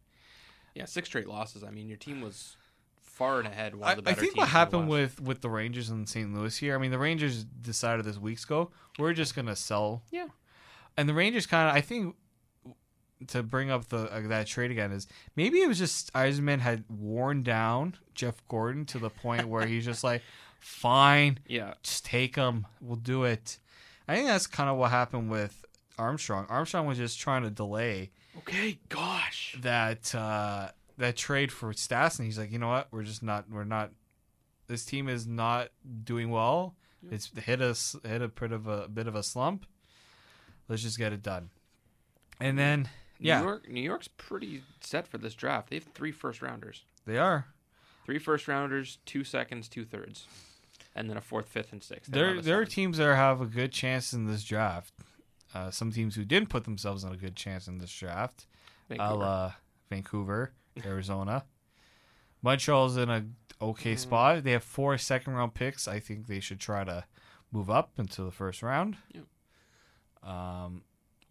Yeah, 0.74 0.84
six 0.84 1.08
straight 1.08 1.26
losses. 1.26 1.64
I 1.64 1.70
mean, 1.70 1.88
your 1.88 1.96
team 1.96 2.20
was 2.20 2.58
far 3.00 3.38
and 3.38 3.48
ahead. 3.48 3.74
One 3.74 3.88
I, 3.88 3.92
of 3.92 4.04
the 4.04 4.10
I 4.10 4.12
better 4.12 4.20
think 4.20 4.36
what 4.36 4.48
happened 4.48 4.88
with 4.88 5.18
with 5.20 5.40
the 5.40 5.48
Rangers 5.48 5.88
in 5.88 6.06
St. 6.06 6.32
Louis 6.34 6.56
here. 6.56 6.74
I 6.74 6.78
mean, 6.78 6.90
the 6.90 6.98
Rangers 6.98 7.44
decided 7.44 8.04
this 8.04 8.18
weeks 8.18 8.44
ago 8.44 8.70
we're 8.98 9.14
just 9.14 9.34
gonna 9.34 9.56
sell. 9.56 10.02
Yeah. 10.10 10.26
And 10.96 11.08
the 11.08 11.14
Rangers 11.14 11.46
kind 11.46 11.68
of, 11.68 11.74
I 11.74 11.80
think, 11.80 12.16
to 13.28 13.42
bring 13.42 13.70
up 13.70 13.88
the 13.88 14.12
uh, 14.12 14.20
that 14.28 14.46
trade 14.46 14.70
again 14.70 14.92
is 14.92 15.06
maybe 15.36 15.62
it 15.62 15.68
was 15.68 15.78
just 15.78 16.12
Yzerman 16.12 16.60
had 16.60 16.84
worn 16.88 17.42
down 17.42 17.96
Jeff 18.14 18.46
Gorton 18.48 18.84
to 18.86 18.98
the 18.98 19.10
point 19.10 19.48
where 19.48 19.66
he's 19.66 19.84
just 19.84 20.04
like, 20.04 20.22
fine, 20.60 21.38
yeah, 21.46 21.74
just 21.82 22.04
take 22.04 22.36
him. 22.36 22.66
We'll 22.80 22.96
do 22.96 23.24
it. 23.24 23.58
I 24.08 24.16
think 24.16 24.28
that's 24.28 24.46
kind 24.46 24.70
of 24.70 24.76
what 24.76 24.90
happened 24.90 25.30
with 25.30 25.64
Armstrong. 25.98 26.46
Armstrong 26.48 26.86
was 26.86 26.98
just 26.98 27.20
trying 27.20 27.42
to 27.42 27.50
delay 27.50 28.10
okay, 28.38 28.78
gosh, 28.88 29.56
that 29.60 30.14
uh, 30.14 30.68
that 30.96 31.16
trade 31.16 31.52
for 31.52 31.72
Stastny. 31.72 32.24
He's 32.24 32.38
like, 32.38 32.50
you 32.50 32.58
know 32.58 32.68
what? 32.68 32.88
We're 32.90 33.02
just 33.02 33.22
not. 33.22 33.46
We're 33.50 33.64
not. 33.64 33.90
This 34.66 34.84
team 34.84 35.08
is 35.08 35.26
not 35.26 35.68
doing 36.04 36.30
well. 36.30 36.74
It's 37.10 37.30
hit 37.36 37.60
us 37.60 37.96
hit 38.04 38.22
a 38.22 38.28
bit 38.28 38.52
of 38.52 38.66
a 38.66 38.88
bit 38.88 39.06
of 39.06 39.14
a 39.14 39.22
slump. 39.22 39.66
Let's 40.68 40.82
just 40.82 40.98
get 40.98 41.12
it 41.12 41.22
done. 41.22 41.50
And 42.40 42.58
then 42.58 42.88
yeah, 43.18 43.40
New 43.40 43.46
York, 43.46 43.68
New 43.68 43.80
York's 43.80 44.08
pretty 44.08 44.62
set 44.80 45.06
for 45.06 45.18
this 45.18 45.34
draft. 45.34 45.70
They 45.70 45.76
have 45.76 45.84
three 45.94 46.12
first 46.12 46.42
rounders, 46.42 46.84
they 47.06 47.18
are. 47.18 47.46
three 48.04 48.18
first 48.18 48.48
rounders, 48.48 48.98
two 49.06 49.24
seconds, 49.24 49.68
two 49.68 49.84
thirds, 49.84 50.26
and 50.98 51.08
then 51.08 51.16
a 51.16 51.20
fourth, 51.20 51.48
fifth, 51.48 51.72
and 51.72 51.82
sixth. 51.82 52.10
There 52.10 52.26
don't 52.26 52.36
have 52.36 52.44
a 52.44 52.46
there 52.48 52.58
are 52.60 52.64
teams 52.64 52.98
that 52.98 53.14
have 53.14 53.40
a 53.40 53.46
good 53.46 53.72
chance 53.72 54.12
in 54.12 54.26
this 54.26 54.44
draft. 54.44 54.92
Uh, 55.54 55.70
some 55.70 55.90
teams 55.92 56.14
who 56.14 56.24
didn't 56.24 56.48
put 56.50 56.64
themselves 56.64 57.04
in 57.04 57.12
a 57.12 57.16
good 57.16 57.36
chance 57.36 57.66
in 57.68 57.78
this 57.78 57.92
draft. 57.92 58.46
a 58.90 58.96
Vancouver. 58.96 59.16
la 59.16 59.52
Vancouver, 59.90 60.52
Arizona. 60.84 61.44
Montreal's 62.42 62.96
in 62.96 63.08
a 63.10 63.24
okay 63.60 63.94
Mm. 63.94 63.98
spot. 63.98 64.44
They 64.44 64.52
have 64.52 64.62
four 64.62 64.96
second 64.98 65.32
round 65.34 65.54
picks. 65.54 65.88
I 65.88 65.98
think 66.00 66.26
they 66.26 66.40
should 66.40 66.60
try 66.60 66.84
to 66.84 67.04
move 67.50 67.70
up 67.70 67.98
into 67.98 68.22
the 68.22 68.30
first 68.30 68.62
round. 68.62 68.96
yep. 69.12 69.24
um, 70.22 70.82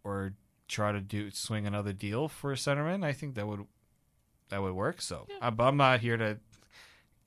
or 0.03 0.33
try 0.67 0.91
to 0.91 0.99
do 1.01 1.29
swing 1.31 1.65
another 1.65 1.93
deal 1.93 2.27
for 2.27 2.51
a 2.51 2.55
centerman, 2.55 3.03
I 3.05 3.13
think 3.13 3.35
that 3.35 3.47
would 3.47 3.65
that 4.49 4.61
would 4.61 4.73
work. 4.73 5.01
So, 5.01 5.27
I, 5.41 5.49
but 5.49 5.65
I'm 5.65 5.77
not 5.77 5.99
here 5.99 6.17
to 6.17 6.39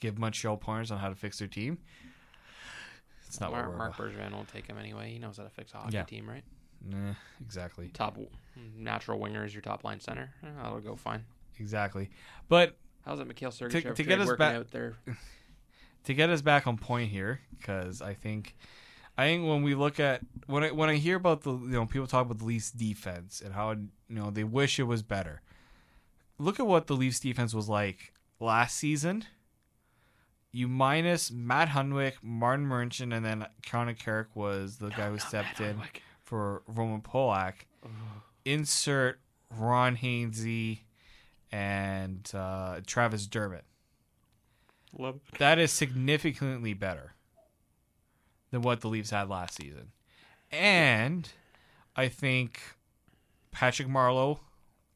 give 0.01 0.19
Montreal 0.19 0.57
pointers 0.57 0.91
on 0.91 0.99
how 0.99 1.09
to 1.11 1.15
fix 1.15 1.39
their 1.39 1.49
team. 1.49 1.79
It's 3.31 3.41
not 3.41 3.53
what 3.53 3.59
Mark, 3.59 3.71
we're 3.71 3.77
Mark 3.79 3.99
about. 3.99 4.11
Bergevin 4.13 4.33
won't 4.33 4.49
take 4.49 4.67
him 4.67 4.77
anyway. 4.77 5.13
He 5.13 5.19
knows 5.21 5.37
how 5.37 5.45
to 5.45 5.51
fix 5.51 5.73
a 5.73 5.77
hockey 5.77 5.95
Yeah. 5.95 6.03
team, 6.03 6.29
right? 6.29 6.43
Nah, 6.85 7.15
exactly, 7.41 7.89
Top 7.95 8.19
natural 8.77 9.21
winger 9.21 9.45
is 9.45 9.55
your 9.55 9.61
top 9.63 9.85
line 9.85 10.01
center. 10.01 10.33
Eh, 10.43 10.49
That'll 10.63 10.81
go 10.81 10.97
fine. 10.97 11.25
exactly. 11.59 12.11
But 12.49 12.77
How's 13.05 13.19
that 13.19 13.27
Mikhail 13.29 13.51
Sergachev 13.51 13.71
to 13.71 13.93
trade 13.95 14.09
get 14.09 14.21
us 14.21 14.27
working 14.27 14.39
back- 14.39 14.57
out 14.57 14.71
there? 14.73 14.97
to 16.05 16.15
get 16.15 16.29
us 16.31 16.43
back 16.43 16.67
on 16.67 16.77
point 16.77 17.11
here, 17.11 17.41
because 17.57 18.03
I 18.03 18.15
think, 18.15 18.57
I 19.17 19.27
think 19.27 19.47
when 19.47 19.63
we 19.63 19.75
look 19.75 20.01
at 20.01 20.23
when 20.47 20.65
I 20.65 20.71
when 20.73 20.89
I 20.91 20.97
hear 20.97 21.17
about 21.17 21.43
the 21.43 21.53
you 21.53 21.69
know 21.69 21.87
people 21.87 22.07
talk 22.07 22.27
about 22.27 22.39
the 22.39 22.45
Leafs 22.47 22.71
defense 22.71 23.41
and 23.45 23.55
how 23.55 23.71
you 23.73 23.89
know 24.09 24.31
they 24.31 24.45
wish 24.45 24.79
it 24.79 24.85
was 24.85 25.03
better. 25.03 25.43
Look 26.39 26.59
at 26.59 26.67
what 26.67 26.87
the 26.89 26.97
Leafs 26.97 27.21
defense 27.21 27.55
was 27.55 27.69
like 27.69 28.13
last 28.41 28.77
season. 28.77 29.25
You 30.53 30.67
minus 30.67 31.31
Matt 31.31 31.69
Hunwick, 31.69 32.15
Martin 32.23 32.67
Marincin, 32.67 33.15
and 33.15 33.25
then 33.25 33.47
Connor 33.65 33.95
Carrick 33.95 34.35
was 34.35 34.79
the 34.79 34.89
guy 34.89 35.09
who 35.09 35.19
stepped 35.19 35.61
in 35.61 35.81
for 36.23 36.63
Roman 36.67 37.01
Polak. 37.01 37.67
Insert 38.45 39.21
Ron 39.57 39.97
Hainsey 39.97 40.81
and 41.53 42.31
uh, 42.35 42.81
Travis 42.87 43.27
Dermott 43.27 43.65
Love 44.97 45.21
that 45.39 45.59
is 45.59 45.73
significantly 45.73 46.75
better 46.75 47.15
than 48.51 48.63
what 48.63 48.81
the 48.81 48.89
Leafs 48.89 49.11
had 49.11 49.29
last 49.29 49.57
season. 49.57 49.93
And 50.51 51.29
I 51.95 52.09
think 52.09 52.61
Patrick 53.53 53.89
Marleau, 53.89 54.41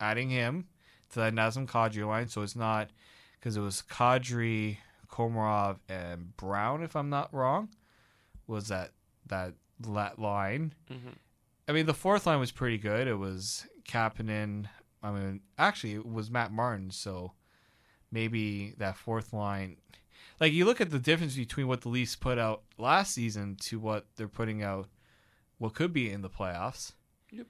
adding 0.00 0.30
him 0.30 0.66
to 1.10 1.20
that 1.20 1.32
Nazem 1.32 1.66
Kadri 1.66 2.06
line, 2.06 2.28
so 2.28 2.42
it's 2.42 2.56
not 2.56 2.90
because 3.38 3.56
it 3.56 3.60
was 3.60 3.84
Kadri, 3.88 4.78
Komarov, 5.14 5.78
and 5.88 6.36
Brown, 6.36 6.82
if 6.82 6.96
I'm 6.96 7.08
not 7.08 7.32
wrong, 7.32 7.68
was 8.48 8.68
that 8.68 8.90
that 9.26 9.54
la- 9.86 10.12
line. 10.18 10.74
Mhm. 10.90 11.14
I 11.68 11.72
mean, 11.72 11.86
the 11.86 11.94
fourth 11.94 12.26
line 12.26 12.40
was 12.40 12.50
pretty 12.50 12.78
good. 12.78 13.06
It 13.06 13.14
was 13.14 13.66
Kapanen. 13.88 14.68
I 15.02 15.12
mean, 15.12 15.40
actually, 15.56 15.94
it 15.94 16.04
was 16.06 16.30
Matt 16.30 16.52
Martin. 16.52 16.90
So 16.90 17.32
maybe 18.10 18.74
that 18.78 18.96
fourth 18.96 19.32
line, 19.32 19.76
like 20.40 20.52
you 20.52 20.64
look 20.64 20.80
at 20.80 20.90
the 20.90 20.98
difference 20.98 21.36
between 21.36 21.68
what 21.68 21.82
the 21.82 21.88
Leafs 21.88 22.16
put 22.16 22.38
out 22.38 22.62
last 22.76 23.14
season 23.14 23.56
to 23.62 23.78
what 23.78 24.06
they're 24.16 24.28
putting 24.28 24.62
out, 24.62 24.88
what 25.58 25.74
could 25.74 25.92
be 25.92 26.10
in 26.10 26.22
the 26.22 26.30
playoffs. 26.30 26.92
Yep. 27.30 27.46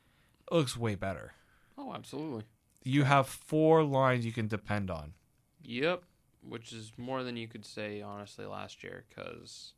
It 0.51 0.55
looks 0.55 0.77
way 0.77 0.95
better. 0.95 1.33
Oh, 1.79 1.93
absolutely. 1.95 2.45
You 2.85 3.05
have 3.05 3.27
four 3.27 3.83
lines 3.83 4.27
you 4.27 4.33
can 4.33 4.47
depend 4.49 4.91
on. 4.91 5.15
Yep. 5.63 6.05
Which 6.49 6.73
is 6.73 6.93
more 6.97 7.23
than 7.23 7.37
you 7.37 7.49
could 7.49 7.65
say, 7.65 8.03
honestly, 8.03 8.45
last 8.45 8.83
year, 8.85 9.05
because 9.09 9.73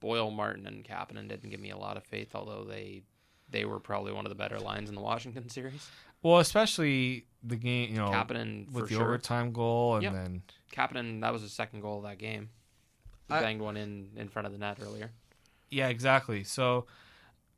Boyle, 0.00 0.30
Martin, 0.30 0.66
and 0.66 0.84
Kapanen 0.84 1.28
didn't 1.28 1.50
give 1.50 1.60
me 1.60 1.70
a 1.70 1.76
lot 1.76 1.96
of 1.96 2.04
faith, 2.04 2.34
although 2.34 2.64
they 2.64 3.02
they 3.50 3.64
were 3.64 3.80
probably 3.80 4.12
one 4.12 4.24
of 4.26 4.30
the 4.30 4.36
better 4.36 4.58
lines 4.60 4.88
in 4.88 4.94
the 4.94 5.00
Washington 5.00 5.48
series. 5.50 5.88
Well, 6.22 6.38
especially 6.38 7.24
the 7.42 7.56
game, 7.56 7.90
you 7.90 7.96
know, 7.96 8.10
Kapanen, 8.10 8.70
with 8.72 8.88
the 8.88 8.94
sure. 8.94 9.04
overtime 9.04 9.52
goal, 9.52 9.94
and 9.94 10.02
Yep. 10.04 10.12
then 10.12 10.42
Kapanen, 10.72 11.20
that 11.22 11.32
was 11.32 11.42
his 11.42 11.52
second 11.52 11.80
goal 11.80 11.98
of 11.98 12.04
that 12.04 12.18
game. 12.18 12.50
He 13.28 13.34
I- 13.34 13.40
banged 13.40 13.60
one 13.62 13.76
in 13.76 14.10
in 14.16 14.28
front 14.28 14.46
of 14.46 14.52
the 14.52 14.58
net 14.58 14.78
earlier. 14.82 15.10
yeah, 15.70 15.88
exactly. 15.88 16.44
So 16.44 16.86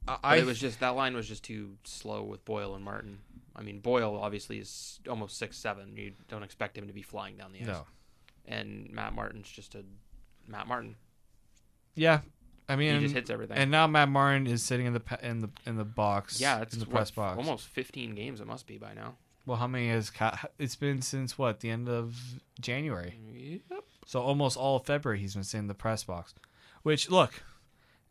I, 0.06 0.12
But 0.14 0.20
I 0.24 0.36
it 0.36 0.46
was 0.46 0.58
just 0.60 0.80
that 0.80 0.90
line 0.96 1.14
was 1.14 1.26
just 1.28 1.44
too 1.44 1.76
slow 1.84 2.22
with 2.22 2.44
Boyle 2.44 2.74
and 2.74 2.84
Martin. 2.84 3.18
I 3.54 3.62
mean, 3.62 3.80
Boyle 3.80 4.16
obviously 4.20 4.58
is 4.58 4.98
almost 5.08 5.36
six 5.38 5.56
seven. 5.58 5.96
You 5.96 6.12
don't 6.28 6.42
expect 6.42 6.76
him 6.78 6.86
to 6.86 6.92
be 6.92 7.02
flying 7.02 7.36
down 7.36 7.52
the 7.52 7.60
ice. 7.60 7.66
no, 7.66 7.86
And 8.46 8.90
Matt 8.90 9.14
Martin's 9.14 9.48
just 9.50 9.74
a 9.74 9.84
Matt 10.46 10.66
Martin. 10.66 10.96
yeah. 11.94 12.20
I 12.68 12.76
mean, 12.76 12.94
He 12.94 13.00
just 13.02 13.14
hits 13.14 13.28
everything. 13.28 13.58
and 13.58 13.70
now 13.70 13.86
Matt 13.86 14.08
Martin 14.08 14.46
is 14.46 14.62
sitting 14.62 14.86
in 14.86 14.92
the 14.94 15.02
in 15.22 15.40
the 15.40 15.50
in 15.66 15.76
the 15.76 15.84
box. 15.84 16.40
yeah, 16.40 16.60
it's 16.62 16.74
in 16.74 16.80
the 16.80 16.86
what, 16.86 16.92
press 16.94 17.10
box. 17.10 17.36
almost 17.36 17.66
15 17.68 18.14
games. 18.14 18.40
It 18.40 18.46
must 18.46 18.66
be 18.66 18.78
by 18.78 18.94
now. 18.94 19.16
Well, 19.44 19.56
how 19.58 19.66
many 19.66 19.88
has 19.88 20.08
Ca- 20.10 20.46
it's 20.58 20.76
been 20.76 21.02
since 21.02 21.36
what 21.36 21.60
the 21.60 21.68
end 21.70 21.88
of 21.88 22.16
January? 22.60 23.60
Yep. 23.70 23.84
So 24.06 24.20
almost 24.20 24.56
all 24.56 24.76
of 24.76 24.86
February 24.86 25.18
he's 25.18 25.34
been 25.34 25.42
sitting 25.44 25.64
in 25.64 25.68
the 25.68 25.74
press 25.74 26.04
box. 26.04 26.32
Which 26.82 27.10
look, 27.10 27.42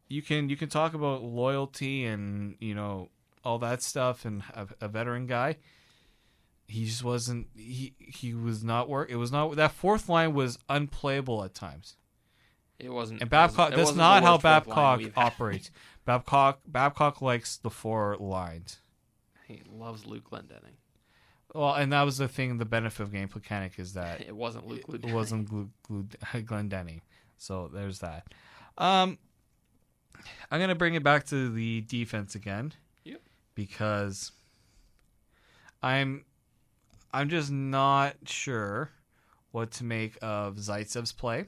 you 0.10 0.22
can 0.22 0.50
you 0.50 0.58
can 0.58 0.70
talk 0.70 0.94
about 0.94 1.24
loyalty 1.24 2.06
and 2.06 2.56
you 2.60 2.76
know 2.76 3.10
all 3.46 3.58
that 3.60 3.82
stuff 3.82 4.26
and 4.26 4.44
a, 4.54 4.68
a 4.82 4.88
veteran 4.90 5.26
guy. 5.28 5.58
He 6.68 6.86
just 6.86 7.04
wasn't. 7.04 7.48
He 7.56 7.94
he 8.00 8.34
was 8.34 8.64
not 8.64 8.88
work. 8.90 9.10
It 9.10 9.18
was 9.18 9.32
not 9.32 9.56
that 9.58 9.72
fourth 9.74 10.08
line 10.08 10.34
was 10.34 10.58
unplayable 10.70 11.44
at 11.44 11.54
times. 11.54 11.96
It 12.80 12.90
wasn't. 12.92 13.22
And 13.22 13.32
it 13.32 13.36
wasn't- 13.36 13.58
Babcock. 13.58 13.70
That's 13.72 13.82
wasn't 13.82 14.00
how 14.02 14.14
worst 14.14 14.42
fourth 14.42 14.44
line 14.68 15.00
Babcock 15.04 15.12
operates. 15.18 15.72
Babcock 16.06 16.60
Babcock 16.66 17.22
likes 17.22 17.58
the 17.58 17.70
four 17.70 18.16
lines. 18.18 18.80
He 19.48 19.62
loves 19.72 20.06
Luke 20.06 20.30
Glendening. 20.32 20.78
Well, 21.54 21.74
and 21.74 21.92
that 21.92 22.04
was 22.04 22.18
the 22.18 22.30
thing. 22.30 22.58
The 22.58 22.64
benefit 22.66 23.04
of 23.04 23.12
game 23.12 23.30
mechanic 23.36 23.74
is 23.78 23.94
that 23.94 24.22
It 24.28 24.36
wasn't 24.36 24.66
Luke 24.68 24.80
it 24.88 25.02
Glendening. 25.02 25.14
wasn't 25.14 25.50
Glu- 25.50 25.70
Glu- 25.84 26.08
Glendenny. 26.44 27.02
So 27.38 27.70
there's 27.74 28.00
that. 28.00 28.28
Um, 28.78 29.18
I'm 30.50 30.60
gonna 30.62 30.76
bring 30.76 30.94
it 30.94 31.04
back 31.04 31.26
to 31.28 31.50
the 31.52 31.82
defense 31.82 32.36
again. 32.36 32.72
Yep. 33.04 33.22
Because 33.56 34.32
I'm, 35.84 36.24
I'm 37.14 37.30
just 37.30 37.52
not 37.52 38.16
sure 38.26 38.92
what 39.52 39.72
to 39.72 39.84
make 39.84 40.18
of 40.22 40.56
Zaitsev's 40.56 41.12
play 41.12 41.46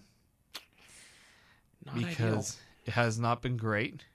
Not 1.85 1.95
ideal. 1.95 2.09
because 2.09 2.57
it 2.85 2.91
has 2.93 3.19
not 3.19 3.41
been 3.41 3.57
great, 3.57 4.05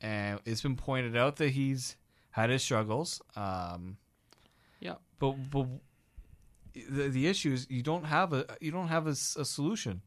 and 0.00 0.40
it's 0.44 0.62
been 0.62 0.76
pointed 0.76 1.16
out 1.16 1.36
that 1.36 1.50
he's 1.50 1.96
had 2.30 2.50
his 2.50 2.62
struggles. 2.62 3.22
Um, 3.36 3.96
Yeah. 4.80 4.94
but 5.18 5.32
but 5.50 5.66
the 6.74 7.08
the 7.08 7.26
issue 7.28 7.52
is 7.52 7.66
you 7.70 7.82
don't 7.82 8.04
have 8.04 8.32
a 8.32 8.44
you 8.60 8.72
don't 8.72 8.88
have 8.88 9.06
a, 9.06 9.10
a 9.10 9.44
solution, 9.44 10.02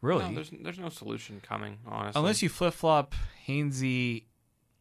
really, 0.00 0.28
No, 0.28 0.34
there's 0.36 0.50
there's 0.62 0.78
no 0.78 0.88
solution 0.88 1.40
coming, 1.42 1.78
honestly. 1.86 2.18
unless 2.20 2.42
you 2.42 2.48
flip 2.48 2.74
flop 2.74 3.14
Hainsey 3.48 4.24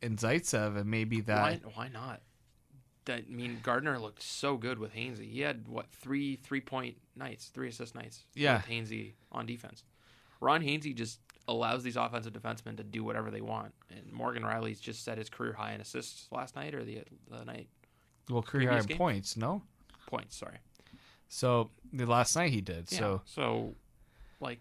and 0.04 0.20
Zaitsev, 0.20 0.78
and 0.78 0.86
maybe 0.92 1.22
that 1.22 1.42
Why, 1.42 1.72
why 1.74 1.88
not? 1.88 2.22
That, 3.08 3.24
I 3.30 3.34
mean, 3.34 3.60
Gardiner 3.64 4.00
looked 4.00 4.22
so 4.22 4.56
good 4.58 4.80
with 4.80 4.94
Hainsey. 4.94 5.30
He 5.32 5.42
had 5.42 5.68
what 5.68 5.90
three 5.92 6.36
three 6.38 6.62
point 6.62 6.98
nights, 7.16 7.48
three 7.48 7.70
assist 7.70 7.96
nights. 7.96 8.24
Yeah. 8.36 8.58
with 8.58 8.66
Hainsey 8.66 9.14
on 9.32 9.46
defense. 9.46 9.84
Ron 10.40 10.62
Hainsey 10.62 10.94
just 10.96 11.20
allows 11.48 11.84
these 11.84 11.96
offensive 11.96 12.34
defensemen 12.34 12.78
to 12.78 12.84
do 12.84 13.04
whatever 13.04 13.32
they 13.32 13.42
want. 13.42 13.74
And 13.90 14.12
Morgan 14.12 14.44
Rielly's 14.44 14.80
just 14.80 15.04
set 15.04 15.18
his 15.18 15.30
career 15.30 15.54
high 15.54 15.74
in 15.74 15.82
assists 15.82 16.28
last 16.32 16.56
night 16.56 16.76
or 16.76 16.84
the 16.84 17.04
the 17.32 17.44
night 17.46 17.70
well 18.30 18.42
career 18.44 18.70
high 18.72 18.80
in 18.80 18.98
points, 18.98 19.38
no. 19.38 19.64
points. 20.06 20.36
Sorry. 20.38 20.58
So 21.30 21.72
the 21.92 22.06
last 22.06 22.36
night 22.36 22.52
he 22.52 22.62
did. 22.62 22.92
Yeah. 22.92 23.00
So 23.00 23.22
So, 23.26 23.76
like, 24.40 24.60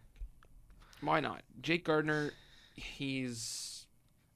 why 1.01 1.21
not? 1.21 1.43
Jake 1.61 1.85
Gardiner, 1.85 2.33
he's 2.75 3.87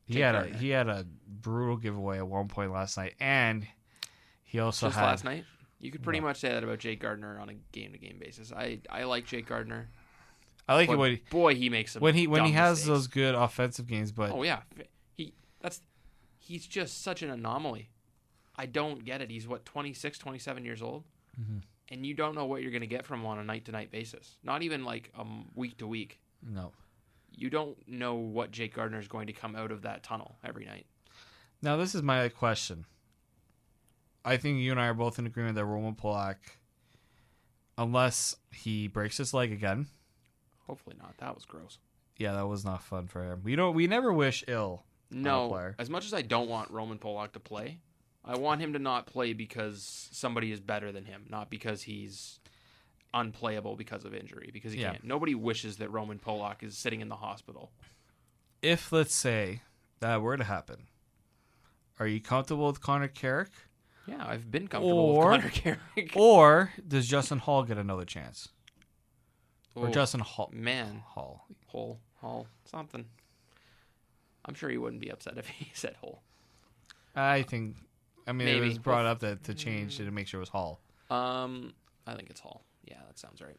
he 0.05 0.21
had 0.21 0.33
Gardiner. 0.33 0.57
a 0.57 0.59
he 0.59 0.69
had 0.71 0.89
a 0.89 1.07
brutal 1.27 1.77
giveaway 1.77 2.19
at 2.19 2.27
one 2.27 2.49
point 2.49 2.73
last 2.73 2.97
night, 2.97 3.15
and 3.21 3.67
he 4.51 4.59
also 4.59 4.87
just 4.89 4.99
had 4.99 5.07
last 5.07 5.25
night. 5.25 5.45
You 5.79 5.91
could 5.91 6.03
pretty 6.03 6.21
No. 6.21 6.27
much 6.27 6.39
say 6.41 6.51
that 6.51 6.63
about 6.65 6.79
Jake 6.79 7.01
Gardiner 7.01 7.39
on 7.41 7.49
a 7.49 7.55
game 7.73 7.93
to 7.93 7.99
game 7.99 8.19
basis. 8.19 8.53
I, 8.53 8.81
I 8.91 9.05
like 9.05 9.25
Jake 9.27 9.47
Gardiner. 9.47 9.89
I 10.69 10.75
like 10.75 10.89
But 10.89 10.93
it 10.95 10.99
when 10.99 11.11
he, 11.13 11.23
boy, 11.31 11.55
he 11.55 11.69
makes 11.71 11.95
when 11.97 12.15
he 12.15 12.27
when 12.27 12.45
he 12.45 12.53
has 12.53 12.79
mistakes. 12.79 12.87
those 12.89 13.07
good 13.07 13.35
offensive 13.35 13.87
games, 13.87 14.13
but 14.13 14.31
Oh 14.31 14.43
yeah, 14.43 14.61
he 15.17 15.33
that's 15.61 15.81
he's 16.39 16.67
just 16.67 17.03
such 17.03 17.23
an 17.23 17.31
anomaly. 17.31 17.89
I 18.57 18.67
don't 18.67 19.05
get 19.05 19.21
it. 19.23 19.31
He's 19.31 19.49
what 19.49 19.65
26, 19.65 20.19
27 20.19 20.65
years 20.65 20.83
old, 20.83 21.05
Mhm. 21.41 21.63
and 21.89 22.05
you 22.05 22.13
don't 22.15 22.35
know 22.35 22.45
what 22.45 22.63
you're 22.63 22.71
going 22.73 22.83
to 22.83 22.87
get 22.87 23.07
from 23.07 23.21
him 23.21 23.27
on 23.27 23.39
a 23.39 23.45
night 23.45 23.65
to 23.67 23.73
night 23.73 23.91
basis. 23.91 24.37
Not 24.45 24.63
even 24.63 24.85
like 24.85 25.11
um 25.19 25.49
week 25.55 25.79
to 25.79 25.87
week. 25.87 26.21
no. 26.43 26.73
You 27.33 27.49
don't 27.49 27.79
know 27.89 28.17
what 28.17 28.51
Jake 28.51 28.75
Gardiner 28.75 28.99
is 28.99 29.07
going 29.09 29.29
to 29.29 29.33
come 29.33 29.55
out 29.57 29.71
of 29.71 29.83
that 29.83 30.03
tunnel 30.03 30.37
every 30.45 30.65
night. 30.67 30.87
Now 31.63 31.77
this 31.77 31.95
is 31.95 32.03
my 32.03 32.29
question. 32.29 32.85
I 34.25 34.37
think 34.37 34.59
you 34.61 34.71
and 34.71 34.81
I 34.81 34.87
are 34.89 34.95
both 34.95 35.19
in 35.19 35.27
agreement 35.27 35.55
that 35.57 35.65
Roman 35.65 35.95
Polak, 35.95 36.37
unless 37.79 38.37
he 38.53 38.89
breaks 38.89 39.17
his 39.17 39.33
leg 39.35 39.53
again, 39.53 39.87
Hopefully 40.67 40.95
not. 41.01 41.17
That 41.19 41.35
was 41.35 41.45
gross. 41.45 41.79
yeah, 42.17 42.33
that 42.35 42.47
was 42.47 42.65
not 42.65 42.83
fun 42.83 43.09
for 43.09 43.25
him. 43.25 43.41
We 43.43 43.57
don't. 43.57 43.75
We 43.75 43.87
never 43.89 44.13
wish 44.13 44.45
ill. 44.47 44.85
No, 45.11 45.49
player. 45.49 45.75
as 45.81 45.91
much 45.91 46.07
as 46.07 46.15
I 46.15 46.23
don't 46.23 46.49
want 46.49 46.71
Roman 46.71 46.97
Polak 46.99 47.33
to 47.33 47.41
play, 47.41 47.81
I 48.25 48.37
want 48.39 48.61
him 48.61 48.75
to 48.75 48.79
not 48.79 49.07
play 49.07 49.33
because 49.33 50.09
somebody 50.13 50.53
is 50.53 50.61
better 50.61 50.93
than 50.93 51.07
him, 51.07 51.25
not 51.29 51.51
because 51.51 51.83
he's 51.83 52.39
unplayable 53.13 53.75
because 53.75 54.05
of 54.05 54.15
injury. 54.15 54.51
Because 54.53 54.73
he 54.73 54.81
Yeah. 54.81 54.93
can't. 54.93 55.03
Nobody 55.05 55.35
wishes 55.35 55.79
that 55.79 55.89
Roman 55.91 56.21
Polak 56.21 56.63
is 56.63 56.79
sitting 56.79 57.01
in 57.01 57.09
the 57.09 57.17
hospital. 57.17 57.73
If 58.63 58.93
let's 58.93 59.15
say 59.15 59.63
that 59.99 60.23
were 60.23 60.37
to 60.37 60.45
happen, 60.45 60.87
Are 61.99 62.07
you 62.07 62.21
comfortable 62.21 62.67
with 62.69 62.81
Connor 62.81 63.09
Carrick? 63.09 63.51
Yeah, 64.11 64.25
I've 64.27 64.51
been 64.51 64.67
comfortable 64.69 64.99
Or- 64.99 65.31
with 65.33 65.41
Connor 65.43 65.51
Carrick. 65.95 66.13
Or 66.17 66.73
does 66.87 67.07
Justin 67.07 67.39
Holl 67.39 67.63
get 67.63 67.79
another 67.79 68.05
chance? 68.05 68.49
Or 69.75 69.87
Oh, 69.87 69.91
Justin 69.91 70.21
Holl? 70.21 70.51
man, 70.53 71.03
Hall. 71.07 71.47
Hole, 71.67 72.01
Hall, 72.21 72.47
something. 72.65 73.05
I'm 74.45 74.55
sure 74.55 74.69
he 74.71 74.79
wouldn't 74.79 75.01
be 75.01 75.11
upset 75.11 75.39
if 75.39 75.47
he 75.49 75.71
said 75.75 75.95
Hole. 76.01 76.23
I 77.15 77.43
think. 77.43 77.77
I 78.27 78.33
mean, 78.33 78.49
it 78.49 78.55
Maybe. 78.55 78.69
was 78.69 78.79
brought 78.79 79.07
up 79.07 79.21
that 79.21 79.45
to 79.45 79.55
change 79.55 79.97
to 79.99 80.11
make 80.11 80.27
sure 80.29 80.39
it 80.39 80.43
was 80.43 80.49
Hall. 80.51 80.81
Um, 81.11 81.73
I 82.07 82.15
think 82.15 82.31
it's 82.31 82.41
Hall. 82.41 82.63
Yeah, 82.85 82.99
that 83.07 83.19
sounds 83.19 83.41
right. 83.43 83.59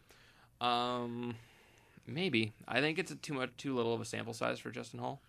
Um, 0.61 1.35
maybe. 2.07 2.53
I 2.67 2.79
think 2.81 2.99
it's 2.99 3.11
a 3.11 3.15
too 3.15 3.33
much, 3.33 3.49
too 3.57 3.75
little 3.75 3.93
of 3.93 4.01
a 4.01 4.05
sample 4.05 4.33
size 4.33 4.59
for 4.59 4.69
Justin 4.71 4.99
Holl. 4.99 5.21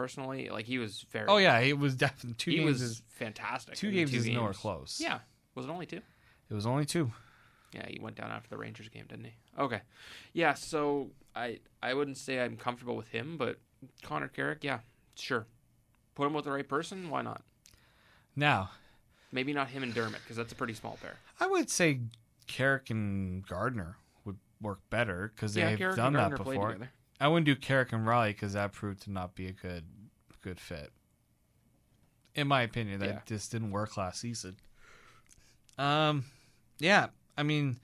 Personally, 0.00 0.48
like 0.48 0.64
he 0.64 0.78
was 0.78 1.04
very. 1.10 1.26
Oh 1.28 1.36
yeah, 1.36 1.58
it 1.58 1.78
was 1.78 1.94
definitely 1.94 2.32
two 2.38 2.52
he 2.52 2.56
games. 2.56 2.70
was 2.70 2.80
is, 2.80 3.02
fantastic. 3.08 3.74
two 3.74 3.90
games 3.90 4.14
is 4.14 4.26
nowhere 4.26 4.54
close. 4.54 4.98
Yeah, 4.98 5.18
was 5.54 5.66
it 5.66 5.70
only 5.70 5.84
two? 5.84 6.00
it 6.48 6.54
was 6.54 6.64
only 6.64 6.86
two. 6.86 7.12
Yeah, 7.74 7.84
he 7.86 7.98
went 8.00 8.16
down 8.16 8.30
after 8.30 8.48
the 8.48 8.56
Rangers 8.56 8.88
game, 8.88 9.04
didn't 9.06 9.26
he? 9.26 9.32
Okay. 9.58 9.82
Yeah, 10.32 10.54
so 10.54 11.10
I 11.36 11.58
I 11.82 11.92
wouldn't 11.92 12.16
say 12.16 12.40
I'm 12.40 12.56
comfortable 12.56 12.96
with 12.96 13.08
him, 13.08 13.36
but 13.36 13.58
Connor 14.02 14.28
Carrick, 14.28 14.64
yeah, 14.64 14.78
sure. 15.16 15.46
Put 16.14 16.26
him 16.26 16.32
with 16.32 16.46
the 16.46 16.52
right 16.52 16.66
person, 16.66 17.10
why 17.10 17.20
not? 17.20 17.42
Now, 18.34 18.70
Maybe 19.32 19.52
not 19.52 19.68
him 19.68 19.82
and 19.82 19.92
Dermott 19.92 20.22
because 20.22 20.38
that's 20.38 20.52
a 20.54 20.56
pretty 20.56 20.72
small 20.72 20.98
pair. 21.02 21.16
I 21.38 21.46
would 21.46 21.68
say 21.68 22.00
Carrick 22.46 22.88
and 22.88 23.46
Gardiner 23.46 23.98
would 24.24 24.38
work 24.62 24.80
better 24.88 25.30
because 25.36 25.54
yeah, 25.54 25.68
they've 25.68 25.78
Carrick 25.78 25.96
done 25.96 26.14
that 26.14 26.38
before. 26.38 26.78
I 27.20 27.28
wouldn't 27.28 27.46
do 27.46 27.54
Carrick 27.54 27.92
and 27.92 28.06
Rielly 28.06 28.28
because 28.28 28.54
that 28.54 28.72
proved 28.72 29.02
to 29.02 29.10
not 29.12 29.34
be 29.34 29.46
a 29.46 29.52
good 29.52 29.84
good 30.42 30.58
fit. 30.58 30.90
In 32.34 32.48
my 32.48 32.62
opinion, 32.62 33.00
that 33.00 33.08
Yeah. 33.08 33.20
just 33.26 33.52
didn't 33.52 33.72
work 33.72 33.96
last 33.96 34.20
season. 34.20 34.56
Um, 35.78 36.24
yeah, 36.78 37.08
I 37.36 37.42
mean, 37.42 37.78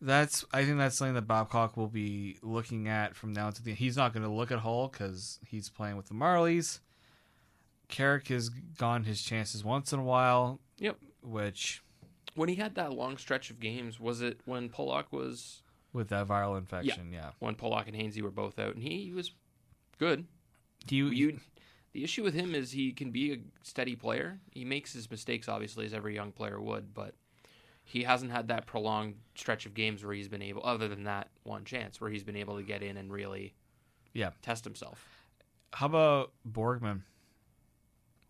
that's 0.00 0.44
I 0.52 0.64
think 0.64 0.78
that's 0.78 0.96
something 0.96 1.14
that 1.14 1.22
Babcock 1.26 1.76
will 1.76 1.88
be 1.88 2.36
looking 2.42 2.88
at 2.88 3.14
from 3.16 3.32
now 3.32 3.50
to 3.50 3.62
the. 3.62 3.72
He's 3.74 3.96
not 3.96 4.12
going 4.12 4.24
to 4.24 4.30
look 4.32 4.50
at 4.50 4.58
Hull 4.60 4.88
because 4.88 5.38
he's 5.46 5.68
playing 5.70 5.96
with 5.96 6.06
the 6.08 6.14
Marlies. 6.14 6.80
Carrick 7.88 8.28
has 8.28 8.48
gone 8.48 9.04
his 9.04 9.22
chances 9.22 9.62
once 9.64 9.92
in 9.92 10.00
a 10.00 10.04
while, 10.04 10.60
Yep. 10.78 10.98
which 11.22 11.82
When 12.34 12.48
he 12.50 12.56
had 12.56 12.74
that 12.74 12.92
long 12.92 13.16
stretch 13.16 13.48
of 13.48 13.60
games, 13.60 13.98
was 14.00 14.20
it 14.20 14.40
when 14.44 14.68
Polak 14.68 15.12
was 15.12 15.62
with 15.96 16.08
that 16.08 16.28
viral 16.28 16.58
infection, 16.58 17.12
yeah. 17.12 17.30
when 17.38 17.54
Polak 17.54 17.88
and 17.88 17.96
Hainsey 17.96 18.22
were 18.22 18.30
both 18.30 18.58
out, 18.58 18.74
and 18.74 18.82
he 18.82 19.12
was 19.14 19.32
good. 19.98 20.26
Do 20.86 20.94
you, 20.94 21.08
You, 21.08 21.40
the 21.92 22.04
issue 22.04 22.22
with 22.22 22.34
him 22.34 22.54
is 22.54 22.72
he 22.72 22.92
can 22.92 23.10
be 23.10 23.32
a 23.32 23.38
steady 23.62 23.96
player. 23.96 24.38
He 24.52 24.64
makes 24.64 24.92
his 24.92 25.10
mistakes, 25.10 25.48
obviously, 25.48 25.86
as 25.86 25.94
every 25.94 26.14
young 26.14 26.30
player 26.30 26.60
would, 26.60 26.92
but 26.92 27.14
he 27.84 28.02
hasn't 28.02 28.32
had 28.32 28.48
that 28.48 28.66
prolonged 28.66 29.14
stretch 29.34 29.64
of 29.64 29.74
games 29.74 30.04
where 30.04 30.12
he's 30.12 30.28
been 30.28 30.42
able, 30.42 30.64
other 30.64 30.88
than 30.88 31.04
that 31.04 31.28
one 31.44 31.64
chance, 31.64 32.00
where 32.00 32.10
he's 32.10 32.22
been 32.22 32.36
able 32.36 32.56
to 32.56 32.62
get 32.62 32.82
in 32.82 32.96
and 32.96 33.10
really 33.10 33.54
yeah. 34.12 34.30
test 34.42 34.64
himself. 34.64 35.08
How 35.72 35.86
about 35.86 36.32
Borgman? 36.46 37.02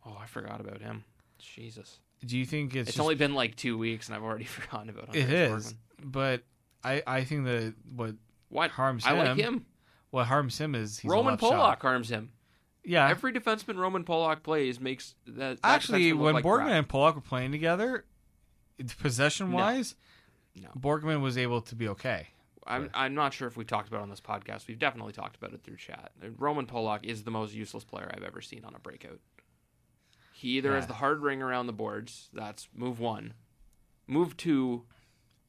Oh, 0.05 0.17
I 0.21 0.27
forgot 0.27 0.61
about 0.61 0.81
him. 0.81 1.05
Jesus, 1.39 1.99
Do 2.25 2.39
you 2.39 2.47
think 2.47 2.75
it's, 2.75 2.89
it's, 2.89 2.97
just 2.97 3.01
only 3.01 3.15
been 3.15 3.35
like 3.35 3.57
two 3.57 3.77
weeks, 3.77 4.07
and 4.07 4.17
I've 4.17 4.23
already 4.23 4.45
forgotten 4.45 4.91
about 4.91 5.15
It 5.15 5.25
Andreas 5.25 5.67
is, 5.67 5.73
Borgman. 5.73 6.13
but 6.13 6.43
I 6.87 7.03
I 7.07 7.25
think 7.25 7.45
that 7.45 7.75
what 7.95 8.15
What 8.49 8.71
harms 8.71 9.05
I 9.07 9.13
like 9.13 9.29
him- 9.37 9.39
him. 9.39 9.67
what 10.11 10.27
harms 10.27 10.59
him 10.59 10.75
is 10.75 11.01
Roman 11.05 11.33
left 11.33 11.43
shot. 11.43 11.79
Polak 11.79 11.83
harms 11.83 12.09
him. 12.11 12.33
Yeah, 12.85 13.09
Every 13.09 13.33
defenseman 13.33 13.77
Roman 13.79 14.05
Polak 14.05 14.43
plays 14.45 14.79
makes 14.79 15.17
that. 15.27 15.61
that 15.61 15.69
actually, 15.69 16.13
when 16.13 16.35
like 16.35 16.45
Borgman 16.45 16.57
crap. 16.67 16.71
and 16.71 16.89
Polak 16.89 17.15
were 17.17 17.21
playing 17.21 17.51
together, 17.51 18.05
possession 19.01 19.51
wise, 19.53 19.97
No. 20.55 20.69
Borgman 20.79 21.21
was 21.21 21.37
able 21.37 21.61
to 21.63 21.75
be 21.75 21.89
okay. 21.89 22.29
I'm 22.69 22.89
I'm 22.95 23.15
not 23.15 23.33
sure 23.35 23.47
if 23.49 23.57
we 23.57 23.65
talked 23.65 23.89
about 23.89 23.99
it 23.99 24.03
on 24.03 24.11
this 24.11 24.21
podcast. 24.21 24.67
We've 24.69 24.79
definitely 24.79 25.13
talked 25.13 25.37
about 25.37 25.53
it 25.53 25.63
through 25.65 25.77
chat. 25.77 26.13
Roman 26.39 26.67
Polak 26.67 27.05
is 27.05 27.25
the 27.25 27.31
most 27.31 27.55
useless 27.55 27.85
player 27.85 28.11
I've 28.17 28.23
ever 28.25 28.41
seen 28.41 28.65
on 28.65 28.75
a 28.75 28.79
breakout. 28.79 29.21
He 30.33 30.51
either 30.59 30.75
has 30.75 30.87
the 30.87 30.95
hard 30.95 31.23
ring 31.23 31.43
around 31.43 31.67
the 31.67 31.73
boards. 31.73 32.29
That's 32.33 32.69
move 32.75 33.01
one. 33.01 33.35
Move 34.07 34.37
two 34.37 34.85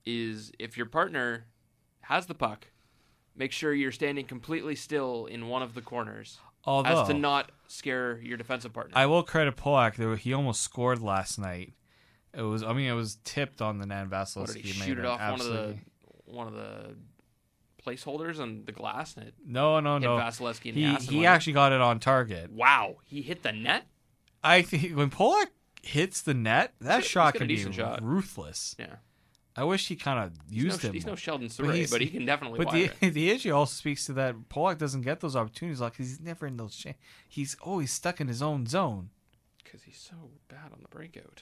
is 0.07 0.51
if 0.57 0.77
your 0.77 0.85
partner 0.85 1.45
has 2.01 2.25
the 2.27 2.33
puck, 2.33 2.67
make 3.35 3.51
sure 3.51 3.73
you're 3.73 3.91
standing 3.91 4.25
completely 4.25 4.75
still 4.75 5.25
in 5.25 5.47
one 5.47 5.61
of 5.61 5.73
the 5.73 5.81
corners, 5.81 6.39
Although 6.63 7.01
as 7.01 7.07
to 7.09 7.13
not 7.13 7.51
scare 7.67 8.19
your 8.21 8.37
defensive 8.37 8.73
partner. 8.73 8.93
I 8.95 9.05
will 9.05 9.23
credit 9.23 9.57
Polak. 9.57 9.95
There, 9.95 10.15
he 10.15 10.33
almost 10.33 10.61
scored 10.61 11.01
last 11.01 11.37
night. 11.37 11.73
It 12.33 12.41
was, 12.41 12.63
I 12.63 12.73
mean, 12.73 12.87
it 12.89 12.93
was 12.93 13.17
tipped 13.23 13.61
on 13.61 13.79
the 13.79 13.85
Nan 13.85 14.09
Vasilevskiy. 14.09 14.61
he 14.61 14.79
made 14.79 14.85
shoot 14.85 14.99
it 14.99 15.05
off 15.05 15.19
one 15.19 15.41
of 15.41 15.47
the 15.47 15.77
one 16.25 16.47
of 16.47 16.53
the 16.53 16.95
placeholders 17.83 18.39
on 18.39 18.63
the 18.65 18.71
glass 18.71 19.15
and 19.15 19.27
it 19.27 19.33
No, 19.45 19.79
no, 19.79 19.97
no. 19.97 20.17
Vasilevskiy 20.17 20.73
He 20.73 20.95
he 20.95 21.25
actually 21.25 21.53
got 21.53 21.71
it 21.71 21.81
on 21.81 21.99
target. 21.99 22.51
Wow, 22.51 22.97
he 23.05 23.21
hit 23.21 23.43
the 23.43 23.51
net. 23.51 23.87
I 24.43 24.61
think 24.61 24.95
when 24.95 25.09
Polak 25.09 25.47
hits 25.81 26.21
the 26.21 26.33
net, 26.33 26.73
that 26.79 27.03
shot 27.03 27.33
he's 27.33 27.41
got 27.41 27.43
a 27.43 27.65
can 27.65 27.69
be 27.71 27.73
shot. 27.73 28.03
ruthless. 28.03 28.75
Yeah, 28.77 28.97
I 29.57 29.63
wish 29.63 29.87
he 29.87 29.95
kind 29.95 30.19
of 30.23 30.31
used 30.53 30.83
no, 30.83 30.89
him. 30.89 30.93
he's 30.93 31.05
no. 31.05 31.15
Sheldon 31.15 31.47
But 31.47 31.65
Souray, 31.65 31.75
he's- 31.75 31.89
but, 31.91 32.01
he 32.01 32.07
can 32.07 32.25
definitely 32.25 32.59
But 32.63 32.71
the 32.71 32.91
it. 33.01 33.13
the 33.13 33.29
issue 33.31 33.51
also 33.51 33.73
speaks 33.73 34.05
to 34.05 34.13
that 34.13 34.35
Polak 34.49 34.77
doesn't 34.77 35.01
get 35.01 35.19
those 35.19 35.35
opportunities 35.35 35.81
like 35.81 35.95
he's 35.97 36.19
never 36.19 36.45
in 36.45 36.57
those. 36.57 36.75
Cha- 36.75 36.93
he's 37.27 37.55
always 37.61 37.91
stuck 37.91 38.21
in 38.21 38.27
his 38.27 38.41
own 38.41 38.67
zone. 38.67 39.09
because 39.63 39.81
he's 39.83 39.97
so 39.97 40.15
bad 40.47 40.71
on 40.71 40.79
the 40.81 40.87
breakout. 40.89 41.41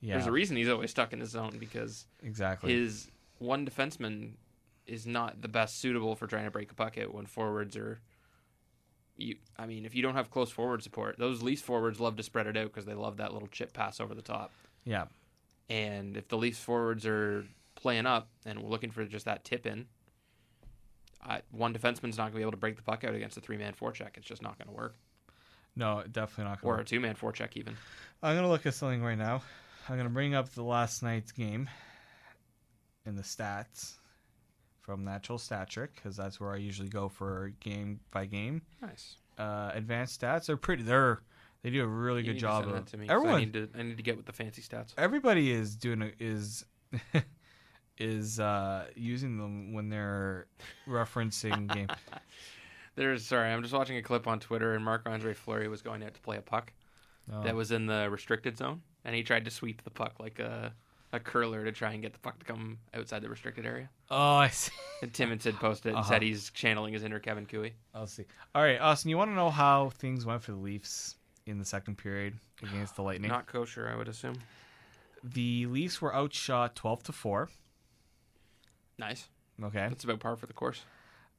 Yeah, 0.00 0.14
There's 0.14 0.26
a 0.26 0.32
reason 0.32 0.56
he's 0.56 0.68
always 0.68 0.90
stuck 0.90 1.12
in 1.12 1.20
his 1.20 1.30
zone 1.30 1.56
because 1.58 2.06
exactly. 2.22 2.72
his 2.74 3.08
one 3.38 3.64
defenseman 3.66 4.32
is 4.86 5.06
not 5.06 5.40
the 5.40 5.48
best 5.48 5.78
suitable 5.80 6.14
for 6.14 6.26
trying 6.26 6.44
to 6.44 6.50
break 6.50 6.70
a 6.70 6.74
puck 6.74 6.98
out 6.98 7.14
when 7.14 7.24
forwards 7.24 7.74
are. 7.76 8.00
You, 9.16 9.36
I 9.56 9.66
mean, 9.66 9.86
if 9.86 9.94
you 9.94 10.02
don't 10.02 10.16
have 10.16 10.30
close 10.30 10.50
forward 10.50 10.82
support, 10.82 11.18
those 11.18 11.40
least 11.42 11.64
forwards 11.64 12.00
love 12.00 12.16
to 12.16 12.22
spread 12.24 12.48
it 12.48 12.56
out 12.56 12.64
because 12.66 12.84
they 12.84 12.94
love 12.94 13.18
that 13.18 13.32
little 13.32 13.46
chip 13.48 13.72
pass 13.72 14.00
over 14.00 14.12
the 14.14 14.22
top. 14.22 14.50
yeah, 14.84 15.04
And 15.68 16.16
if 16.16 16.28
the 16.28 16.36
Leafs 16.36 16.58
forwards 16.58 17.06
are 17.06 17.44
playing 17.74 18.06
up 18.06 18.28
and 18.44 18.60
we're 18.60 18.68
looking 18.68 18.90
for 18.90 19.04
just 19.04 19.24
that 19.24 19.44
tip 19.44 19.66
in, 19.66 19.86
I, 21.26 21.40
one 21.50 21.72
defenseman's 21.72 22.18
not 22.18 22.24
going 22.24 22.32
to 22.32 22.36
be 22.36 22.42
able 22.42 22.50
to 22.52 22.56
break 22.58 22.76
the 22.76 22.82
puck 22.82 23.02
out 23.04 23.14
against 23.14 23.36
a 23.36 23.40
three 23.40 23.56
man 23.56 23.72
forecheck. 23.72 24.16
It's 24.16 24.26
just 24.26 24.42
not 24.42 24.58
going 24.58 24.68
to 24.68 24.74
work. 24.74 24.94
no, 25.74 26.02
definitely 26.10 26.44
not. 26.50 26.58
Or 26.62 26.74
Gonna 26.74 26.82
a 26.82 26.84
two 26.84 27.00
man 27.00 27.14
forecheck, 27.14 27.56
even. 27.56 27.76
I'm 28.22 28.36
gonna 28.36 28.48
look 28.48 28.66
at 28.66 28.74
something 28.74 29.02
right 29.02 29.18
now. 29.18 29.42
I'm 29.88 29.96
gonna 29.96 30.08
bring 30.10 30.34
up 30.34 30.50
the 30.50 30.62
last 30.62 31.02
night's 31.02 31.32
game 31.32 31.68
in 33.06 33.16
the 33.16 33.22
stats 33.22 33.94
from 34.80 35.04
Natural 35.04 35.38
Stat 35.38 35.68
Trick 35.68 35.94
because 35.94 36.16
that's 36.16 36.38
where 36.40 36.52
I 36.52 36.56
usually 36.56 36.88
go 36.88 37.08
for 37.08 37.52
game 37.60 38.00
by 38.10 38.26
game. 38.26 38.62
Nice. 38.80 39.16
Uh, 39.38 39.70
advanced 39.74 40.20
stats 40.20 40.48
are 40.48 40.56
pretty. 40.56 40.82
They're 40.84 41.22
they 41.64 41.70
do 41.70 41.82
a 41.82 41.86
really 41.86 42.20
You 42.22 42.34
good 42.34 42.38
job 42.38 42.68
of 42.68 42.86
to 42.92 42.96
me, 42.96 43.08
everyone. 43.08 43.34
I 43.34 43.38
need 43.40 43.52
to. 43.54 43.68
I 43.76 43.82
need 43.82 43.96
to 43.96 44.02
get 44.04 44.16
with 44.16 44.26
the 44.26 44.32
fancy 44.32 44.62
stats. 44.62 44.92
everybody 44.96 45.50
is 45.50 45.74
doing 45.74 46.02
a, 46.02 46.12
is 46.20 46.64
is 47.98 48.40
uh 48.40 48.86
using 48.94 49.38
them 49.38 49.72
when 49.72 49.88
they're 49.88 50.46
referencing 50.86 51.72
game. 51.72 51.88
There's 52.96 53.24
sorry, 53.26 53.50
I'm 53.52 53.62
just 53.62 53.74
watching 53.74 53.96
a 53.96 54.02
clip 54.02 54.26
on 54.28 54.38
Twitter, 54.40 54.74
and 54.74 54.84
Marc 54.84 55.08
Andre 55.08 55.34
Fleury 55.34 55.66
was 55.68 55.82
going 55.82 56.04
out 56.04 56.14
to 56.14 56.20
play 56.20 56.36
a 56.36 56.42
puck 56.42 56.72
Oh. 57.32 57.42
that 57.42 57.54
was 57.54 57.72
in 57.72 57.86
the 57.86 58.10
restricted 58.10 58.58
zone, 58.58 58.82
and 59.02 59.14
he 59.16 59.22
tried 59.22 59.46
to 59.46 59.50
sweep 59.50 59.82
the 59.82 59.90
puck 59.90 60.20
like 60.20 60.38
a 60.40 60.74
a 61.14 61.18
curler 61.20 61.64
to 61.64 61.72
try 61.72 61.92
and 61.92 62.02
get 62.02 62.12
the 62.12 62.18
puck 62.18 62.38
to 62.40 62.44
come 62.44 62.76
outside 62.92 63.22
the 63.22 63.28
restricted 63.30 63.64
area. 63.64 63.88
oh, 64.10 64.34
I 64.34 64.48
see. 64.48 64.72
And 65.02 65.10
Tim 65.12 65.32
and 65.32 65.40
Sid 65.40 65.54
posted 65.56 65.90
and 65.92 65.98
Uh-huh. 66.00 66.08
said 66.08 66.22
he's 66.22 66.50
channeling 66.50 66.92
his 66.92 67.02
inner 67.04 67.18
Kevin 67.20 67.46
Cooey. 67.46 67.72
I'll 67.94 68.06
see. 68.06 68.24
All 68.54 68.62
right, 68.62 68.78
Austin, 68.80 69.08
you 69.10 69.16
want 69.16 69.30
to 69.30 69.34
know 69.34 69.48
how 69.50 69.88
things 69.90 70.26
went 70.26 70.42
for 70.42 70.52
the 70.52 70.58
Leafs 70.58 71.16
in 71.46 71.58
the 71.58 71.64
second 71.64 71.96
period 71.96 72.38
against 72.62 72.96
the 72.96 73.02
Lightning? 73.02 73.30
Not 73.30 73.46
kosher, 73.46 73.88
I 73.88 73.96
would 73.96 74.08
assume. 74.08 74.36
the 75.22 75.66
Leafs 75.66 76.00
were 76.02 76.14
outshot 76.14 76.74
12 76.76 77.02
to 77.04 77.12
4. 77.12 77.48
Nice. 78.98 79.28
Okay. 79.62 79.86
That's 79.88 80.04
about 80.04 80.20
par 80.20 80.36
for 80.36 80.46
the 80.46 80.52
course. 80.52 80.82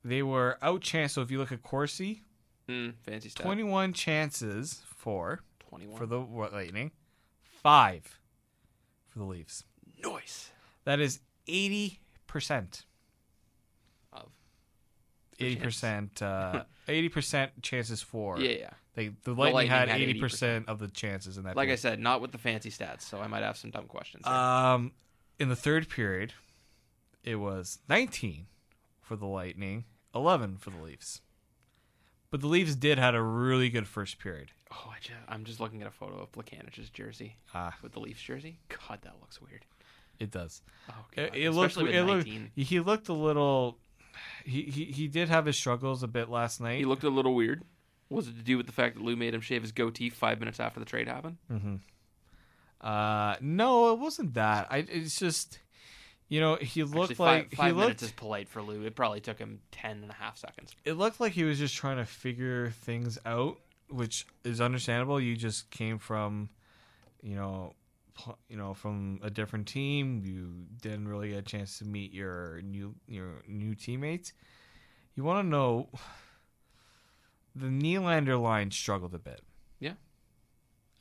They 0.03 0.21
were 0.23 0.57
outchanced. 0.61 1.11
So 1.11 1.21
if 1.21 1.31
you 1.31 1.37
look 1.39 1.51
at 1.51 1.61
Corsi, 1.63 2.21
Mm, 2.67 2.95
fancy 3.03 3.29
stat. 3.29 3.45
21 3.45 3.93
chances 3.93 4.81
for 4.97 5.41
21. 5.69 5.97
for 5.99 6.07
the 6.07 6.17
Lightning, 6.19 6.91
5 7.61 8.19
for 9.09 9.19
the 9.19 9.25
Leafs. 9.25 9.63
noise 10.03 10.49
That 10.83 10.99
is 10.99 11.19
80%. 11.47 12.85
of. 14.11 14.31
80% 15.39 16.21
uh 16.23 16.63
80% 16.87 17.49
chances 17.61 18.01
for. 18.01 18.39
Yeah, 18.39 18.49
yeah. 18.57 18.69
They, 18.95 19.09
the 19.23 19.31
Lightning, 19.33 19.53
Lightning 19.55 19.71
had, 19.71 19.89
had 19.89 19.99
80%, 20.01 20.67
of 20.67 20.79
the 20.79 20.87
chances 20.87 21.37
in 21.37 21.43
that 21.43 21.55
Like 21.57 21.69
I 21.69 21.75
said, 21.75 21.99
not 21.99 22.21
with 22.21 22.31
the 22.31 22.37
fancy 22.37 22.69
stats, 22.71 23.01
so 23.01 23.19
I 23.19 23.27
might 23.27 23.43
have 23.43 23.57
some 23.57 23.69
dumb 23.69 23.85
questions. 23.87 24.23
there. 24.23 24.33
Um, 24.33 24.93
in 25.37 25.49
the 25.49 25.55
third 25.55 25.89
period, 25.89 26.31
it 27.23 27.35
was 27.35 27.79
19 27.89 28.47
for 29.01 29.15
the 29.17 29.25
Lightning, 29.25 29.83
11 30.15 30.57
for 30.57 30.69
the 30.69 30.81
Leafs. 30.81 31.19
But 32.31 32.39
the 32.41 32.47
Leafs 32.47 32.75
did 32.75 32.97
had 32.97 33.15
a 33.15 33.21
really 33.21 33.69
good 33.69 33.87
first 33.87 34.17
period. 34.17 34.51
Oh, 34.71 34.91
I 34.91 34.99
just, 34.99 35.13
I'm 35.27 35.43
just 35.43 35.59
looking 35.59 35.81
at 35.81 35.87
a 35.87 35.91
photo 35.91 36.19
of 36.21 36.31
Plekanec's 36.31 36.89
jersey 36.89 37.35
Ah, 37.53 37.75
with 37.81 37.91
the 37.93 37.99
Leafs 37.99 38.21
jersey. 38.21 38.59
God, 38.69 38.99
that 39.03 39.13
looks 39.21 39.41
weird. 39.41 39.65
it 40.19 40.31
does. 40.31 40.61
Oh, 40.89 40.93
It, 41.13 41.15
God. 41.31 41.35
it 41.37 41.51
looked. 41.51 41.71
Especially 41.71 41.83
with 41.91 41.95
It 41.95 42.03
looked. 42.05 42.27
19. 42.27 42.51
He 42.55 42.79
looked 42.79 43.09
a 43.09 43.13
little. 43.13 43.77
He, 44.45 44.61
he 44.63 44.85
he 44.85 45.07
did 45.09 45.27
have 45.27 45.45
his 45.45 45.57
struggles 45.57 46.01
a 46.01 46.07
bit 46.07 46.29
last 46.29 46.61
night. 46.61 46.77
He 46.79 46.85
looked 46.85 47.03
a 47.03 47.09
little 47.09 47.35
weird. 47.35 47.63
Was 48.09 48.27
it 48.27 48.35
to 48.37 48.43
do 48.43 48.57
with 48.57 48.65
the 48.67 48.71
fact 48.71 48.95
that 48.95 49.03
Lou 49.03 49.15
made 49.15 49.33
him 49.33 49.41
shave 49.41 49.61
his 49.63 49.71
goatee 49.71 50.09
five 50.09 50.39
minutes 50.39 50.59
after 50.59 50.79
the 50.79 50.85
trade 50.85 51.07
happened? 51.07 51.37
Mm-hmm. 51.51 51.75
Uh, 52.81 53.35
no, 53.41 53.93
it 53.93 53.99
wasn't 53.99 54.33
that. 54.35 54.67
I. 54.69 54.77
It's 54.87 55.17
just, 55.17 55.59
you 56.29 56.39
know, 56.39 56.55
he 56.55 56.83
looked 56.83 57.11
Actually, 57.11 57.25
like 57.25 57.49
five, 57.49 57.57
five 57.57 57.67
he 57.67 57.79
minutes 57.79 58.01
looked. 58.03 58.11
is 58.13 58.15
polite 58.15 58.47
for 58.47 58.61
Lou. 58.61 58.83
It 58.83 58.95
probably 58.95 59.21
took 59.21 59.39
him 59.39 59.59
ten 59.71 60.01
and 60.03 60.11
a 60.11 60.13
half 60.13 60.37
seconds. 60.37 60.75
It 60.83 60.93
looked 60.93 61.19
like 61.19 61.31
he 61.31 61.43
was 61.43 61.57
just 61.57 61.75
trying 61.75 61.97
to 61.97 62.05
figure 62.05 62.69
things 62.81 63.17
out, 63.25 63.57
which 63.89 64.27
is 64.43 64.61
understandable. 64.61 65.19
You 65.19 65.35
just 65.35 65.71
came 65.71 65.97
from, 65.97 66.49
you 67.23 67.35
know, 67.35 67.73
pl- 68.13 68.37
you 68.49 68.57
know, 68.57 68.75
from 68.75 69.19
a 69.23 69.31
different 69.31 69.67
team. 69.67 70.21
You 70.23 70.51
didn't 70.81 71.07
really 71.07 71.29
get 71.29 71.39
a 71.39 71.41
chance 71.41 71.79
to 71.79 71.85
meet 71.85 72.13
your 72.13 72.61
new 72.61 72.93
your 73.07 73.41
new 73.47 73.73
teammates. 73.73 74.33
You 75.15 75.23
want 75.23 75.43
to 75.45 75.49
know. 75.49 75.89
The 77.55 77.67
Nylander 77.67 78.41
line 78.41 78.71
struggled 78.71 79.13
a 79.13 79.19
bit. 79.19 79.41
Yeah. 79.79 79.93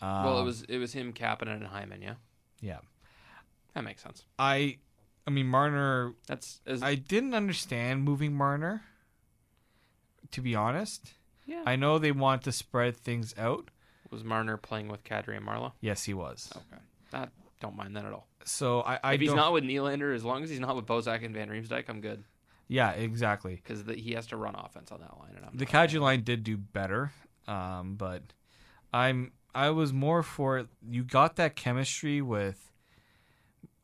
Um, 0.00 0.24
well, 0.24 0.40
it 0.40 0.44
was 0.44 0.62
it 0.62 0.78
was 0.78 0.92
him, 0.92 1.12
Kapanen, 1.12 1.54
and 1.54 1.66
Hyman. 1.66 2.00
Yeah, 2.00 2.14
yeah. 2.60 2.78
that 3.74 3.82
makes 3.82 4.02
sense. 4.02 4.24
I, 4.38 4.78
I 5.26 5.30
mean 5.30 5.46
Marner 5.46 6.14
That's 6.26 6.60
as, 6.66 6.82
I 6.82 6.94
didn't 6.94 7.34
understand 7.34 8.04
moving 8.04 8.34
Marner. 8.34 8.82
To 10.32 10.40
be 10.40 10.54
honest, 10.54 11.12
yeah. 11.46 11.62
I 11.64 11.76
know 11.76 11.98
they 11.98 12.12
want 12.12 12.42
to 12.42 12.52
spread 12.52 12.96
things 12.96 13.34
out. 13.38 13.70
was 14.10 14.24
Marner 14.24 14.56
playing 14.56 14.88
with 14.88 15.04
Kadri 15.04 15.36
and 15.36 15.46
Marleau. 15.46 15.72
Yes, 15.80 16.04
he 16.04 16.14
was. 16.14 16.52
Okay, 16.56 16.82
that 17.12 17.30
don't 17.60 17.76
mind 17.76 17.96
that 17.96 18.04
at 18.04 18.12
all. 18.12 18.28
So 18.44 18.80
I, 18.80 18.98
I 19.02 19.12
if 19.14 19.20
he's 19.20 19.34
not 19.34 19.52
with 19.52 19.64
Nylander, 19.64 20.14
as 20.14 20.24
long 20.24 20.42
as 20.42 20.50
he's 20.50 20.60
not 20.60 20.76
with 20.76 20.86
Bozak 20.86 21.24
and 21.24 21.34
Van 21.34 21.48
Riemsdyk, 21.48 21.84
I'm 21.88 22.00
good 22.00 22.24
Yeah, 22.68 22.90
exactly. 22.92 23.56
because 23.56 23.84
he 23.96 24.12
has 24.14 24.26
to 24.28 24.36
run 24.36 24.54
offense 24.54 24.90
on 24.90 25.00
that 25.00 25.18
line. 25.18 25.32
And 25.36 25.44
I'm 25.44 25.56
The. 25.56 25.66
Kaji 25.66 26.00
line 26.00 26.22
did 26.22 26.42
do 26.44 26.56
better, 26.56 27.12
um, 27.46 27.94
but 27.96 28.22
I'm 28.92 29.32
I 29.54 29.70
was 29.70 29.92
more 29.92 30.22
for 30.22 30.66
you 30.88 31.04
got 31.04 31.36
that 31.36 31.56
chemistry 31.56 32.20
with 32.22 32.72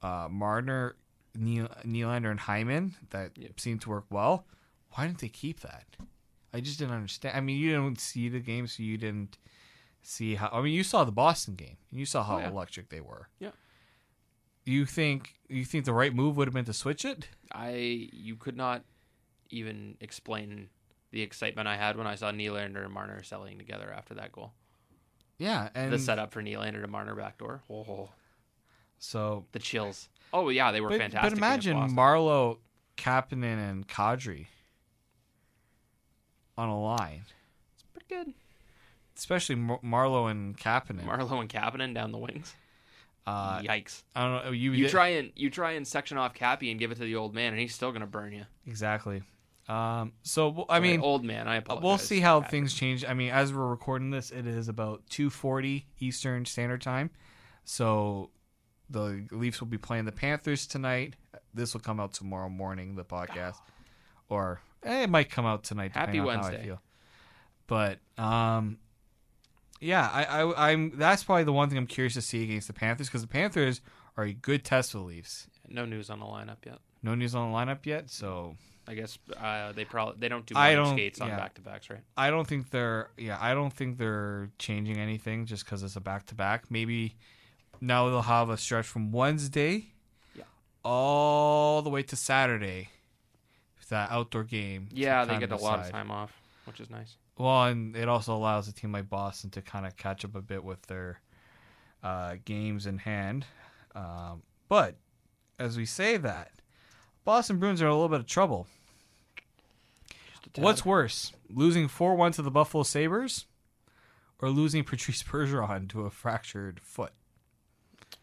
uh, 0.03 0.29
Marner, 0.31 0.97
Neil, 1.37 1.69
Nylander, 1.85 2.31
and 2.31 2.41
Hyman 2.41 2.95
that 3.11 3.33
Yep. 3.37 3.61
seemed 3.61 3.81
to 3.83 3.91
work 3.91 4.07
well. 4.11 4.47
Why 4.93 5.07
didn't 5.07 5.19
they 5.21 5.29
keep 5.29 5.61
that? 5.61 5.85
I 6.53 6.61
just 6.61 6.79
didn't 6.79 6.95
understand. 6.95 7.37
I 7.37 7.41
mean, 7.41 7.59
you 7.59 7.71
didn't 7.71 8.01
see 8.01 8.29
the 8.29 8.41
game, 8.41 8.67
so 8.67 8.83
you 8.83 8.99
didn't 8.99 9.39
see 10.03 10.35
how. 10.35 10.49
I 10.53 10.61
mean, 10.63 10.73
you 10.73 10.83
saw 10.83 11.05
the 11.05 11.13
Boston 11.13 11.55
game, 11.55 11.77
and 11.91 12.01
you 12.01 12.07
saw 12.07 12.25
how 12.25 12.37
Oh, 12.37 12.39
yeah. 12.41 12.49
electric 12.49 12.89
they 12.89 13.01
were. 13.01 13.29
Yeah. 13.39 13.51
You 14.71 14.87
think 14.87 15.35
you 15.49 15.65
think 15.65 15.85
the 15.85 15.93
right 15.93 16.15
move 16.15 16.37
would 16.37 16.47
have 16.47 16.55
been 16.55 16.65
to 16.67 16.73
switch 16.73 17.05
it? 17.05 17.29
I 17.53 18.09
you 18.13 18.37
could 18.37 18.57
not 18.57 18.85
even 19.51 19.97
explain 20.01 20.69
the 21.11 21.23
excitement 21.23 21.67
I 21.67 21.77
had 21.77 21.97
when 21.97 22.07
I 22.07 22.15
saw 22.15 22.31
Nylander 22.31 22.85
and 22.85 22.93
Marner 22.93 23.23
selling 23.25 23.59
together 23.59 23.93
after 23.93 24.15
that 24.15 24.31
goal. 24.31 24.53
Yeah, 25.39 25.71
and 25.75 25.93
the 25.93 25.99
setup 25.99 26.33
for 26.33 26.41
Nylander 26.43 26.83
to 26.83 26.87
Marner 26.87 27.17
backdoor. 27.17 27.63
Oh, 27.69 28.11
so 28.99 29.47
the 29.51 29.59
chills. 29.59 30.09
Oh 30.33 30.51
yeah, 30.51 30.71
they 30.71 30.81
were 30.81 30.91
but, 30.91 30.99
fantastic. 30.99 31.31
But 31.31 31.37
imagine. 31.39 31.77
Marleau, 31.91 32.59
Kapanen, 32.97 33.59
and 33.71 33.89
Kadri 33.89 34.47
on 36.57 36.69
a 36.69 36.81
line, 36.81 37.25
It's 37.75 37.83
pretty 37.93 38.07
good. 38.09 38.35
especially 39.17 39.55
Mar- 39.57 39.81
Marleau 39.83 40.31
and 40.31 40.57
Kapanen. 40.57 41.05
Marleau 41.07 41.41
and 41.41 41.49
Kapanen 41.49 41.95
down 41.95 42.13
the 42.13 42.19
wings. 42.19 42.55
Uh, 43.27 43.61
Yikes! 43.61 44.03
I 44.15 44.23
don't 44.25 44.45
know. 44.47 44.51
You, 44.53 44.73
You 44.73 44.89
try 44.89 45.09
and 45.09 45.31
you 45.37 45.51
try 45.51 45.73
and 45.73 45.87
section 45.87 46.17
off 46.19 46.35
Cappy 46.35 46.71
and 46.71 46.79
give 46.81 46.91
it 46.91 46.97
to 46.97 47.03
the 47.05 47.17
old 47.17 47.35
man, 47.35 47.53
and 47.53 47.61
he's 47.61 47.75
still 47.75 47.93
gonna 47.93 48.07
burn 48.07 48.33
you. 48.33 48.45
exactly. 48.67 49.23
Um, 49.69 50.15
so 50.23 50.65
I 50.69 50.79
Sorry, 50.79 50.89
mean, 50.89 51.01
old 51.01 51.25
man. 51.25 51.47
I 51.47 51.57
apologize. 51.57 51.85
we'll 51.85 51.99
see 51.99 52.19
how 52.19 52.41
Patrick. 52.41 52.51
things 52.51 52.75
change. 52.75 53.05
I 53.05 53.15
mean, 53.15 53.31
as 53.31 53.53
we're 53.53 53.69
recording 53.69 54.11
this, 54.11 54.31
it 54.33 54.47
is 54.47 54.69
about 54.69 55.03
two 55.09 55.31
forty 55.31 55.87
Eastern 56.01 56.45
Standard 56.45 56.81
Time. 56.83 57.11
So 57.65 58.31
the 58.89 59.25
Leafs 59.31 59.61
will 59.61 59.69
be 59.69 59.79
playing 59.79 60.07
the 60.07 60.13
Panthers 60.13 60.67
tonight. 60.67 61.15
This 61.55 61.73
will 61.75 61.81
come 61.83 62.01
out 62.01 62.13
tomorrow 62.15 62.49
morning. 62.49 62.97
The 62.97 63.05
podcast, 63.05 63.57
or 64.29 64.61
eh, 64.83 65.03
it 65.05 65.11
might 65.11 65.31
come 65.31 65.47
out 65.47 65.63
tonight. 65.63 65.93
Happy 65.93 66.13
depending 66.19 66.21
on 66.23 66.27
how 66.39 66.41
I 66.41 66.51
Wednesday. 66.51 66.65
feel. 66.67 66.83
But 67.69 67.99
um, 68.19 68.79
yeah, 69.81 70.09
I, 70.13 70.25
I 70.25 70.71
I'm 70.73 70.93
that's 70.97 71.25
probably 71.25 71.45
the 71.45 71.53
one 71.53 71.69
thing 71.69 71.79
I'm 71.79 71.87
curious 71.87 72.15
to 72.15 72.23
see 72.23 72.43
against 72.45 72.67
the 72.67 72.73
Panthers 72.75 73.09
because 73.09 73.23
the 73.23 73.29
Panthers 73.29 73.81
are 74.17 74.25
a 74.25 74.33
good 74.33 74.65
test 74.65 74.93
for 74.93 74.99
the 74.99 75.05
Leafs. 75.05 75.47
No 75.69 75.85
news 75.85 76.11
on 76.11 76.21
the 76.21 76.27
lineup 76.27 76.57
yet. 76.67 76.79
No 77.03 77.15
news 77.15 77.35
on 77.35 77.51
the 77.51 77.57
lineup 77.57 77.87
yet, 77.87 78.11
so 78.11 78.57
I 78.87 78.95
guess 78.95 79.19
uh, 79.39 79.73
they 79.73 79.85
probably 79.85 80.17
they 80.19 80.29
don't 80.29 80.45
do 80.47 80.55
I 80.57 80.75
don't- 80.75 80.95
skates 80.95 81.21
on 81.21 81.29
yeah. 81.29 81.37
back 81.37 81.55
to 81.55 81.61
backs, 81.63 81.89
right? 81.89 82.01
I 82.17 82.31
don't 82.31 82.47
think 82.47 82.71
they're 82.71 83.11
yeah 83.17 83.39
I 83.41 83.55
don't 83.55 83.73
think 83.73 83.99
they're 83.99 84.51
changing 84.59 84.99
anything 84.99 85.47
just 85.47 85.65
because 85.65 85.83
it's 85.83 85.97
a 85.97 86.01
back 86.01 86.27
to 86.27 86.35
back. 86.35 86.71
Maybe 86.71 87.17
now 87.81 88.09
they'll 88.11 88.21
have 88.23 88.51
a 88.51 88.57
stretch 88.59 88.87
from 88.87 89.13
Wednesday, 89.13 89.87
Yeah. 90.35 90.45
all 90.85 91.81
the 91.83 91.89
way 91.91 92.03
to 92.03 92.17
Saturday. 92.17 92.91
with 93.79 93.89
That 93.89 94.11
outdoor 94.11 94.45
game. 94.45 94.89
Yeah, 94.93 95.25
they 95.25 95.39
get 95.39 95.53
a 95.53 95.57
lot 95.57 95.79
of 95.81 95.91
time 95.91 96.11
off, 96.11 96.33
which 96.67 96.81
is 96.81 96.91
nice. 96.91 97.17
Well, 97.41 97.65
and 97.65 97.97
it 97.97 98.07
also 98.07 98.35
allows 98.37 98.69
a 98.69 98.73
team 98.73 98.93
like 98.93 99.09
Boston 99.09 99.49
to 99.51 99.63
kind 99.63 99.87
of 99.87 99.97
catch 99.97 100.27
up 100.27 100.35
a 100.35 100.43
bit 100.43 100.63
with 100.63 100.83
their 100.83 101.23
uh, 102.03 102.37
games 102.45 102.85
in 102.87 102.99
hand. 102.99 103.47
Um, 103.95 104.43
but 104.69 104.97
as 105.59 105.79
we 105.79 105.87
say 105.87 106.19
that, 106.19 106.51
Boston 107.25 107.59
Bruins 107.59 107.81
are 107.81 107.87
in 107.87 107.91
a 107.93 107.95
little 107.95 108.11
bit 108.11 108.21
of 108.21 108.27
trouble. 108.27 108.67
Just 110.33 110.49
a 110.49 110.51
tad. 110.51 110.65
What's 110.65 110.85
worse, 110.85 111.33
losing 111.49 111.89
4 111.89 112.15
1 112.15 112.33
to 112.33 112.43
the 112.43 112.51
Buffalo 112.51 112.83
Sabres 112.83 113.47
or 114.39 114.51
losing 114.51 114.85
Patrice 114.85 115.23
Bergeron 115.31 115.89
to 115.91 116.03
a 116.03 116.11
fractured 116.11 116.79
foot? 116.83 117.13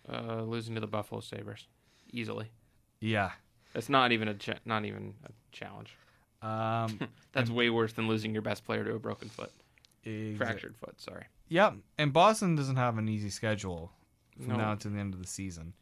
uh, 0.08 0.44
losing 0.44 0.76
to 0.76 0.82
the 0.82 0.88
Buffalo 0.88 1.22
Sabers 1.22 1.66
easily? 2.14 2.52
Yeah. 3.00 3.32
It's 3.74 3.90
not 3.90 4.12
even 4.12 4.28
a 4.28 4.36
cha- 4.36 4.60
not 4.64 4.86
even 4.86 5.16
a 5.26 5.30
challenge. 5.52 5.96
Um, 6.42 7.00
That's 7.34 7.50
way 7.50 7.70
worse 7.70 7.94
than 7.94 8.08
losing 8.08 8.34
your 8.34 8.42
best 8.42 8.66
player 8.66 8.84
to 8.84 8.94
a 8.96 9.00
broken 9.00 9.30
foot, 9.30 9.52
fractured 10.38 10.76
foot. 10.78 11.00
Sorry. 11.02 11.26
Yep. 11.50 11.76
And 11.98 12.14
Boston 12.14 12.56
doesn't 12.56 12.76
have 12.76 12.98
an 12.98 13.08
easy 13.10 13.30
schedule 13.30 13.92
from 14.38 14.50
No. 14.50 14.58
now 14.58 14.76
to 14.76 14.90
the 14.90 15.00
end 15.00 15.14
of 15.14 15.22
the 15.22 15.28
season. 15.28 15.74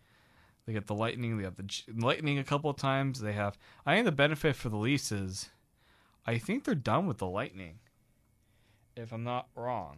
They 0.65 0.73
get 0.73 0.87
the 0.87 0.95
Lightning. 0.95 1.37
They 1.37 1.43
have 1.43 1.55
the 1.57 1.65
Lightning 1.95 2.39
a 2.39 2.43
couple 2.43 2.69
of 2.69 2.77
times. 2.77 3.19
They 3.21 3.33
have. 3.33 3.57
I 3.85 3.93
think 3.95 4.05
the 4.05 4.11
benefit 4.11 4.55
for 4.55 4.69
the 4.69 4.77
Leafs 4.77 5.11
is, 5.11 5.49
I 6.25 6.37
think 6.39 6.63
they're 6.63 6.73
done 6.75 7.05
with 7.05 7.17
the 7.19 7.27
Lightning. 7.27 7.79
If 8.95 9.11
I'm 9.11 9.23
not 9.23 9.47
wrong, 9.55 9.97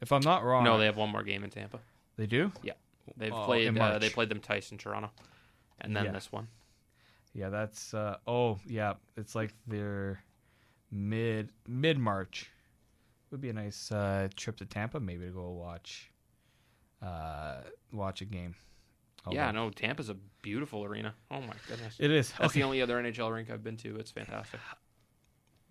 if 0.00 0.12
I'm 0.12 0.22
not 0.22 0.44
wrong, 0.44 0.62
No, 0.64 0.78
they 0.78 0.86
have 0.86 0.96
one 0.96 1.10
more 1.10 1.22
game 1.24 1.42
in 1.44 1.50
Tampa. 1.50 1.80
they 2.16 2.26
do. 2.26 2.52
Yeah, 2.62 2.74
they've 3.16 3.32
Oh, 3.32 3.44
played. 3.44 3.76
Uh, 3.76 3.98
they 3.98 4.08
played 4.10 4.28
them 4.28 4.40
twice 4.40 4.70
in 4.70 4.78
Toronto, 4.78 5.10
and 5.80 5.94
then 5.96 6.04
Yeah. 6.06 6.12
this 6.12 6.30
one. 6.30 6.46
Yeah, 7.34 7.48
that's. 7.48 7.94
Uh, 7.94 8.16
oh, 8.26 8.58
yeah. 8.66 8.94
It's 9.16 9.34
like 9.34 9.54
they're 9.66 10.22
mid 10.90 11.50
mid 11.66 11.98
March. 11.98 12.50
Would 13.30 13.40
be 13.40 13.48
a 13.48 13.54
nice 13.54 13.90
uh, 13.90 14.28
trip 14.36 14.56
to 14.58 14.66
Tampa, 14.66 15.00
maybe 15.00 15.24
to 15.26 15.30
go 15.32 15.50
watch. 15.50 16.10
Uh, 17.00 17.62
watch 17.92 18.20
a 18.20 18.24
game. 18.26 18.54
yeah, 19.30 19.46
Although- 19.46 19.64
no, 19.66 19.70
Tampa's 19.70 20.08
a 20.10 20.16
beautiful 20.42 20.84
arena. 20.84 21.14
Oh 21.30 21.40
my 21.40 21.54
goodness. 21.68 21.96
It 21.98 22.10
is. 22.10 22.30
That's 22.32 22.50
okay. 22.52 22.60
the 22.60 22.64
only 22.66 22.82
other 22.82 23.02
NHL 23.02 23.32
rink 23.32 23.50
I've 23.50 23.64
been 23.64 23.76
to. 23.78 23.96
It's 23.96 24.10
fantastic. 24.10 24.60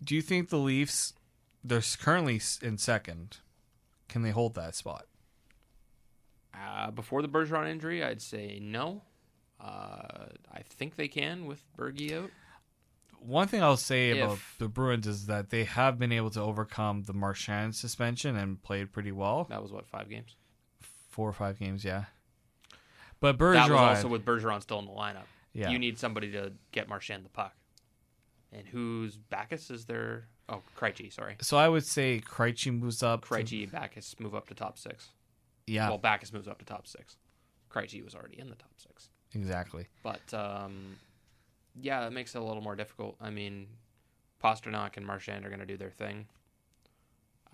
Do 0.04 0.16
you 0.16 0.22
think 0.22 0.50
the 0.50 0.58
Leafs, 0.58 1.14
they're 1.64 1.82
currently 2.00 2.42
in 2.64 2.78
second, 2.80 3.38
can 4.10 4.24
they 4.24 4.32
hold 4.32 4.56
that 4.56 4.74
spot? 4.76 5.06
Uh, 6.54 6.90
before 6.92 7.22
the 7.22 7.30
Bergeron 7.30 7.70
injury, 7.70 8.04
I'd 8.04 8.22
say 8.22 8.60
no. 8.62 9.04
Uh, 9.62 10.26
I 10.52 10.62
think 10.64 10.96
they 10.96 11.08
can 11.08 11.46
with 11.46 11.62
Bergie 11.78 12.14
out. 12.24 12.32
One 13.20 13.48
thing 13.48 13.62
I'll 13.62 13.78
say 13.78 14.18
about 14.20 14.40
the 14.58 14.68
Bruins 14.68 15.06
is 15.06 15.28
that 15.28 15.52
they 15.52 15.66
have 15.66 16.00
been 16.00 16.12
able 16.12 16.32
to 16.32 16.42
overcome 16.42 17.04
the 17.04 17.14
Marchand 17.14 17.76
suspension 17.76 18.36
and 18.36 18.62
played 18.64 18.92
pretty 18.92 19.12
well. 19.12 19.46
That 19.50 19.62
was 19.62 19.72
what 19.72 19.86
five 19.86 20.10
games. 20.10 20.36
Four 21.12 21.30
or 21.30 21.34
five 21.34 21.60
games, 21.60 21.86
yeah. 21.86 22.06
But 23.20 23.38
That 23.38 23.70
was 23.70 23.70
Bergeron, 23.70 23.78
also 23.78 24.08
with 24.08 24.26
Bergeron 24.26 24.62
still 24.64 24.80
in 24.80 24.86
the 24.86 24.92
lineup. 24.92 25.26
yeah, 25.54 25.70
You 25.70 25.78
need 25.78 26.00
somebody 26.00 26.32
to 26.32 26.52
get 26.72 26.90
Marchand 26.90 27.24
the 27.24 27.30
puck. 27.30 27.54
And 28.52 28.66
who's 28.68 29.16
Backes 29.18 29.70
is 29.70 29.86
there? 29.86 30.28
Oh, 30.50 30.64
Krejci, 30.76 31.14
sorry. 31.14 31.36
so 31.42 31.58
I 31.58 31.70
would 31.70 31.86
say 31.86 32.22
Krejci 32.26 32.78
moves 32.78 33.04
up. 33.04 33.24
to- 33.26 33.30
Krejci, 33.30 33.72
Backes 33.72 34.16
move 34.20 34.34
up 34.34 34.48
to 34.48 34.56
top 34.56 34.80
six. 34.80 35.10
yeah, 35.68 35.88
Well, 35.90 36.00
Backes 36.00 36.34
moves 36.34 36.48
up 36.48 36.58
to 36.58 36.66
top 36.66 36.88
six. 36.88 37.18
Krejci 37.70 38.04
was 38.04 38.16
already 38.16 38.40
in 38.40 38.50
the 38.50 38.56
top 38.56 38.72
six. 38.78 39.10
Exactly. 39.34 39.88
But 40.04 40.34
um, 40.34 40.98
yeah, 41.80 42.06
it 42.08 42.12
makes 42.12 42.36
it 42.36 42.40
a 42.40 42.44
little 42.44 42.62
more 42.62 42.76
difficult. 42.76 43.16
I 43.22 43.30
mean, 43.30 43.68
Pastrnak 44.44 44.98
and 44.98 45.06
Marchand 45.06 45.46
are 45.46 45.50
going 45.50 45.60
to 45.60 45.66
do 45.66 45.78
their 45.78 45.92
thing. 45.92 46.28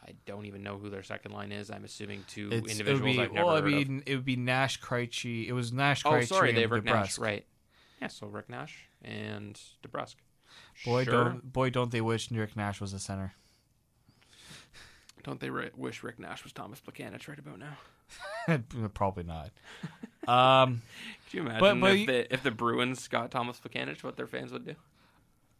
I 0.08 0.12
don't 0.26 0.46
even 0.46 0.64
know 0.64 0.78
who 0.78 0.90
their 0.90 1.04
second 1.04 1.34
line 1.34 1.52
is. 1.52 1.70
I'm 1.70 1.84
assuming 1.84 2.24
two 2.28 2.48
It's, 2.48 2.56
it 2.56 2.62
would 2.62 2.72
individuals 2.72 3.16
be, 3.16 3.22
I've 3.22 3.34
never 3.34 3.46
well, 3.46 3.56
I 3.56 3.62
heard 3.62 3.74
of. 3.74 4.02
it 4.06 4.16
would 4.16 4.26
be 4.26 4.38
Nash 4.38 4.80
Krejci. 4.80 5.48
It 5.48 5.54
was 5.54 5.74
Nash 5.74 6.04
Oh, 6.06 6.22
sorry, 6.22 6.54
they 6.54 6.62
have 6.62 6.72
Rick 6.72 6.86
Nash, 6.86 7.18
right? 7.18 7.46
Yeah, 8.02 8.08
so 8.08 8.28
Rick 8.28 8.50
Nash 8.50 8.88
and 9.04 9.60
DeBrusk. 9.84 10.16
Boy, 10.86 11.04
sure. 11.04 11.14
don't 11.14 11.52
boy, 11.52 11.70
don't 11.70 11.92
they 11.92 12.02
wish 12.02 12.32
Rick 12.32 12.56
Nash 12.56 12.80
was 12.80 12.94
a 12.94 13.00
center. 13.00 13.34
Don't 15.24 15.40
they 15.42 15.50
ri- 15.50 15.72
wish 15.76 16.04
Rick 16.04 16.20
Nash 16.20 16.44
was 16.44 16.54
Thomas 16.54 16.80
Plekanec 16.80 17.28
right 17.28 17.40
about 17.40 17.60
now? 17.60 17.78
Probably 18.93 19.24
not. 19.24 19.51
Um, 20.28 20.82
Could 21.30 21.34
you 21.34 21.41
imagine 21.41 21.60
But- 21.60 21.80
but 21.80 21.91
if, 21.91 21.99
you- 21.99 22.05
the, 22.08 22.34
if 22.34 22.43
the 22.43 22.51
Bruins 22.51 23.08
got 23.08 23.32
Thomas 23.32 23.60
Plekanec, 23.60 24.03
what 24.03 24.18
their 24.18 24.28
fans 24.28 24.51
would 24.51 24.66
do? 24.66 24.76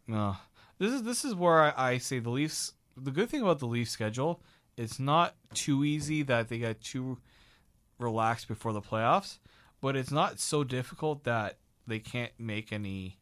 no, 0.06 0.36
this 0.78 0.92
is 0.92 1.02
this 1.02 1.24
is 1.24 1.34
where 1.34 1.60
I, 1.60 1.72
I 1.92 1.98
say 1.98 2.18
the 2.18 2.30
Leafs. 2.30 2.72
The 2.96 3.10
good 3.10 3.28
thing 3.28 3.42
about 3.42 3.58
the 3.58 3.66
Leafs 3.66 3.90
schedule, 3.90 4.40
it's 4.76 4.98
not 4.98 5.34
too 5.54 5.84
easy 5.84 6.22
that 6.24 6.48
they 6.48 6.58
get 6.58 6.80
too 6.80 7.18
relaxed 7.98 8.48
before 8.48 8.72
the 8.72 8.80
playoffs, 8.80 9.38
but 9.80 9.96
it's 9.96 10.10
not 10.10 10.40
so 10.40 10.64
difficult 10.64 11.24
that 11.24 11.58
they 11.86 11.98
can't 11.98 12.32
make 12.38 12.72
any 12.72 13.18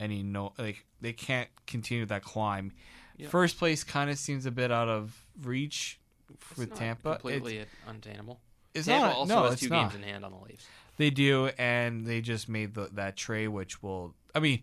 any 0.00 0.22
no 0.22 0.52
like 0.58 0.84
they 1.00 1.12
can't 1.12 1.48
continue 1.66 2.06
that 2.06 2.22
climb. 2.22 2.72
Yeah. 3.16 3.28
First 3.28 3.58
place 3.58 3.84
kind 3.84 4.08
of 4.10 4.18
seems 4.18 4.46
a 4.46 4.50
bit 4.50 4.70
out 4.72 4.88
of 4.88 5.26
reach 5.42 6.00
It's 6.50 6.58
with 6.58 6.74
Tampa. 6.74 7.10
It's- 7.10 7.20
completely 7.22 7.64
unattainable. 8.74 8.78
It's 8.78 8.86
Tampa 8.86 9.06
not. 9.06 9.16
also 9.16 9.34
no, 9.34 9.42
has 9.44 9.52
it's 9.54 9.62
two 9.62 9.68
not. 9.68 9.82
games 9.90 9.94
in 9.94 10.02
hand 10.08 10.24
on 10.24 10.32
the 10.32 10.38
Leafs. 10.38 10.66
They 10.98 11.10
do, 11.10 11.46
and 11.58 12.06
they 12.06 12.20
just 12.20 12.48
made 12.48 12.74
the, 12.74 12.88
that 12.92 13.16
trade, 13.16 13.48
which 13.48 13.82
will. 13.82 14.14
I 14.34 14.40
mean, 14.40 14.62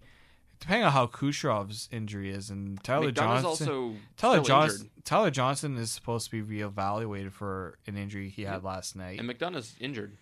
depending 0.59 0.85
on 0.85 0.91
how 0.91 1.07
Kucherov's 1.07 1.89
injury 1.91 2.29
is, 2.31 2.49
and 2.49 2.81
Tyler 2.83 3.11
McDonagh's 3.11 3.15
Johnson. 3.43 3.45
also 3.67 3.93
Tyler 4.17 4.39
Johnson. 4.41 4.81
injured, 4.81 5.05
Tyler 5.05 5.31
Johnson 5.31 5.77
is 5.77 5.91
supposed 5.91 6.29
to 6.29 6.43
be 6.43 6.59
reevaluated 6.59 7.31
for 7.31 7.77
an 7.87 7.97
injury 7.97 8.29
he 8.29 8.43
had 8.43 8.63
last 8.63 8.95
night. 8.95 9.19
and 9.19 9.29
McDonagh's 9.29 9.75
injured. 9.79 10.15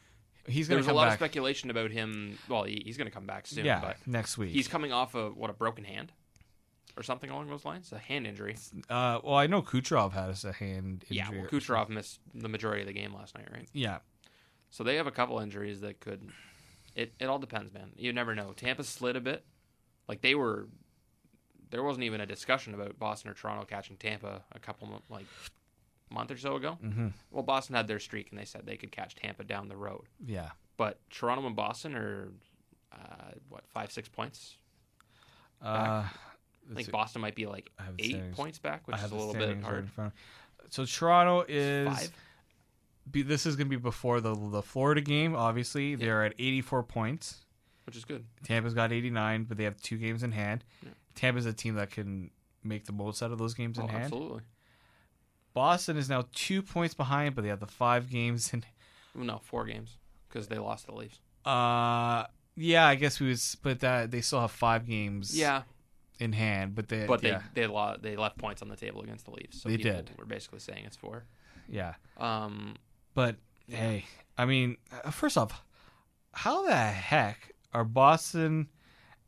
He's 0.47 0.69
There 0.69 0.75
going 0.75 0.79
was 0.79 0.85
to 0.85 0.91
a 0.91 0.93
come 0.93 0.95
lot 0.95 1.07
of 1.09 1.13
speculation 1.15 1.69
about 1.69 1.91
him. 1.91 2.37
Well, 2.47 2.63
he, 2.63 2.81
he's 2.85 2.95
going 2.97 3.07
to 3.07 3.13
come 3.13 3.25
back 3.25 3.47
soon, 3.47 3.65
yeah, 3.65 3.81
but 3.81 3.97
next 4.07 4.37
week. 4.37 4.51
he's 4.51 4.69
coming 4.69 4.93
off 4.93 5.13
a 5.13 5.29
what 5.29 5.49
a 5.49 5.53
broken 5.53 5.83
hand 5.83 6.13
or 6.97 7.03
something 7.03 7.29
along 7.29 7.47
those 7.47 7.63
lines, 7.63 7.91
a 7.93 7.99
hand 7.99 8.25
injury. 8.27 8.57
uh, 8.89 9.19
well, 9.23 9.35
I 9.35 9.47
know 9.47 9.61
Kucherov 9.61 10.13
has 10.13 10.43
a 10.43 10.51
hand 10.51 11.05
injury. 11.09 11.17
Yeah, 11.17 11.29
well, 11.29 11.45
Kucherov 11.49 11.89
missed 11.89 12.19
the 12.33 12.49
majority 12.49 12.81
of 12.81 12.87
the 12.87 12.93
game 12.93 13.13
last 13.13 13.35
night, 13.35 13.47
right? 13.53 13.67
Yeah, 13.71 13.99
So 14.71 14.83
they 14.83 14.95
have 14.95 15.07
a 15.07 15.11
couple 15.11 15.39
injuries 15.39 15.81
that 15.81 15.99
could. 15.99 16.31
It 16.95 17.13
it 17.19 17.25
all 17.25 17.37
depends, 17.39 17.71
man. 17.71 17.91
You 17.95 18.11
never 18.11 18.33
know. 18.33 18.53
Tampa 18.53 18.83
slid 18.83 19.15
a 19.15 19.21
bit, 19.21 19.45
like 20.07 20.21
they 20.21 20.33
were. 20.35 20.67
There 21.69 21.83
wasn't 21.83 22.05
even 22.05 22.21
a 22.21 22.25
discussion 22.25 22.73
about 22.73 22.97
Boston 22.97 23.29
or 23.29 23.33
Toronto 23.33 23.65
catching 23.65 23.97
Tampa 23.97 24.41
a 24.53 24.59
couple 24.59 25.01
like 25.09 25.25
month 26.09 26.31
or 26.31 26.37
so 26.37 26.55
ago. 26.55 26.77
hmm 26.81 27.09
Well, 27.29 27.43
Boston 27.43 27.75
had 27.75 27.87
their 27.87 27.99
streak, 27.99 28.31
and 28.31 28.39
they 28.39 28.45
said 28.45 28.65
they 28.65 28.77
could 28.77 28.91
catch 28.91 29.15
Tampa 29.15 29.43
down 29.43 29.67
the 29.67 29.75
road. 29.77 30.05
yeah. 30.25 30.51
But 30.77 30.99
Toronto 31.09 31.45
and 31.45 31.55
Boston 31.55 31.95
are 31.95 32.29
uh, 32.93 33.31
what 33.49 33.63
five 33.67 33.91
six 33.91 34.07
points. 34.09 34.57
Uh, 35.61 36.03
I 36.71 36.75
think 36.75 36.91
Boston 36.91 37.21
might 37.21 37.35
be 37.35 37.45
like 37.45 37.69
I 37.79 37.83
have 37.83 37.97
the 37.97 38.03
eight 38.03 38.09
standings. 38.11 38.35
points 38.35 38.59
back, 38.59 38.87
which 38.87 38.97
is 38.97 39.11
a 39.11 39.15
little 39.15 39.33
bit 39.33 39.55
right 39.55 39.63
hard. 39.63 39.89
front 39.91 40.13
So 40.69 40.85
Toronto 40.85 41.45
is 41.47 41.87
Five. 41.87 42.11
Be, 43.09 43.21
this 43.21 43.45
is 43.45 43.55
going 43.55 43.67
to 43.67 43.69
be 43.69 43.81
before 43.81 44.19
the 44.19 44.35
the 44.35 44.61
Florida 44.61 44.99
game. 45.01 45.35
Obviously, 45.35 45.95
they're 45.95 46.25
at 46.25 46.33
84 46.37 46.83
points. 46.83 47.45
which 47.85 47.95
is 47.95 48.03
good. 48.03 48.25
Tampa's 48.43 48.73
got 48.73 48.91
89, 48.91 49.45
but 49.45 49.57
they 49.57 49.63
have 49.63 49.77
two 49.81 49.97
games 49.97 50.23
in 50.23 50.33
hand. 50.33 50.65
Yeah. 50.83 50.89
Tampa's 51.15 51.45
a 51.45 51.53
team 51.53 51.75
that 51.75 51.89
can 51.89 52.31
make 52.65 52.85
the 52.85 52.91
most 52.91 53.23
out 53.23 53.31
of 53.31 53.37
those 53.37 53.53
games 53.53 53.77
in 53.77 53.85
Oh, 53.85 53.87
hand. 53.87 54.03
absolutely. 54.03 54.41
Boston 55.53 55.97
is 55.97 56.09
now 56.09 56.25
two 56.33 56.61
points 56.61 56.93
behind, 56.93 57.33
but 57.35 57.43
they 57.43 57.47
have 57.49 57.59
the 57.59 57.65
five 57.67 58.09
games 58.09 58.53
in. 58.53 58.63
No, 59.15 59.39
four 59.41 59.65
games 59.65 59.97
because 60.29 60.47
they 60.47 60.59
lost 60.59 60.85
the 60.85 60.93
Leafs. 60.93 61.19
Uh, 61.43 62.25
yeah, 62.55 62.85
I 62.85 62.93
guess 62.93 63.19
we 63.19 63.25
would 63.29 63.39
split 63.39 63.79
that. 63.79 64.11
They 64.11 64.21
still 64.21 64.41
have 64.41 64.51
five 64.51 64.85
games. 64.85 65.35
Yeah, 65.35 65.63
in 66.19 66.33
hand, 66.33 66.75
but 66.75 66.87
they. 66.89 67.05
but 67.05 67.23
yeah, 67.23 67.41
they 67.53 67.61
they 67.61 67.67
lo- 67.67 67.97
they 68.01 68.15
left 68.15 68.37
points 68.37 68.61
on 68.61 68.69
the 68.69 68.75
table 68.75 69.01
against 69.01 69.25
the 69.25 69.31
Leafs. 69.31 69.61
So 69.61 69.69
They 69.69 69.77
did. 69.77 70.11
We're 70.17 70.25
basically 70.25 70.59
saying 70.59 70.83
it's 70.85 70.95
four. 70.97 71.25
yeah. 71.69 71.93
Um, 72.17 72.75
But 73.13 73.35
hey, 73.67 74.05
I 74.37 74.45
mean, 74.45 74.77
uh, 75.03 75.11
first 75.11 75.37
off, 75.37 75.63
how 76.33 76.65
the 76.67 76.75
heck 76.75 77.51
are 77.73 77.83
Boston 77.83 78.67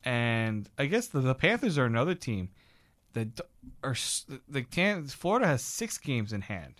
and 0.03 0.69
I 0.77 0.85
guess 0.85 1.07
the, 1.07 1.19
the 1.19 1.35
Panthers 1.35 1.77
are 1.77 1.85
another 1.85 2.15
team 2.15 2.49
that 3.13 3.41
are 3.83 3.95
the 4.47 4.63
Florida 5.09 5.47
has 5.47 5.61
six 5.61 5.97
games 5.97 6.31
in 6.31 6.41
hand. 6.41 6.75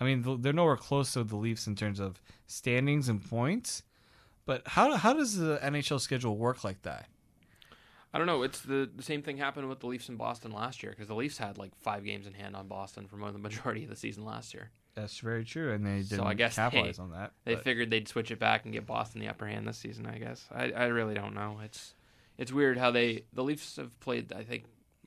I 0.00 0.04
mean, 0.04 0.40
they're 0.42 0.52
nowhere 0.52 0.76
close 0.76 1.12
to 1.12 1.24
the 1.24 1.36
Leafs 1.36 1.66
in 1.66 1.76
terms 1.76 2.00
of 2.00 2.20
standings 2.46 3.08
and 3.08 3.24
points. 3.24 3.82
But 4.44 4.62
how 4.66 4.96
how 4.96 5.14
does 5.14 5.36
the 5.36 5.58
NHL 5.62 6.00
schedule 6.00 6.36
work 6.36 6.64
like 6.64 6.82
that? 6.82 7.08
I 8.14 8.18
don't 8.18 8.28
know. 8.28 8.44
It's 8.44 8.60
the, 8.60 8.88
the 8.94 9.02
same 9.02 9.22
thing 9.22 9.38
happened 9.38 9.68
with 9.68 9.80
the 9.80 9.88
Leafs 9.88 10.08
in 10.08 10.14
Boston 10.14 10.52
last 10.52 10.84
year 10.84 10.92
because 10.92 11.08
the 11.08 11.16
Leafs 11.16 11.36
had 11.36 11.58
like 11.58 11.72
five 11.82 12.04
games 12.04 12.28
in 12.28 12.32
hand 12.32 12.54
on 12.54 12.68
Boston 12.68 13.08
for 13.08 13.16
more 13.16 13.32
than 13.32 13.42
the 13.42 13.48
majority 13.48 13.82
of 13.82 13.90
the 13.90 13.96
season 13.96 14.24
last 14.24 14.54
year. 14.54 14.70
That's 14.94 15.18
very 15.18 15.44
true, 15.44 15.72
and 15.72 15.84
they 15.84 16.02
didn't 16.02 16.24
I 16.24 16.34
guess, 16.34 16.54
capitalize 16.54 16.98
hey, 16.98 17.02
on 17.02 17.10
that. 17.10 17.32
They 17.44 17.56
but- 17.56 17.64
figured 17.64 17.90
they'd 17.90 18.06
switch 18.06 18.30
it 18.30 18.38
back 18.38 18.64
and 18.64 18.72
get 18.72 18.86
Boston 18.86 19.20
the 19.20 19.26
upper 19.26 19.46
hand 19.46 19.66
this 19.66 19.78
season. 19.78 20.06
I 20.06 20.18
guess. 20.18 20.46
I, 20.54 20.70
I 20.70 20.84
really 20.84 21.14
don't 21.14 21.34
know. 21.34 21.58
It's 21.64 21.94
it's 22.38 22.52
weird 22.52 22.78
how 22.78 22.92
they 22.92 23.24
the 23.32 23.42
Leafs 23.42 23.74
have 23.76 23.98
played. 23.98 24.32
I 24.32 24.44
think 24.44 24.66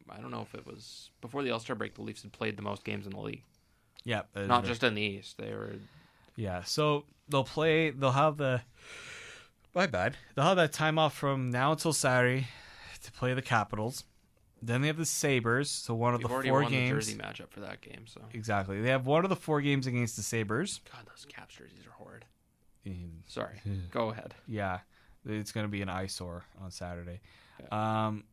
I 0.10 0.20
don't 0.20 0.32
know 0.32 0.41
if 0.41 0.53
it 0.53 0.68
was 0.68 1.10
before 1.22 1.43
the 1.43 1.51
All 1.51 1.60
Star 1.62 1.78
break. 1.78 1.95
The 1.95 2.01
Leafs 2.01 2.24
had 2.24 2.34
played 2.34 2.58
the 2.58 2.62
most 2.62 2.84
games 2.84 3.05
in 3.05 3.14
the 3.14 3.22
league, 3.22 3.43
yeah, 4.03 4.24
not 4.36 4.66
just 4.66 4.84
in 4.84 4.95
the 4.95 5.01
East. 5.01 5.38
They 5.38 5.51
were 5.51 5.76
Yeah, 6.36 6.64
so 6.64 7.05
they'll 7.30 7.45
play. 7.45 7.91
They'll 7.91 8.12
have 8.12 8.36
the. 8.36 8.64
My 9.74 9.88
bad. 9.88 10.18
They'll 10.36 10.43
have 10.45 10.58
that 10.58 10.74
time 10.74 10.99
off 10.99 11.16
from 11.16 11.51
now 11.51 11.72
until 11.72 11.93
Saturday 11.93 12.47
to 13.03 13.11
play 13.11 13.33
the 13.33 13.41
Capitals. 13.41 14.03
Then 14.61 14.81
they 14.81 14.87
have 14.87 14.97
the 14.97 15.05
Sabers. 15.05 15.69
So 15.69 15.93
one 15.93 16.13
of 16.15 16.19
We've 16.19 16.29
the 16.29 16.49
four 16.49 16.63
games. 16.63 16.71
the 17.07 17.13
Jersey 17.13 17.15
matchup 17.15 17.51
for 17.51 17.59
that 17.59 17.81
game. 17.81 18.05
So 18.07 18.21
Exactly. 18.33 18.81
They 18.81 18.89
have 18.89 19.05
one 19.05 19.23
of 19.23 19.29
the 19.29 19.35
four 19.35 19.61
games 19.61 19.85
against 19.85 20.15
the 20.15 20.23
Sabers. 20.23 20.81
God, 20.91 21.05
those 21.07 21.25
Caps 21.25 21.55
jerseys 21.55 21.85
are 21.85 21.91
horrid. 21.91 22.25
Sorry, 23.27 23.59
go 23.91 24.09
ahead. 24.09 24.33
yeah, 24.47 24.79
it's 25.25 25.51
going 25.51 25.65
to 25.65 25.69
be 25.71 25.81
an 25.81 25.89
eyesore 25.89 26.45
on 26.61 26.71
Saturday. 26.71 27.19
Um, 27.71 28.23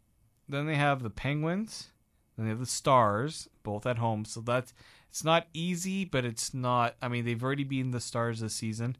then 0.48 0.66
they 0.66 0.76
have 0.76 1.02
the 1.02 1.10
Penguins. 1.10 1.88
Then 2.36 2.46
they 2.46 2.50
have 2.50 2.60
the 2.60 2.66
Stars, 2.66 3.48
both 3.64 3.84
at 3.86 3.98
home. 3.98 4.24
So 4.24 4.40
that's 4.40 4.72
it's 5.10 5.24
not 5.24 5.46
easy, 5.54 6.04
but 6.04 6.24
it's 6.24 6.54
not. 6.54 6.94
I 7.02 7.08
mean, 7.08 7.24
they've 7.24 7.42
already 7.42 7.64
beaten 7.64 7.90
the 7.90 8.00
Stars 8.00 8.40
this 8.40 8.54
season. 8.54 8.96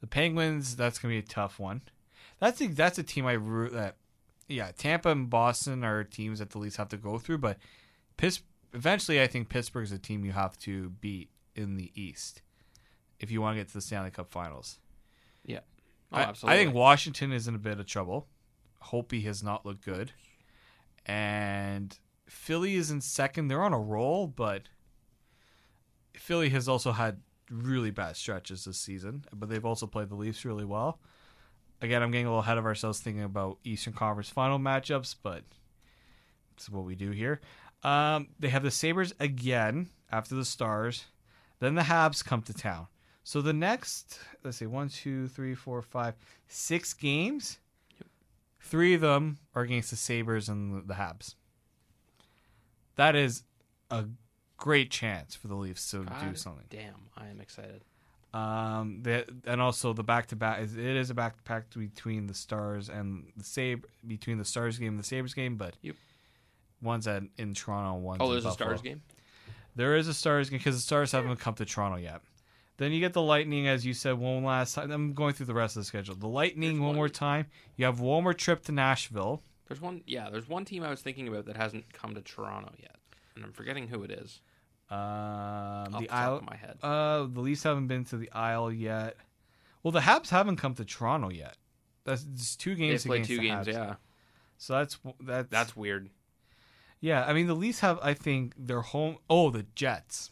The 0.00 0.06
Penguins, 0.06 0.76
that's 0.76 0.98
gonna 0.98 1.14
be 1.14 1.18
a 1.18 1.22
tough 1.22 1.58
one. 1.60 1.82
That's 2.40 2.60
a, 2.60 2.66
that's 2.66 2.98
a 2.98 3.02
team 3.02 3.26
I 3.26 3.32
root 3.34 3.72
that. 3.72 3.96
Yeah, 4.48 4.70
Tampa 4.76 5.10
and 5.10 5.30
Boston 5.30 5.84
are 5.84 6.04
teams 6.04 6.38
that 6.38 6.50
the 6.50 6.58
Leafs 6.58 6.76
have 6.76 6.88
to 6.90 6.96
go 6.96 7.18
through, 7.18 7.38
but 7.38 7.58
Pitts, 8.16 8.42
eventually, 8.72 9.22
I 9.22 9.26
think 9.26 9.48
Pittsburgh 9.48 9.84
is 9.84 9.92
a 9.92 9.98
team 9.98 10.24
you 10.24 10.32
have 10.32 10.58
to 10.60 10.90
beat 10.90 11.30
in 11.54 11.76
the 11.76 11.90
East 11.94 12.42
if 13.18 13.30
you 13.30 13.40
want 13.40 13.56
to 13.56 13.60
get 13.60 13.68
to 13.68 13.74
the 13.74 13.80
Stanley 13.80 14.10
Cup 14.10 14.30
Finals. 14.30 14.78
Oh, 16.14 16.18
I, 16.18 16.22
absolutely. 16.22 16.60
I 16.60 16.64
think 16.64 16.74
Washington 16.74 17.32
is 17.32 17.48
in 17.48 17.54
a 17.54 17.58
bit 17.58 17.80
of 17.80 17.86
trouble. 17.86 18.28
Hopi 18.80 19.22
has 19.22 19.42
not 19.42 19.66
looked 19.66 19.84
good, 19.84 20.12
and 21.06 21.98
Philly 22.28 22.76
is 22.76 22.90
in 22.90 23.00
second. 23.00 23.48
They're 23.48 23.62
on 23.62 23.72
a 23.72 23.80
roll, 23.80 24.26
but 24.26 24.68
Philly 26.14 26.50
has 26.50 26.68
also 26.68 26.92
had 26.92 27.20
really 27.50 27.90
bad 27.90 28.16
stretches 28.16 28.64
this 28.64 28.78
season. 28.78 29.24
But 29.32 29.48
they've 29.48 29.64
also 29.64 29.86
played 29.86 30.08
the 30.08 30.14
Leafs 30.14 30.44
really 30.44 30.64
well. 30.64 31.00
Again, 31.84 32.02
I'm 32.02 32.10
getting 32.10 32.24
a 32.24 32.30
little 32.30 32.40
ahead 32.40 32.56
of 32.56 32.64
ourselves 32.64 33.00
thinking 33.00 33.24
about 33.24 33.58
Eastern 33.62 33.92
Conference 33.92 34.30
final 34.30 34.58
matchups, 34.58 35.16
but 35.22 35.42
it's 36.56 36.70
what 36.70 36.86
we 36.86 36.94
do 36.94 37.10
here. 37.10 37.42
Um, 37.82 38.28
they 38.38 38.48
have 38.48 38.62
the 38.62 38.70
Sabers 38.70 39.12
again 39.20 39.90
after 40.10 40.34
the 40.34 40.46
Stars. 40.46 41.04
Then 41.60 41.74
the 41.74 41.82
Habs 41.82 42.24
come 42.24 42.40
to 42.44 42.54
town. 42.54 42.86
So 43.22 43.42
the 43.42 43.52
next, 43.52 44.18
let's 44.42 44.56
see, 44.56 44.66
one, 44.66 44.88
two, 44.88 45.28
three, 45.28 45.54
four, 45.54 45.82
five, 45.82 46.14
six 46.48 46.94
games. 46.94 47.58
Three 48.60 48.94
of 48.94 49.02
them 49.02 49.36
are 49.54 49.60
against 49.60 49.90
the 49.90 49.96
Sabers 49.96 50.48
and 50.48 50.88
the 50.88 50.94
Habs. 50.94 51.34
That 52.96 53.14
is 53.14 53.42
a 53.90 54.06
great 54.56 54.90
chance 54.90 55.34
for 55.34 55.48
the 55.48 55.54
Leafs 55.54 55.90
to 55.90 55.98
do 55.98 56.34
something. 56.34 56.64
Damn, 56.70 57.10
I 57.14 57.26
am 57.28 57.40
excited. 57.42 57.82
Um, 58.34 59.02
that 59.02 59.28
and 59.46 59.60
also 59.62 59.92
the 59.92 60.02
back 60.02 60.26
to 60.26 60.36
back. 60.36 60.60
Is 60.60 60.76
it 60.76 60.84
is 60.84 61.10
a 61.10 61.14
back 61.14 61.36
to 61.36 61.42
back 61.44 61.66
between 61.72 62.26
the 62.26 62.34
Stars 62.34 62.88
and 62.88 63.26
the 63.36 63.44
Sab 63.44 63.86
between 64.06 64.38
the 64.38 64.44
Stars 64.44 64.76
game 64.78 64.88
and 64.88 64.98
the 64.98 65.04
Sabers 65.04 65.34
game, 65.34 65.56
but 65.56 65.76
Yep. 65.82 65.94
one's 66.82 67.06
at 67.06 67.22
in 67.38 67.54
Toronto, 67.54 67.98
one's 68.00 68.18
Oh, 68.20 68.30
there's 68.32 68.44
a. 68.44 68.50
Stars 68.50 68.82
game. 68.82 69.02
There 69.76 69.96
is 69.96 70.08
a 70.08 70.14
Stars 70.14 70.50
game 70.50 70.58
because 70.58 70.74
the 70.76 70.80
Stars 70.82 71.12
haven't 71.12 71.36
come 71.36 71.54
to 71.54 71.64
Toronto 71.64 71.96
yet. 71.98 72.22
Then 72.76 72.90
you 72.90 72.98
get 72.98 73.12
the 73.12 73.22
Lightning, 73.22 73.68
as 73.68 73.86
you 73.86 73.94
said, 73.94 74.18
one 74.18 74.42
last 74.42 74.74
time. 74.74 74.90
I'm 74.90 75.12
going 75.14 75.32
through 75.34 75.46
the 75.46 75.54
rest 75.54 75.76
of 75.76 75.82
the 75.82 75.86
schedule. 75.86 76.16
The 76.16 76.26
Lightning, 76.26 76.80
one 76.80 76.88
one- 76.88 76.96
more 76.96 77.08
time. 77.08 77.46
You 77.76 77.84
have 77.84 78.00
one 78.00 78.24
more 78.24 78.34
trip 78.34 78.64
to 78.64 78.72
Nashville. 78.72 79.42
There's 79.68 79.80
one. 79.80 80.02
Yeah, 80.06 80.28
there's 80.30 80.48
one 80.48 80.64
team 80.64 80.82
I 80.82 80.90
was 80.90 81.00
thinking 81.00 81.28
about 81.28 81.46
that 81.46 81.56
hasn't 81.56 81.92
come 81.92 82.14
to 82.16 82.20
Toronto 82.20 82.72
yet, 82.80 82.96
and 83.36 83.44
I'm 83.44 83.52
forgetting 83.52 83.86
who 83.88 84.02
it 84.02 84.10
is. 84.10 84.40
Um, 84.90 84.98
Off 84.98 85.92
the 85.92 85.98
the 86.06 86.10
Isle. 86.10 86.42
my 86.48 86.56
head. 86.56 86.78
Uh, 86.82 87.26
the 87.30 87.40
Leafs 87.40 87.62
haven't 87.62 87.86
been 87.88 88.04
to 88.06 88.16
the 88.16 88.30
Isle 88.32 88.70
yet. 88.72 89.16
Well, 89.82 89.92
the 89.92 90.00
Habs 90.00 90.28
haven't 90.30 90.56
come 90.56 90.74
to 90.74 90.84
Toronto 90.84 91.30
yet. 91.30 91.56
That's 92.04 92.24
it's 92.34 92.56
two 92.56 92.74
They 92.74 92.88
games. 92.88 93.04
played 93.06 93.24
against 93.24 93.30
two 93.30 93.36
the 93.38 93.42
games. 93.42 93.66
Habs. 93.66 93.72
Yeah, 93.72 93.94
So 94.58 94.74
that's 94.74 94.98
that's 95.20 95.48
that's 95.50 95.76
weird. 95.76 96.10
yeah. 97.00 97.24
I 97.24 97.32
mean, 97.32 97.46
the 97.46 97.54
Leafs 97.54 97.80
have. 97.80 97.98
I 98.02 98.14
think 98.14 98.54
their 98.58 98.82
home. 98.82 99.16
Oh, 99.28 99.50
the 99.50 99.64
Jets. 99.74 100.30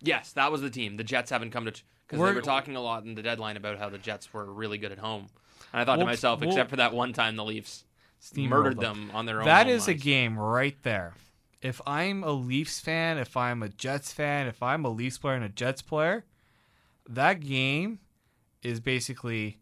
Yes, 0.00 0.32
that 0.32 0.50
was 0.52 0.60
the 0.62 0.70
team. 0.70 0.96
The 0.96 1.04
Jets 1.04 1.30
haven't 1.30 1.50
come 1.50 1.64
to 1.66 1.70
because 1.72 1.84
they 2.10 2.18
We're- 2.18 2.42
talking 2.42 2.76
a 2.76 2.80
lot 2.80 3.04
in 3.04 3.14
the 3.14 3.22
deadline 3.22 3.56
about 3.56 3.78
how 3.78 3.88
the 3.88 3.98
Jets 3.98 4.32
were 4.32 4.44
really 4.44 4.78
good 4.78 4.92
at 4.92 4.98
home. 4.98 5.28
And 5.72 5.80
I 5.80 5.84
thought 5.84 5.98
Well, 5.98 6.06
to 6.06 6.12
myself, 6.12 6.40
well- 6.40 6.48
except 6.50 6.70
for 6.70 6.76
that 6.76 6.92
one 6.94 7.12
time 7.12 7.36
the 7.36 7.44
Leafs 7.44 7.84
murdered 8.34 8.78
them. 8.78 9.08
them 9.08 9.16
on 9.16 9.26
their 9.26 9.40
own. 9.40 9.46
That 9.46 9.68
is 9.68 9.88
a 9.88 9.94
game 9.94 10.38
right 10.38 10.76
there. 10.82 11.14
If 11.66 11.80
I'm 11.86 12.22
a 12.22 12.30
Leafs 12.32 12.78
fan, 12.80 13.18
if 13.18 13.36
I'm 13.36 13.62
a 13.62 13.68
Jets 13.68 14.12
fan, 14.12 14.46
if 14.46 14.62
I'm 14.62 14.84
a 14.84 14.88
Leafs 14.88 15.18
player 15.18 15.34
and 15.34 15.44
a 15.44 15.48
Jets 15.48 15.82
player, 15.82 16.24
that 17.08 17.40
game 17.40 17.98
is 18.62 18.78
basically 18.80 19.58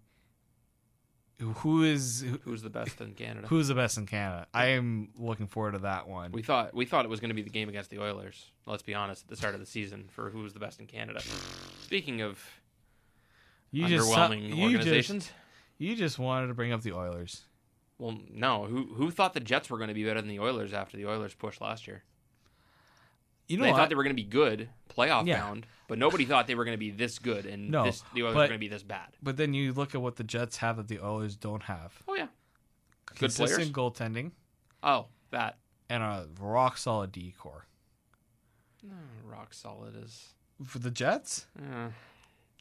who 1.41 1.83
is 1.83 2.21
who- 2.21 2.39
Who's 2.45 2.63
the 2.63 2.71
best 2.71 3.01
in 3.01 3.15
Canada? 3.15 3.47
who's 3.49 3.69
the 3.69 3.75
best 3.75 3.99
in 3.99 4.07
Canada. 4.07 4.47
I 4.55 4.67
am 4.69 5.09
looking 5.17 5.47
forward 5.47 5.73
to 5.73 5.79
that 5.81 6.07
one. 6.07 6.31
We 6.33 6.43
thought 6.43 6.75
we 6.75 6.85
thought 6.87 7.05
it 7.05 7.09
was 7.09 7.21
going 7.21 7.31
to 7.31 7.35
be 7.35 7.43
the 7.43 7.51
game 7.51 7.69
against 7.69 7.91
the 7.91 8.01
Oilers. 8.01 8.51
Let's 8.67 8.83
be 8.83 8.95
honest, 8.95 9.23
at 9.25 9.29
the 9.29 9.37
start 9.37 9.55
of 9.55 9.61
the 9.61 9.67
season 9.67 10.05
for 10.11 10.31
who 10.31 10.41
was 10.41 10.53
the 10.53 10.61
best 10.61 10.81
in 10.81 10.87
Canada. 10.87 11.21
Speaking 11.83 12.21
of 12.21 12.39
you 13.73 13.89
just 13.89 14.09
underwhelming 14.09 14.55
you 14.55 14.63
organizations, 14.63 15.25
just 15.25 15.35
you 15.79 15.97
just 15.97 16.19
wanted 16.19 16.47
to 16.49 16.55
bring 16.55 16.73
up 16.73 16.83
the 16.83 16.93
Oilers. 16.93 17.43
Well, 17.99 18.19
no. 18.31 18.65
Who 18.67 18.95
who 18.95 19.11
thought 19.11 19.35
the 19.35 19.41
Jets 19.41 19.71
were 19.71 19.79
going 19.79 19.89
to 19.89 19.95
be 19.95 20.05
better 20.05 20.21
than 20.21 20.29
the 20.29 20.41
Oilers 20.41 20.73
after 20.73 20.97
the 20.97 21.07
Oilers 21.07 21.35
pushed 21.35 21.61
last 21.61 21.87
year? 21.87 22.03
You 23.47 23.59
know 23.59 23.65
they 23.65 23.71
what? 23.73 23.77
thought 23.79 23.89
they 23.91 23.95
were 23.95 24.03
going 24.05 24.17
to 24.17 24.23
be 24.23 24.29
good, 24.29 24.71
playoff 24.89 25.27
Yeah. 25.27 25.41
bound, 25.41 25.67
but 25.87 25.99
nobody 25.99 26.25
thought 26.25 26.47
they 26.47 26.55
were 26.55 26.65
going 26.65 26.75
to 26.75 26.79
be 26.79 26.91
this 26.91 27.19
good 27.19 27.45
and 27.45 27.71
No, 27.71 27.85
this, 27.85 28.03
the 28.15 28.23
Oilers 28.23 28.35
but- 28.35 28.39
were 28.41 28.47
going 28.49 28.59
to 28.59 28.59
be 28.59 28.69
this 28.69 28.83
bad. 28.83 29.09
but 29.23 29.37
then 29.37 29.53
you 29.53 29.73
look 29.75 29.95
at 29.95 30.01
what 30.01 30.17
the 30.17 30.25
Jets 30.25 30.57
have 30.59 30.77
that 30.79 30.89
the 30.89 30.99
Oilers 30.99 31.37
don't 31.37 31.65
have. 31.65 31.93
Oh 32.09 32.15
yeah. 32.15 32.29
Good 33.07 33.19
Consistent 33.19 33.73
players. 33.75 33.93
goaltending 33.93 34.31
Oh, 34.83 35.07
that 35.31 35.59
and 35.91 36.03
a 36.03 36.27
rock 36.41 36.79
solid 36.79 37.13
D 37.13 37.35
core. 37.39 37.67
rock 39.25 39.53
solid 39.55 39.95
is. 40.03 40.35
For 40.65 40.79
the 40.79 40.91
Jets, 40.91 41.47
Uh, 41.59 41.91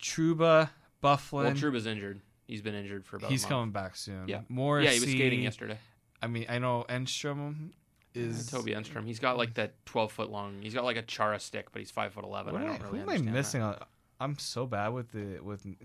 Trouba, 0.01 0.69
Byfuglien, 1.01 1.31
well, 1.43 1.51
Trouba's 1.53 1.85
injured. 1.85 2.21
He's 2.45 2.61
been 2.61 2.75
injured 2.75 3.05
for 3.05 3.17
about. 3.17 3.31
he's 3.31 3.45
coming 3.45 3.71
back 3.71 3.95
soon. 3.95 4.27
Yeah. 4.27 4.41
Morrissey, 4.49 4.87
Yeah, 4.87 4.93
he 4.93 4.99
was 4.99 5.09
skating 5.09 5.43
yesterday. 5.43 5.77
I 6.21 6.27
mean, 6.27 6.45
I 6.49 6.59
know 6.59 6.85
Enstrom 6.89 7.71
is 8.13 8.49
Toby 8.49 8.71
Enstrom. 8.71 9.05
He's 9.05 9.19
got 9.19 9.37
like 9.37 9.55
that 9.55 9.73
twelve 9.85 10.11
foot 10.11 10.29
long. 10.29 10.61
He's 10.61 10.73
got 10.73 10.83
like 10.83 10.97
a 10.97 11.01
Chara 11.01 11.39
stick, 11.39 11.71
but 11.71 11.79
he's 11.79 11.91
five 11.91 12.13
foot 12.13 12.23
eleven. 12.23 12.53
What 12.53 12.61
I 12.63 12.65
don't 12.65 12.81
really 12.83 12.99
who 12.99 13.11
am 13.11 13.27
I 13.27 13.31
missing? 13.31 13.61
on- 13.61 13.77
I'm 14.19 14.37
so 14.37 14.65
bad 14.65 14.89
with 14.89 15.11
the 15.11 15.39
with, 15.41 15.65
with 15.65 15.77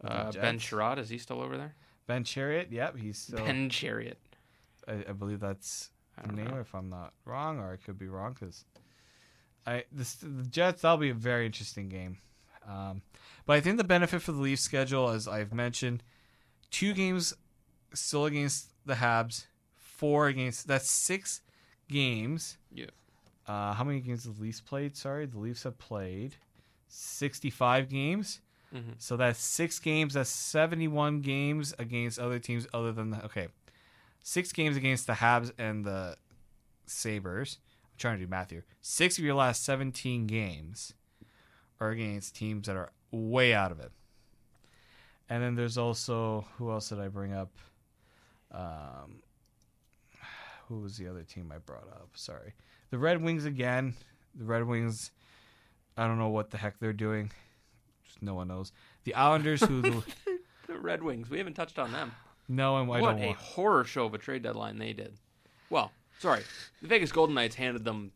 the. 0.00 0.12
Uh, 0.12 0.32
ben 0.32 0.58
Jets. 0.58 0.64
Chiarot 0.64 0.98
is 0.98 1.08
he 1.08 1.18
still 1.18 1.40
over 1.40 1.56
there? 1.56 1.74
Ben 2.06 2.24
Chiarot. 2.24 2.70
Yep, 2.70 2.96
he's 2.96 3.18
still. 3.18 3.44
Ben 3.44 3.68
Chiarot. 3.68 4.16
I, 4.86 5.04
I 5.08 5.12
believe 5.12 5.40
that's 5.40 5.90
the 6.26 6.32
name, 6.32 6.48
know. 6.48 6.60
if 6.60 6.74
I'm 6.74 6.88
not 6.88 7.12
wrong, 7.24 7.58
or 7.58 7.72
I 7.72 7.76
could 7.76 7.98
be 7.98 8.08
wrong 8.08 8.34
because 8.38 8.64
I 9.66 9.84
this 9.92 10.16
the 10.16 10.44
Jets. 10.44 10.82
That'll 10.82 10.98
be 10.98 11.10
a 11.10 11.14
very 11.14 11.46
interesting 11.46 11.88
game. 11.88 12.18
Um, 12.68 13.02
but 13.46 13.54
I 13.54 13.60
think 13.60 13.78
the 13.78 13.84
benefit 13.84 14.20
for 14.20 14.32
the 14.32 14.40
Leafs 14.40 14.62
schedule, 14.62 15.08
as 15.08 15.26
I've 15.26 15.54
mentioned, 15.54 16.02
two 16.70 16.92
games 16.92 17.34
still 17.94 18.26
against 18.26 18.72
the 18.84 18.94
Habs, 18.94 19.46
four 19.76 20.28
against 20.28 20.68
that's 20.68 20.90
six 20.90 21.40
games. 21.88 22.58
Yeah. 22.70 22.86
Uh, 23.46 23.72
how 23.72 23.84
many 23.84 24.00
games 24.00 24.24
the 24.24 24.42
Leafs 24.42 24.60
played? 24.60 24.96
Sorry, 24.96 25.24
the 25.24 25.38
Leafs 25.38 25.62
have 25.62 25.78
played 25.78 26.34
sixty-five 26.88 27.88
games. 27.88 28.40
Mhm. 28.74 28.94
So 28.98 29.16
that's 29.16 29.40
six 29.40 29.78
games. 29.78 30.12
That's 30.14 30.28
seventy-one 30.28 31.22
games 31.22 31.74
against 31.78 32.18
other 32.18 32.38
teams 32.38 32.66
other 32.74 32.92
than 32.92 33.10
the 33.10 33.24
okay, 33.24 33.48
six 34.22 34.52
games 34.52 34.76
against 34.76 35.06
the 35.06 35.14
Habs 35.14 35.52
and 35.56 35.86
the 35.86 36.16
Sabers. 36.86 37.58
I'm 37.84 37.98
trying 37.98 38.18
to 38.18 38.24
do 38.26 38.30
math 38.30 38.50
here. 38.50 38.66
Six 38.82 39.16
of 39.16 39.24
your 39.24 39.34
last 39.34 39.64
seventeen 39.64 40.26
games 40.26 40.92
are 41.80 41.90
against 41.90 42.34
teams 42.36 42.66
that 42.66 42.76
are 42.76 42.90
way 43.10 43.54
out 43.54 43.70
of 43.72 43.80
it. 43.80 43.90
And 45.28 45.42
then 45.42 45.54
there's 45.54 45.76
also 45.78 46.46
who 46.56 46.70
else 46.70 46.88
did 46.88 47.00
I 47.00 47.08
bring 47.08 47.32
up? 47.32 47.50
Um, 48.50 49.22
who 50.68 50.80
was 50.80 50.96
the 50.96 51.08
other 51.08 51.22
team 51.22 51.52
I 51.54 51.58
brought 51.58 51.88
up? 51.88 52.08
Sorry, 52.14 52.54
the 52.90 52.98
Red 52.98 53.22
Wings 53.22 53.44
again. 53.44 53.94
The 54.34 54.44
Red 54.44 54.64
Wings. 54.64 55.10
I 55.96 56.06
don't 56.06 56.18
know 56.18 56.28
what 56.28 56.50
the 56.50 56.58
heck 56.58 56.78
they're 56.78 56.92
doing. 56.92 57.30
Just 58.06 58.22
no 58.22 58.34
one 58.34 58.48
knows. 58.48 58.72
The 59.04 59.14
Islanders, 59.14 59.62
who 59.62 59.82
the, 59.82 60.02
The 60.66 60.78
Red 60.78 61.02
Wings. 61.02 61.28
We 61.28 61.38
haven't 61.38 61.54
touched 61.54 61.78
on 61.78 61.92
them. 61.92 62.12
no, 62.48 62.76
and 62.78 62.86
I 62.90 63.00
what 63.00 63.10
don't 63.12 63.22
a 63.22 63.26
want. 63.28 63.38
horror 63.38 63.84
show 63.84 64.04
of 64.06 64.14
a 64.14 64.18
trade 64.18 64.42
deadline 64.42 64.78
they 64.78 64.92
did. 64.92 65.14
Well, 65.70 65.90
sorry, 66.18 66.42
the 66.80 66.88
Vegas 66.88 67.12
Golden 67.12 67.34
Knights 67.34 67.56
handed 67.56 67.84
them 67.84 68.12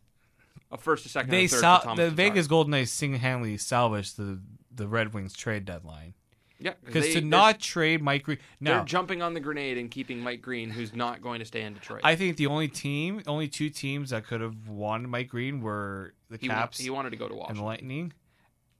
a 0.72 0.78
first, 0.78 1.06
a 1.06 1.08
second, 1.08 1.30
They 1.30 1.44
and 1.44 1.46
a 1.46 1.48
third 1.50 1.60
sal- 1.60 1.94
the. 1.96 2.10
Vegas 2.10 2.46
Golden 2.48 2.70
Knights 2.72 2.90
single-handedly 2.90 3.56
salvaged 3.58 4.16
the 4.16 4.40
the 4.74 4.88
Red 4.88 5.12
Wings 5.12 5.34
trade 5.36 5.64
deadline 5.66 6.14
yeah, 6.58 6.72
because 6.84 7.12
to 7.12 7.20
not 7.20 7.60
trade 7.60 8.00
Mike 8.02 8.22
Green. 8.22 8.38
they're 8.60 8.84
jumping 8.84 9.20
on 9.20 9.34
the 9.34 9.40
grenade 9.40 9.76
and 9.78 9.90
keeping 9.90 10.20
Mike 10.20 10.40
Green, 10.40 10.70
who's 10.70 10.94
not 10.94 11.20
going 11.20 11.40
to 11.40 11.44
stay 11.44 11.62
in 11.62 11.74
Detroit. 11.74 12.00
I 12.04 12.16
think 12.16 12.36
the 12.38 12.46
only 12.46 12.68
team, 12.68 13.22
only 13.26 13.48
two 13.48 13.68
teams 13.68 14.10
that 14.10 14.24
could 14.26 14.40
have 14.40 14.68
won 14.68 15.08
Mike 15.10 15.28
Green 15.28 15.60
were 15.60 16.14
the 16.30 16.38
he, 16.38 16.48
Caps 16.48 16.78
he 16.78 16.88
wanted 16.88 17.10
to 17.10 17.16
go 17.16 17.26
to 17.28 17.32
and 17.34 17.38
Washington. 17.40 17.56
the 17.62 17.64
Lightning, 17.66 18.12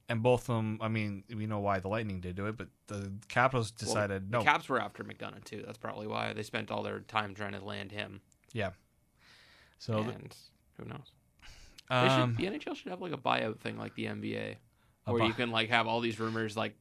and 0.09 0.23
both 0.23 0.49
of 0.49 0.57
them. 0.57 0.79
I 0.81 0.89
mean, 0.89 1.25
we 1.35 1.47
know 1.47 1.59
why 1.61 1.81
the 1.81 1.89
Lightning 1.89 2.21
did 2.21 2.37
do 2.37 2.47
it, 2.47 2.57
but 2.57 2.69
the 2.87 3.13
Capitals 3.29 3.73
Well, 3.81 3.87
decided 3.89 4.31
the 4.31 4.39
no. 4.39 4.45
Caps 4.45 4.69
were 4.69 4.81
after 4.81 5.03
McDonagh 5.05 5.45
too. 5.45 5.63
That's 5.67 5.79
probably 5.79 6.07
why 6.07 6.33
they 6.33 6.43
spent 6.45 6.71
all 6.71 6.83
their 6.83 7.01
time 7.01 7.35
trying 7.35 7.53
to 7.53 7.63
land 7.65 7.93
him. 7.93 8.21
yeah. 8.53 8.71
So 9.79 10.05
the- 10.05 10.13
who 10.79 10.85
knows? 10.89 11.11
Um, 11.91 12.37
should, 12.37 12.53
the 12.53 12.59
NHL 12.59 12.77
should 12.77 12.91
have 12.91 13.01
like 13.01 13.13
a 13.13 13.19
buyout 13.19 13.61
thing 13.61 13.79
like 13.79 13.95
the 13.95 14.07
NBA, 14.07 14.57
where 15.05 15.25
you 15.25 15.33
can 15.35 15.51
like 15.51 15.69
have 15.71 15.87
all 15.87 16.01
these 16.01 16.19
rumors 16.19 16.57
like 16.57 16.75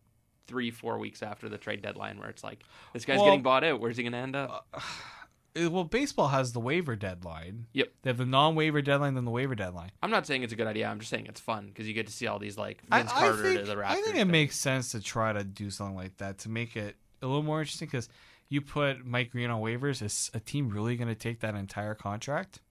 three, 0.47 0.71
four 0.71 0.97
weeks 0.97 1.21
after 1.23 1.49
the 1.49 1.57
trade 1.57 1.81
deadline, 1.81 2.19
where 2.19 2.29
it's 2.29 2.43
like 2.43 2.63
this 2.93 3.05
guy's 3.05 3.17
Well- 3.17 3.25
getting 3.27 3.41
bought 3.43 3.63
out. 3.63 3.79
Where's 3.79 3.97
he 3.97 4.03
going 4.03 4.13
to 4.13 4.19
end 4.19 4.35
up? 4.35 4.67
Uh, 4.73 5.69
well, 5.69 5.83
baseball 5.83 6.29
has 6.29 6.53
the 6.53 6.61
waiver 6.61 6.95
deadline. 6.95 7.65
Yep. 7.73 7.91
They 8.03 8.09
have 8.09 8.17
the 8.17 8.25
non-waiver 8.25 8.81
deadline, 8.81 9.15
then 9.15 9.25
the 9.25 9.31
waiver 9.31 9.53
deadline. 9.53 9.91
I'm 10.01 10.09
not 10.11 10.25
saying 10.25 10.43
it's 10.43 10.53
a 10.53 10.55
good 10.55 10.67
idea. 10.67 10.87
I'm 10.87 10.99
just 10.99 11.09
saying 11.09 11.25
it's 11.27 11.41
fun 11.41 11.67
because 11.67 11.87
you 11.89 11.93
get 11.93 12.07
to 12.07 12.13
see 12.13 12.27
all 12.27 12.39
these 12.39 12.57
like 12.57 12.81
I, 12.89 12.99
Vince 12.99 13.11
I 13.13 13.19
Carter 13.19 13.43
think, 13.43 13.59
to 13.59 13.65
the 13.65 13.75
Raptors. 13.75 13.85
I 13.85 13.95
think 13.95 14.07
it 14.07 14.13
thing. 14.19 14.31
makes 14.31 14.55
sense 14.57 14.91
to 14.93 15.01
try 15.01 15.33
to 15.33 15.43
do 15.43 15.69
something 15.69 15.95
like 15.95 16.15
that 16.17 16.37
to 16.39 16.49
make 16.49 16.77
it 16.77 16.95
a 17.21 17.27
little 17.27 17.43
more 17.43 17.59
interesting 17.59 17.87
because 17.89 18.07
you 18.47 18.61
put 18.61 19.05
Mike 19.05 19.31
Green 19.31 19.49
on 19.49 19.61
waivers. 19.61 20.01
Is 20.01 20.31
a 20.33 20.39
team 20.39 20.69
really 20.69 20.95
going 20.95 21.09
to 21.09 21.15
take 21.15 21.41
that 21.41 21.55
entire 21.55 21.95
contract? 21.95 22.61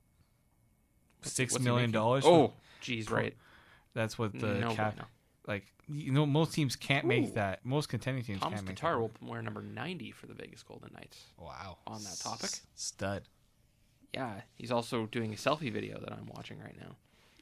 Six 1.22 1.52
What's 1.52 1.62
he 1.64 1.68
million 1.68 1.90
making? 1.90 2.00
dollars. 2.00 2.24
Oh, 2.26 2.52
geez, 2.80 3.08
for- 3.08 3.14
right. 3.14 3.36
that's 3.94 4.18
what 4.18 4.32
the 4.38 4.54
no, 4.54 4.74
cap. 4.74 4.96
no. 4.98 5.04
Like 5.46 5.64
you 5.88 6.12
know, 6.12 6.24
most 6.26 6.54
teams 6.54 6.76
can't 6.76 7.04
Ooh. 7.04 7.08
make 7.08 7.34
that. 7.34 7.64
Most 7.64 7.88
contending 7.88 8.22
teams 8.24 8.40
Thomas 8.40 8.58
can't 8.60 8.68
make 8.68 8.76
Tatar 8.76 8.92
that. 8.94 9.00
will 9.00 9.10
wear 9.22 9.42
number 9.42 9.60
90 9.62 10.12
for 10.12 10.26
the 10.26 10.34
Vegas 10.34 10.62
Golden 10.62 10.92
Knights. 10.94 11.18
Wow. 11.38 11.78
on 11.86 12.02
that 12.04 12.16
topic. 12.22 12.44
S- 12.44 12.62
Stud. 12.76 13.22
Yeah, 14.14 14.40
he's 14.54 14.70
also 14.70 15.06
doing 15.06 15.32
a 15.32 15.36
selfie 15.36 15.72
video 15.72 15.98
that 16.00 16.12
I'm 16.12 16.26
watching 16.34 16.58
right 16.60 16.76
now. 16.80 16.96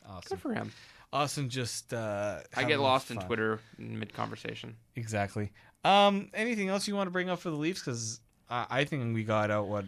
Awesome. 0.06 0.36
Good 0.36 0.40
for 0.40 0.54
him. 0.54 0.72
Austin 1.12 1.48
just. 1.48 1.92
Uh, 1.92 2.40
I 2.54 2.60
having 2.60 2.68
get 2.68 2.80
lost 2.80 3.10
in 3.10 3.16
fun. 3.18 3.26
Twitter 3.26 3.60
in 3.78 3.98
mid 3.98 4.12
conversation. 4.14 4.76
Exactly. 4.96 5.50
Um, 5.84 6.30
anything 6.34 6.68
else 6.68 6.88
you 6.88 6.94
want 6.94 7.06
to 7.06 7.10
bring 7.10 7.28
up 7.30 7.38
for 7.40 7.50
the 7.50 7.56
Leafs? 7.56 7.80
Because 7.80 8.20
I, 8.50 8.66
I 8.70 8.84
think 8.84 9.14
we 9.14 9.24
got 9.24 9.50
out 9.50 9.68
what 9.68 9.84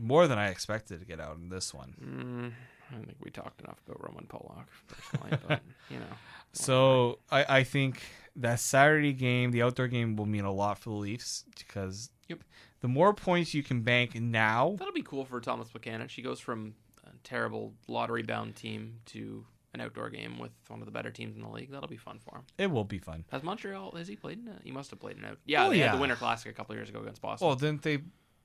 more 0.00 0.26
than 0.26 0.38
I 0.38 0.48
expected 0.48 1.00
to 1.00 1.06
get 1.06 1.20
out 1.20 1.36
in 1.36 1.48
this 1.48 1.72
one. 1.74 1.94
Mm, 2.02 2.52
I 2.92 3.04
think 3.06 3.16
we 3.22 3.30
talked 3.30 3.60
enough 3.60 3.78
about 3.86 4.02
Roman 4.02 4.24
Polak 4.26 4.66
personally, 4.88 5.38
but 5.46 5.60
you 5.90 5.98
know. 5.98 6.06
So 6.52 7.18
I, 7.30 7.58
I 7.58 7.64
think 7.64 8.02
that 8.36 8.58
Saturday 8.60 9.12
game, 9.12 9.50
the 9.52 9.62
outdoor 9.62 9.88
game, 9.88 10.16
will 10.16 10.26
mean 10.26 10.44
a 10.44 10.52
lot 10.52 10.78
for 10.78 10.90
the 10.90 10.96
Leafs 10.96 11.44
because 11.58 12.10
Yep. 12.28 12.40
the 12.80 12.88
more 12.88 13.12
points 13.14 13.54
you 13.54 13.62
can 13.62 13.82
bank 13.82 14.14
now, 14.14 14.76
That'll 14.78 14.92
be 14.94 15.02
cool 15.02 15.24
for 15.24 15.40
Thomas 15.40 15.68
Plekanec. 15.68 16.10
She 16.10 16.22
goes 16.22 16.38
from 16.40 16.74
a 17.04 17.10
terrible 17.24 17.74
lottery 17.88 18.22
bound 18.22 18.54
team 18.56 19.00
to 19.06 19.44
an 19.74 19.80
outdoor 19.80 20.10
game 20.10 20.38
with 20.40 20.50
one 20.68 20.80
of 20.80 20.86
the 20.86 20.92
better 20.92 21.10
teams 21.12 21.36
in 21.36 21.42
the 21.42 21.48
league. 21.48 21.70
That'll 21.70 21.88
be 21.88 21.96
fun 21.96 22.18
for 22.18 22.36
him. 22.38 22.42
it 22.58 22.70
will 22.70 22.84
be 22.84 22.98
fun. 22.98 23.24
Has 23.30 23.42
Montreal? 23.44 23.92
Has 23.96 24.08
he 24.08 24.16
played 24.16 24.38
in 24.40 24.48
it? 24.48 24.60
He 24.64 24.72
must 24.72 24.90
have 24.90 24.98
played 25.00 25.16
in 25.18 25.24
it. 25.24 25.38
Yeah, 25.44 25.66
Oh, 25.66 25.70
they 25.70 25.78
had 25.78 25.86
yeah. 25.86 25.94
the 25.94 26.00
Winter 26.00 26.16
Classic 26.16 26.50
a 26.50 26.54
couple 26.54 26.74
years 26.74 26.88
ago 26.88 27.00
against 27.00 27.22
Boston. 27.22 27.46
Well, 27.46 27.56
didn't 27.56 27.82
they? 27.82 27.98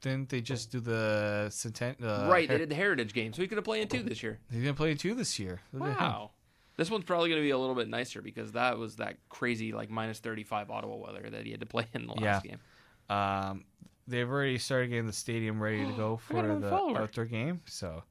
Didn't 0.05 0.29
they 0.29 0.39
just 0.41 0.71
do 0.71 0.79
the 0.79 1.47
centen- 1.49 1.95
uh, 2.03 2.29
right, 2.29 2.47
they 2.47 2.59
did 2.59 2.69
the 2.69 2.75
Heritage 2.75 3.11
game, 3.13 3.33
so 3.33 3.41
he 3.41 3.47
could 3.47 3.57
have 3.57 3.65
played 3.65 3.81
in 3.81 3.87
two 3.87 4.03
this 4.03 4.21
year. 4.21 4.37
They're 4.51 4.61
gonna 4.61 4.75
play 4.75 4.93
two 4.93 5.15
this 5.15 5.39
year. 5.39 5.61
Wow. 5.73 6.29
This 6.77 6.91
one's 6.91 7.05
probably 7.05 7.29
going 7.29 7.39
to 7.41 7.43
be 7.45 7.51
a 7.51 7.57
little 7.57 7.73
bit 7.73 7.87
nicer 7.87 8.21
because 8.21 8.51
that 8.51 8.77
was 8.77 8.97
that 8.97 9.15
crazy 9.29 9.71
like 9.71 9.89
minus 9.89 10.19
35 10.19 10.69
Ottawa 10.69 10.97
weather 10.97 11.25
that 11.31 11.45
he 11.45 11.51
had 11.51 11.61
to 11.61 11.65
play 11.75 11.87
in 11.93 12.05
the 12.05 12.13
last 12.13 12.45
Yeah. 12.45 12.51
game. 12.51 12.59
Um, 13.17 13.63
they've 14.07 14.29
already 14.29 14.57
started 14.57 14.89
getting 14.89 15.07
the 15.07 15.13
stadium 15.13 15.59
ready 15.63 15.85
to 15.85 15.91
go 15.97 16.17
for 16.17 16.43
the 16.59 16.71
outdoor 16.75 17.25
game. 17.25 17.61
So, 17.65 18.03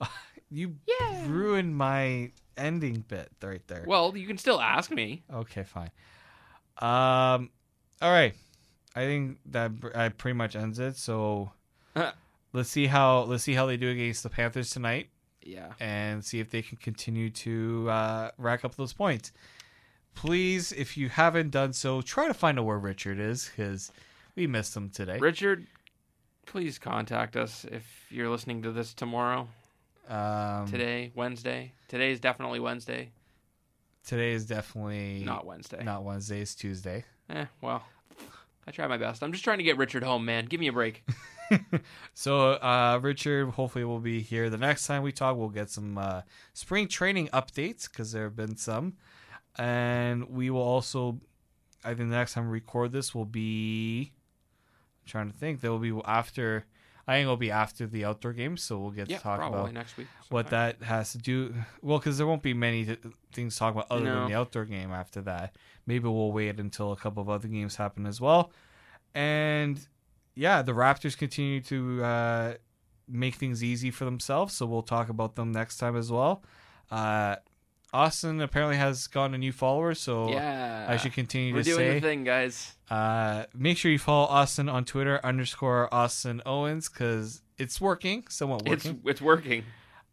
You 0.50 0.76
Yeah. 0.86 1.26
ruined 1.28 1.74
my 1.76 2.30
ending 2.58 3.04
bit 3.08 3.30
right 3.42 3.66
there. 3.68 3.84
Well, 3.86 4.14
you 4.16 4.26
can 4.26 4.36
still 4.38 4.60
ask 4.60 4.90
me. 4.90 5.22
Okay, 5.32 5.64
fine. 5.64 5.90
Um, 6.78 7.48
all 8.02 8.10
right. 8.12 8.34
I 8.96 9.04
think 9.06 9.38
that 9.46 9.70
I 9.94 10.08
pretty 10.08 10.36
much 10.36 10.56
ends 10.56 10.78
it. 10.78 10.96
So 10.96 11.52
let's 12.52 12.68
see 12.68 12.86
how 12.86 13.20
let's 13.22 13.44
see 13.44 13.54
how 13.54 13.66
they 13.66 13.76
do 13.76 13.88
against 13.90 14.22
the 14.22 14.30
Panthers 14.30 14.70
tonight, 14.70 15.08
Yeah. 15.42 15.72
and 15.80 16.24
see 16.24 16.40
if 16.40 16.50
they 16.50 16.62
can 16.62 16.76
continue 16.78 17.30
to 17.30 17.88
uh, 17.90 18.30
rack 18.38 18.64
up 18.64 18.74
those 18.76 18.92
points. 18.92 19.32
Please, 20.14 20.72
if 20.72 20.96
you 20.96 21.08
haven't 21.08 21.50
done 21.50 21.72
so, 21.72 22.02
try 22.02 22.26
to 22.26 22.34
find 22.34 22.58
out 22.58 22.64
where 22.64 22.78
Richard 22.78 23.18
is 23.20 23.48
because 23.48 23.92
we 24.34 24.46
missed 24.46 24.76
him 24.76 24.90
today. 24.90 25.18
Richard, 25.18 25.66
please 26.46 26.78
contact 26.80 27.36
us 27.36 27.64
if 27.70 28.06
you're 28.10 28.28
listening 28.28 28.60
to 28.62 28.72
this 28.72 28.92
tomorrow, 28.92 29.46
Um, 30.08 30.66
today, 30.66 31.12
Wednesday. 31.14 31.72
Today 31.86 32.10
is 32.10 32.18
definitely 32.18 32.58
Wednesday, 32.58 33.10
today 34.04 34.32
is 34.32 34.46
definitely 34.46 35.22
not 35.24 35.46
Wednesday. 35.46 35.82
not 35.84 36.02
Wednesday. 36.02 36.40
It's 36.40 36.56
Tuesday. 36.56 37.04
Eh, 37.28 37.44
well, 37.60 37.84
I 38.66 38.70
try 38.70 38.86
my 38.86 38.98
best. 38.98 39.22
I'm 39.22 39.32
just 39.32 39.44
trying 39.44 39.58
to 39.58 39.64
get 39.64 39.78
Richard 39.78 40.02
home, 40.02 40.24
man. 40.24 40.46
Give 40.46 40.60
me 40.60 40.68
a 40.68 40.72
break. 40.72 41.04
So, 42.14 42.52
uh, 42.52 43.00
Richard, 43.02 43.50
hopefully, 43.50 43.84
will 43.84 43.98
be 43.98 44.20
here 44.20 44.50
the 44.50 44.56
next 44.56 44.86
time 44.86 45.02
we 45.02 45.10
talk. 45.10 45.36
We'll 45.36 45.48
get 45.48 45.70
some 45.70 45.98
uh, 45.98 46.22
spring 46.52 46.86
training 46.86 47.28
updates 47.28 47.90
because 47.90 48.12
there 48.12 48.24
have 48.24 48.36
been 48.36 48.56
some, 48.56 48.94
and 49.58 50.28
we 50.30 50.50
will 50.50 50.62
also. 50.62 51.20
I 51.82 51.88
think 51.88 52.10
the 52.10 52.16
next 52.16 52.34
time 52.34 52.44
we 52.44 52.52
record 52.52 52.92
this 52.92 53.14
will 53.14 53.24
be. 53.24 54.12
I'm 55.02 55.08
trying 55.08 55.30
to 55.32 55.36
think. 55.36 55.60
There 55.60 55.72
will 55.72 55.78
be 55.78 55.98
after. 56.04 56.66
I 57.08 57.14
think 57.14 57.22
it'll 57.24 57.36
be 57.36 57.50
after 57.50 57.86
the 57.86 58.04
outdoor 58.04 58.32
games, 58.32 58.62
so 58.62 58.78
we'll 58.78 58.90
get 58.90 59.08
yeah, 59.10 59.16
to 59.18 59.22
talk 59.22 59.38
probably 59.40 59.60
about 59.60 59.72
next 59.72 59.96
week. 59.96 60.06
what 60.28 60.48
that 60.50 60.82
has 60.82 61.12
to 61.12 61.18
do. 61.18 61.54
Well, 61.82 61.98
because 61.98 62.18
there 62.18 62.26
won't 62.26 62.42
be 62.42 62.54
many 62.54 62.84
th- 62.84 63.00
things 63.32 63.54
to 63.54 63.58
talk 63.58 63.74
about 63.74 63.86
other 63.90 64.04
No. 64.04 64.20
than 64.20 64.28
the 64.30 64.34
outdoor 64.36 64.64
game 64.64 64.92
after 64.92 65.20
that. 65.22 65.56
Maybe 65.86 66.06
we'll 66.08 66.32
wait 66.32 66.60
until 66.60 66.92
a 66.92 66.96
couple 66.96 67.22
of 67.22 67.28
other 67.28 67.48
games 67.48 67.76
happen 67.76 68.06
as 68.06 68.20
well. 68.20 68.52
And 69.14 69.84
yeah, 70.34 70.62
the 70.62 70.72
Raptors 70.72 71.16
continue 71.16 71.60
to 71.62 72.04
uh, 72.04 72.54
make 73.08 73.34
things 73.34 73.64
easy 73.64 73.90
for 73.90 74.04
themselves, 74.04 74.54
so 74.54 74.66
we'll 74.66 74.82
talk 74.82 75.08
about 75.08 75.34
them 75.34 75.52
next 75.52 75.78
time 75.78 75.96
as 75.96 76.10
well. 76.12 76.42
Uh, 76.90 77.36
Austin 77.92 78.40
apparently 78.40 78.76
has 78.76 79.06
gotten 79.08 79.34
a 79.34 79.38
new 79.38 79.52
follower, 79.52 79.94
so 79.94 80.30
Yeah. 80.30 80.86
I 80.88 80.96
should 80.96 81.12
continue 81.12 81.52
We're 81.54 81.62
to 81.64 81.70
doing 81.70 81.78
say. 81.78 81.94
the 81.94 82.00
thing, 82.00 82.24
guys. 82.24 82.76
Uh, 82.88 83.44
make 83.54 83.76
sure 83.78 83.90
you 83.90 83.98
follow 83.98 84.26
Austin 84.26 84.68
on 84.68 84.84
Twitter 84.84 85.20
underscore 85.24 85.92
Austin 85.92 86.40
Owens 86.46 86.88
because 86.88 87.42
it's 87.58 87.80
working, 87.80 88.24
somewhat 88.28 88.62
It's 88.66 88.84
working. 88.84 89.02
it's 89.06 89.20
working. 89.22 89.58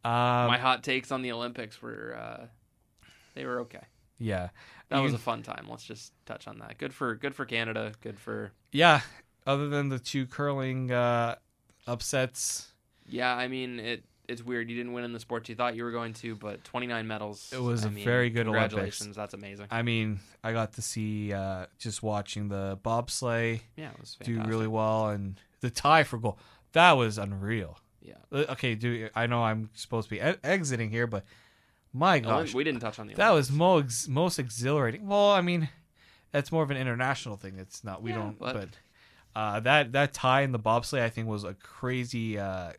Um, 0.03 0.11
My 0.47 0.57
hot 0.57 0.83
takes 0.83 1.11
on 1.11 1.21
the 1.21 1.31
Olympics 1.31 1.81
were 1.81 2.15
uh, 2.19 2.45
they 3.35 3.45
were 3.45 3.61
okay. 3.61 3.83
yeah, 4.19 4.49
That 4.89 4.97
You 4.97 5.03
was 5.03 5.13
a 5.13 5.17
fun 5.19 5.43
time. 5.43 5.67
Let's 5.69 5.83
just 5.83 6.13
touch 6.25 6.47
on 6.47 6.59
that. 6.59 6.77
Good 6.77 6.93
for 6.93 7.15
good 7.15 7.35
for 7.35 7.45
Canada. 7.45 7.91
Good 8.01 8.19
for 8.19 8.51
yeah. 8.71 9.01
Other 9.45 9.69
than 9.69 9.89
the 9.89 9.99
two 9.99 10.25
curling 10.25 10.91
uh, 10.91 11.35
upsets, 11.87 12.71
yeah. 13.07 13.35
I 13.35 13.47
mean 13.47 13.79
it. 13.79 14.03
It's 14.27 14.43
weird. 14.43 14.69
You 14.69 14.75
didn't 14.75 14.91
win 14.93 15.03
in 15.05 15.13
the 15.13 15.19
sports 15.19 15.47
you 15.47 15.55
thought 15.55 15.75
you 15.75 15.83
were 15.85 15.91
going 15.91 16.11
to, 16.15 16.35
but 16.35 16.63
29 16.65 17.07
medals. 17.07 17.49
It 17.53 17.61
was 17.61 17.85
I 17.85 17.87
a 17.87 17.91
mean, 17.91 18.03
very 18.03 18.29
good 18.29 18.47
Olympics. 18.47 18.73
Congratulations. 18.73 19.15
That's 19.15 19.33
amazing. 19.33 19.67
I 19.71 19.81
mean, 19.83 20.19
I 20.43 20.51
got 20.51 20.73
to 20.73 20.81
see 20.81 21.31
uh, 21.31 21.67
just 21.79 22.03
watching 22.03 22.49
the 22.49 22.77
bobsleigh 22.83 23.61
Yeah, 23.77 23.91
it 23.91 23.99
was 23.99 24.17
do 24.21 24.41
really 24.43 24.67
well, 24.67 25.09
and 25.09 25.39
the 25.61 25.69
tie 25.69 26.03
for 26.03 26.17
goal 26.17 26.37
that 26.73 26.91
was 26.93 27.17
unreal. 27.17 27.79
Yeah. 28.01 28.13
Uh, 28.31 28.45
Okay, 28.49 28.75
dude, 28.75 29.11
I 29.15 29.27
know 29.27 29.43
I'm 29.43 29.69
supposed 29.73 30.09
to 30.09 30.15
be 30.15 30.21
e- 30.21 30.35
exiting 30.43 30.89
here, 30.91 31.07
but 31.07 31.23
my 31.93 32.19
gosh, 32.19 32.53
we 32.53 32.63
didn't 32.65 32.81
touch 32.81 32.99
on 32.99 33.07
the. 33.07 33.13
that 33.15 33.31
was 33.31 33.49
Olympics. 33.49 34.07
most 34.07 34.09
most 34.09 34.39
exhilarating. 34.39 35.07
Well, 35.07 35.31
I 35.31 35.39
mean, 35.41 35.69
that's 36.31 36.51
more 36.51 36.63
of 36.63 36.69
an 36.71 36.77
international 36.77 37.37
thing. 37.37 37.55
It's 37.57 37.83
not 37.83 38.03
we 38.03 38.11
Yeah, 38.11 38.17
don't, 38.17 38.37
but- 38.39 38.53
but, 38.53 38.69
uh, 39.35 39.59
that 39.61 39.93
that 39.93 40.13
tie 40.13 40.41
in 40.41 40.51
the 40.51 40.59
bobsleigh 40.59 41.01
I 41.01 41.09
think 41.09 41.27
was 41.29 41.43
a 41.45 41.53
crazy, 41.53 42.37
uh, 42.37 42.73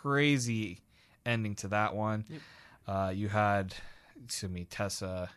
crazy 0.00 0.80
ending 1.26 1.54
to 1.56 1.68
that 1.68 1.94
one. 1.94 2.24
Yep. 2.28 2.40
Uh, 2.86 3.12
you 3.14 3.28
had, 3.28 3.74
to 4.28 4.48
me, 4.48 4.64
Tessa. 4.64 5.28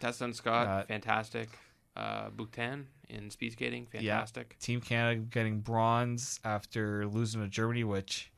Tessa 0.00 0.24
and 0.24 0.34
Scott, 0.36 0.66
Uh, 0.66 0.82
fantastic. 0.84 1.48
Uh, 1.96 2.30
Boutin 2.30 2.86
in 3.08 3.30
speed 3.30 3.52
skating, 3.52 3.86
Yeah. 3.92 4.00
fantastic. 4.00 4.56
Team 4.58 4.80
Canada 4.80 5.20
getting 5.20 5.60
bronze 5.60 6.40
after 6.44 7.06
losing 7.06 7.42
to 7.42 7.48
Germany, 7.48 7.84
which 7.84 8.30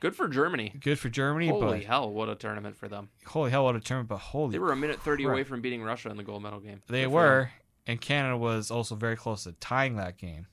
Good 0.00 0.16
for 0.16 0.28
Germany. 0.28 0.74
good 0.80 0.98
for 0.98 1.08
Germany, 1.10 1.48
Holy 1.48 1.78
but 1.80 1.86
hell, 1.86 2.10
what 2.12 2.28
a 2.28 2.34
tournament 2.34 2.76
for 2.76 2.88
them! 2.88 3.08
holy 3.26 3.50
hell, 3.50 3.64
what 3.64 3.76
a 3.76 3.80
tournament! 3.80 4.08
But 4.08 4.18
holy, 4.18 4.52
They 4.52 4.58
were 4.58 4.72
a 4.72 4.76
minute 4.76 5.00
30 5.00 5.24
crap. 5.24 5.32
away 5.34 5.44
from 5.44 5.60
beating 5.60 5.82
Russia 5.82 6.08
in 6.10 6.16
the 6.16 6.24
gold 6.24 6.42
medal 6.42 6.58
game. 6.60 6.80
They 6.88 7.02
Good 7.02 7.12
were, 7.12 7.50
and 7.86 8.00
Canada 8.00 8.36
was 8.36 8.70
also 8.70 8.94
very 8.96 9.16
close 9.16 9.44
to 9.44 9.52
tying 9.52 9.96
that 9.96 10.16
game. 10.16 10.46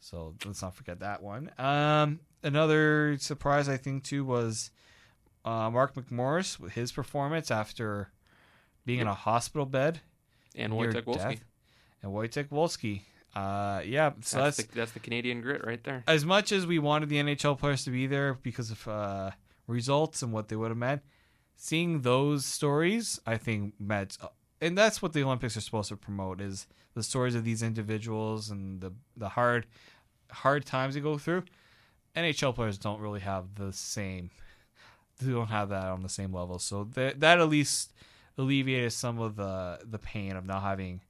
So 0.00 0.34
let's 0.44 0.62
not 0.62 0.74
forget 0.74 1.00
that 1.00 1.22
one. 1.22 1.50
Um, 1.58 2.20
another 2.42 3.16
surprise 3.18 3.68
I 3.68 3.76
think 3.76 4.04
too 4.04 4.24
was 4.24 4.70
uh, 5.44 5.70
Mark 5.70 5.94
McMorris 5.94 6.58
with 6.60 6.72
his 6.72 6.92
performance 6.92 7.50
after 7.50 8.10
being 8.84 9.00
in 9.00 9.06
a 9.06 9.14
hospital 9.14 9.66
bed. 9.66 10.00
And 10.54 10.72
Wojciech 10.72 11.04
Wolski. 11.04 11.40
and 12.02 12.12
Wojtek 12.12 12.48
Wolski. 12.48 13.02
Uh, 13.34 13.82
yeah, 13.84 14.12
so 14.22 14.38
That's, 14.38 14.56
that's, 14.56 14.68
the, 14.68 14.74
that's 14.74 14.92
the 14.92 15.00
Canadian 15.00 15.42
grit 15.42 15.66
right 15.66 15.82
there. 15.84 16.02
as 16.06 16.24
much 16.24 16.52
as 16.52 16.66
we 16.66 16.78
wanted 16.78 17.10
the 17.10 17.16
NHL 17.16 17.58
players 17.58 17.84
to 17.84 17.90
be 17.90 18.06
there 18.06 18.38
because 18.42 18.70
of 18.70 18.88
uh, 18.88 19.30
results 19.66 20.22
and 20.22 20.32
what 20.32 20.48
they 20.48 20.56
would 20.56 20.70
have 20.70 20.78
meant. 20.78 21.02
Seeing 21.54 22.00
those 22.00 22.46
stories, 22.46 23.20
I 23.26 23.36
think 23.36 23.74
meant, 23.78 24.16
and 24.66 24.76
that's 24.76 25.00
what 25.00 25.12
the 25.12 25.22
Olympics 25.22 25.56
are 25.56 25.60
supposed 25.60 25.88
to 25.90 25.96
promote 25.96 26.40
is 26.40 26.66
the 26.94 27.02
stories 27.02 27.34
of 27.34 27.44
these 27.44 27.62
individuals 27.62 28.50
and 28.50 28.80
the 28.80 28.92
the 29.16 29.28
hard 29.30 29.66
hard 30.30 30.64
times 30.64 30.94
they 30.94 31.00
go 31.00 31.18
through. 31.18 31.44
NHL 32.16 32.54
players 32.54 32.78
don't 32.78 33.00
really 33.00 33.20
have 33.20 33.54
the 33.54 33.72
same. 33.72 34.30
They 35.20 35.32
don't 35.32 35.48
have 35.48 35.68
that 35.68 35.84
on 35.84 36.02
the 36.02 36.08
same 36.08 36.32
level, 36.32 36.58
so 36.58 36.84
that 36.94 37.20
that 37.20 37.38
at 37.38 37.48
least 37.48 37.92
alleviated 38.38 38.92
some 38.92 39.20
of 39.20 39.36
the 39.36 39.78
the 39.84 39.98
pain 39.98 40.36
of 40.36 40.44
not 40.44 40.62
having 40.62 41.00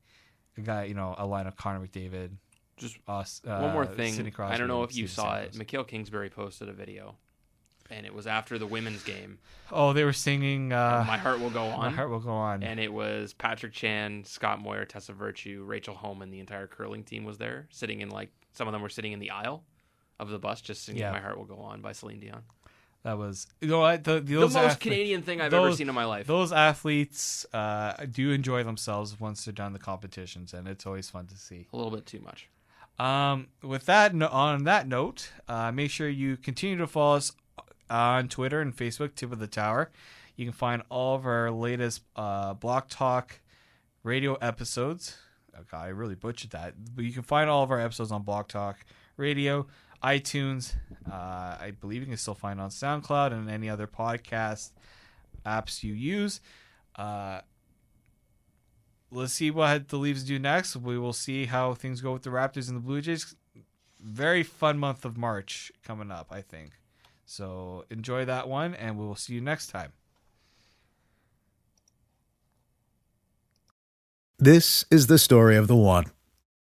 a 0.57 0.61
guy, 0.61 0.85
you 0.85 0.95
know, 0.95 1.15
a 1.19 1.27
line 1.27 1.47
of 1.47 1.57
Connor 1.57 1.87
McDavid. 1.87 2.31
Just 2.77 2.99
us, 3.09 3.41
One 3.43 3.73
more 3.73 3.85
uh, 3.85 3.87
thing. 3.87 4.33
I 4.39 4.59
don't 4.59 4.69
know 4.69 4.83
if 4.83 4.95
you 4.95 5.07
saw 5.07 5.39
it. 5.39 5.55
Mikaël 5.55 5.87
Kingsbury 5.87 6.29
posted 6.29 6.69
a 6.69 6.75
video, 6.75 7.17
and 7.91 8.07
it 8.07 8.15
was 8.15 8.27
after 8.27 8.59
the 8.59 8.67
women's 8.67 9.03
game. 9.03 9.39
Oh, 9.73 9.93
they 9.93 10.05
were 10.05 10.13
singing 10.13 10.73
uh, 10.73 11.05
My 11.07 11.17
Heart 11.19 11.41
Will 11.41 11.51
Go 11.51 11.65
On." 11.67 11.79
My 11.79 11.91
Heart 11.91 12.11
Will 12.11 12.21
Go 12.21 12.31
On. 12.33 12.63
And 12.63 12.79
it 12.81 12.93
was 12.93 13.33
Patrick 13.33 13.73
Chan, 13.73 14.25
Scott 14.25 14.61
Moir, 14.61 14.85
Tessa 14.85 15.13
Virtue, 15.13 15.65
Rachel 15.67 15.95
Homan. 15.95 16.31
The 16.31 16.41
entire 16.41 16.67
curling 16.67 17.05
team 17.05 17.25
was 17.25 17.39
there, 17.39 17.67
sitting 17.71 18.01
in 18.01 18.09
like 18.11 18.31
some 18.53 18.69
of 18.69 18.73
them 18.73 18.83
were 18.83 18.89
sitting 18.89 19.13
in 19.13 19.19
the 19.19 19.31
aisle 19.31 19.65
of 20.19 20.29
the 20.31 20.39
bus, 20.39 20.61
just 20.61 20.85
singing 20.85 21.01
Yeah. 21.03 21.13
"My 21.13 21.21
Heart 21.21 21.37
Will 21.39 21.45
Go 21.45 21.57
On" 21.59 21.81
by 21.81 21.93
Celine 21.93 22.21
Dion. 22.21 22.43
that 23.03 23.19
was 23.19 23.47
you 23.61 23.69
know 23.69 23.97
the, 23.97 24.15
The 24.21 24.35
those 24.35 24.55
most 24.55 24.81
Canadian 24.81 25.23
thing 25.23 25.41
I've 25.41 25.55
ever 25.55 25.73
seen 25.73 25.89
in 25.89 25.95
my 25.95 26.05
life. 26.07 26.27
Those 26.27 26.53
athletes 26.53 27.47
uh, 27.53 28.05
do 28.11 28.31
enjoy 28.33 28.65
themselves 28.65 29.21
once 29.21 29.45
they're 29.45 29.53
done 29.53 29.73
the 29.73 29.79
competitions, 29.79 30.53
and 30.55 30.67
it's 30.67 30.87
always 30.87 31.09
fun 31.11 31.27
to 31.27 31.37
see. 31.37 31.67
A 31.73 31.77
little 31.77 31.91
bit 31.93 32.07
too 32.07 32.21
much. 32.21 32.49
Um, 32.99 33.49
with 33.63 33.85
that, 33.87 34.15
on 34.23 34.65
that 34.65 34.89
note, 34.89 35.31
uh, 35.49 35.71
make 35.71 35.91
sure 35.91 36.09
you 36.09 36.37
continue 36.39 36.79
to 36.79 36.87
follow 36.87 37.17
us 37.17 37.31
on 37.91 38.29
Twitter 38.29 38.61
and 38.61 38.77
Facebook, 38.77 39.15
Tip 39.15 39.33
of 39.33 39.39
the 39.39 39.47
Tower. 39.47 39.91
You 40.37 40.45
can 40.45 40.53
find 40.53 40.83
all 40.91 41.15
of 41.17 41.27
our 41.27 41.51
latest 41.51 42.03
uh, 42.15 42.55
Blog 42.55 42.89
Talk 42.89 43.41
radio 44.03 44.35
episodes. 44.35 45.17
Okay, 45.59 45.77
I 45.77 45.89
really 45.89 46.15
butchered 46.15 46.51
that, 46.51 46.75
but 46.95 47.05
you 47.05 47.13
can 47.13 47.23
find 47.23 47.49
all 47.49 47.63
of 47.63 47.71
our 47.71 47.81
episodes 47.81 48.13
on 48.13 48.23
Blog 48.23 48.49
Talk 48.49 48.85
Radio, 49.17 49.67
iTunes. 50.03 50.75
Uh, 51.11 51.15
I 51.15 51.73
believe 51.81 52.03
you 52.03 52.07
can 52.07 52.19
still 52.19 52.35
find 52.35 52.61
on 52.61 52.69
SoundCloud 52.69 53.33
and 53.33 53.49
any 53.51 53.71
other 53.71 53.87
podcast 53.87 54.73
apps 55.47 55.83
you 55.83 55.95
use. 55.95 56.41
Uh, 56.95 57.41
let's 59.11 59.33
see 59.33 59.51
what 59.51 59.89
the 59.89 59.97
Leafs 59.97 60.25
do 60.25 60.39
next. 60.39 60.77
We 60.77 60.99
will 60.99 61.15
see 61.15 61.47
how 61.47 61.73
things 61.75 62.03
go 62.03 62.13
with 62.13 62.23
the 62.23 62.31
Raptors 62.31 62.69
and 62.69 62.77
the 62.77 62.83
Blue 62.83 63.01
Jays. 63.01 63.35
Very 63.99 64.43
fun 64.43 64.79
month 64.79 65.05
of 65.05 65.17
March 65.17 65.73
coming 65.83 66.11
up, 66.11 66.27
I 66.31 66.43
think. 66.43 66.73
So 67.27 67.85
enjoy 67.91 68.25
that 68.25 68.49
one, 68.49 68.75
and 68.75 68.97
we 68.97 69.05
will 69.05 69.17
see 69.17 69.35
you 69.35 69.41
next 69.41 69.67
time. 69.67 69.93
This 74.39 74.85
is 74.91 75.09
the 75.09 75.19
story 75.19 75.57
of 75.57 75.67
the 75.67 75.77
one. 75.77 76.05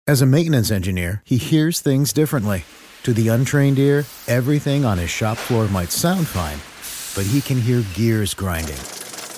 As 0.07 0.23
a 0.23 0.27
maintenance 0.27 0.71
engineer, 0.71 1.23
he 1.25 1.37
hears 1.37 1.81
things 1.81 2.13
differently. 2.13 2.65
To 3.03 3.13
the 3.13 3.29
untrained 3.29 3.79
ear, 3.79 4.05
everything 4.29 4.85
on 4.85 4.99
his 4.99 5.11
shop 5.11 5.37
floor 5.37 5.67
might 5.69 5.91
sound 5.91 6.29
fine, 6.29 6.59
but 7.17 7.29
he 7.29 7.41
can 7.41 7.61
hear 7.61 7.83
gears 7.95 8.35
grinding 8.35 8.79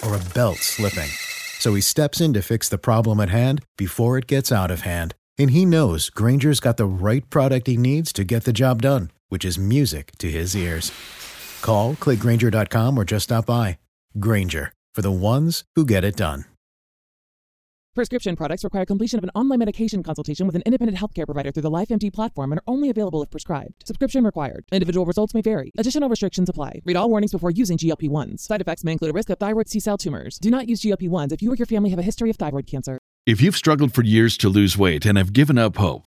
or 0.05 0.17
a 0.17 0.35
belt 0.35 0.59
slipping. 0.59 1.09
So 1.59 1.75
he 1.75 1.81
steps 1.81 2.21
in 2.21 2.35
to 2.35 2.43
fix 2.43 2.69
the 2.69 2.77
problem 2.77 3.21
at 3.21 3.31
hand 3.31 3.65
before 3.79 4.19
it 4.19 4.27
gets 4.27 4.53
out 4.53 4.71
of 4.71 4.83
hand. 4.83 5.15
And 5.39 5.51
he 5.51 5.65
knows 5.65 6.11
Grainger's 6.11 6.61
got 6.61 6.77
the 6.77 6.87
right 6.87 7.29
product 7.31 7.67
he 7.67 7.77
needs 7.77 8.13
to 8.15 8.25
get 8.25 8.45
the 8.45 8.53
job 8.53 8.83
done, 8.83 9.11
which 9.35 9.45
is 9.45 9.59
music 9.59 10.13
to 10.19 10.31
his 10.31 10.55
ears. 10.55 10.93
Call, 11.61 11.97
click 11.97 12.21
grainger.com, 12.21 12.97
or 12.97 13.05
just 13.05 13.25
stop 13.25 13.47
by. 13.47 13.79
Grainger, 14.21 14.73
for 14.95 15.03
the 15.03 15.11
ones 15.11 15.65
who 15.75 15.85
get 15.85 16.05
it 16.05 16.15
done. 16.15 16.45
Prescription 17.97 18.37
products 18.37 18.63
require 18.63 18.85
completion 18.85 19.19
of 19.19 19.25
an 19.25 19.31
online 19.35 19.59
medication 19.59 20.05
consultation 20.05 20.47
with 20.47 20.55
an 20.55 20.63
independent 20.67 20.99
healthcare 20.99 21.27
provider 21.27 21.51
through 21.51 21.63
the 21.63 21.71
LifeMD 21.71 22.13
platform 22.13 22.53
and 22.53 22.61
are 22.61 22.65
only 22.69 22.91
available 22.91 23.23
if 23.25 23.31
prescribed. 23.31 23.75
Subscription 23.85 24.25
required. 24.25 24.65
Individual 24.71 25.05
results 25.05 25.35
may 25.35 25.43
vary. 25.43 25.73
Additional 25.79 26.09
restrictions 26.09 26.49
apply. 26.49 26.81
Read 26.85 26.97
all 26.97 27.11
warnings 27.11 27.33
before 27.33 27.51
using 27.51 27.77
GLP-1s. 27.77 28.39
Side 28.41 28.61
effects 28.61 28.85
may 28.85 28.93
include 28.93 29.11
a 29.11 29.15
risk 29.15 29.31
of 29.31 29.39
thyroid 29.39 29.69
C-cell 29.69 29.99
tumors. 29.99 30.39
Do 30.39 30.51
not 30.51 30.69
use 30.69 30.81
GLP-1s 30.81 31.33
if 31.33 31.43
you 31.43 31.53
or 31.53 31.57
your 31.57 31.67
family 31.67 31.91
have 31.91 31.99
a 31.99 32.03
history 32.03 32.31
of 32.31 32.37
thyroid 32.37 32.69
cancer. 32.69 32.99
If 33.27 33.41
you've 33.41 33.57
struggled 33.57 33.95
for 33.95 34.03
years 34.03 34.37
to 34.39 34.49
lose 34.49 34.77
weight 34.77 35.07
and 35.07 35.19
have 35.19 35.33
given 35.33 35.57
up 35.57 35.77
hope, 35.77 36.05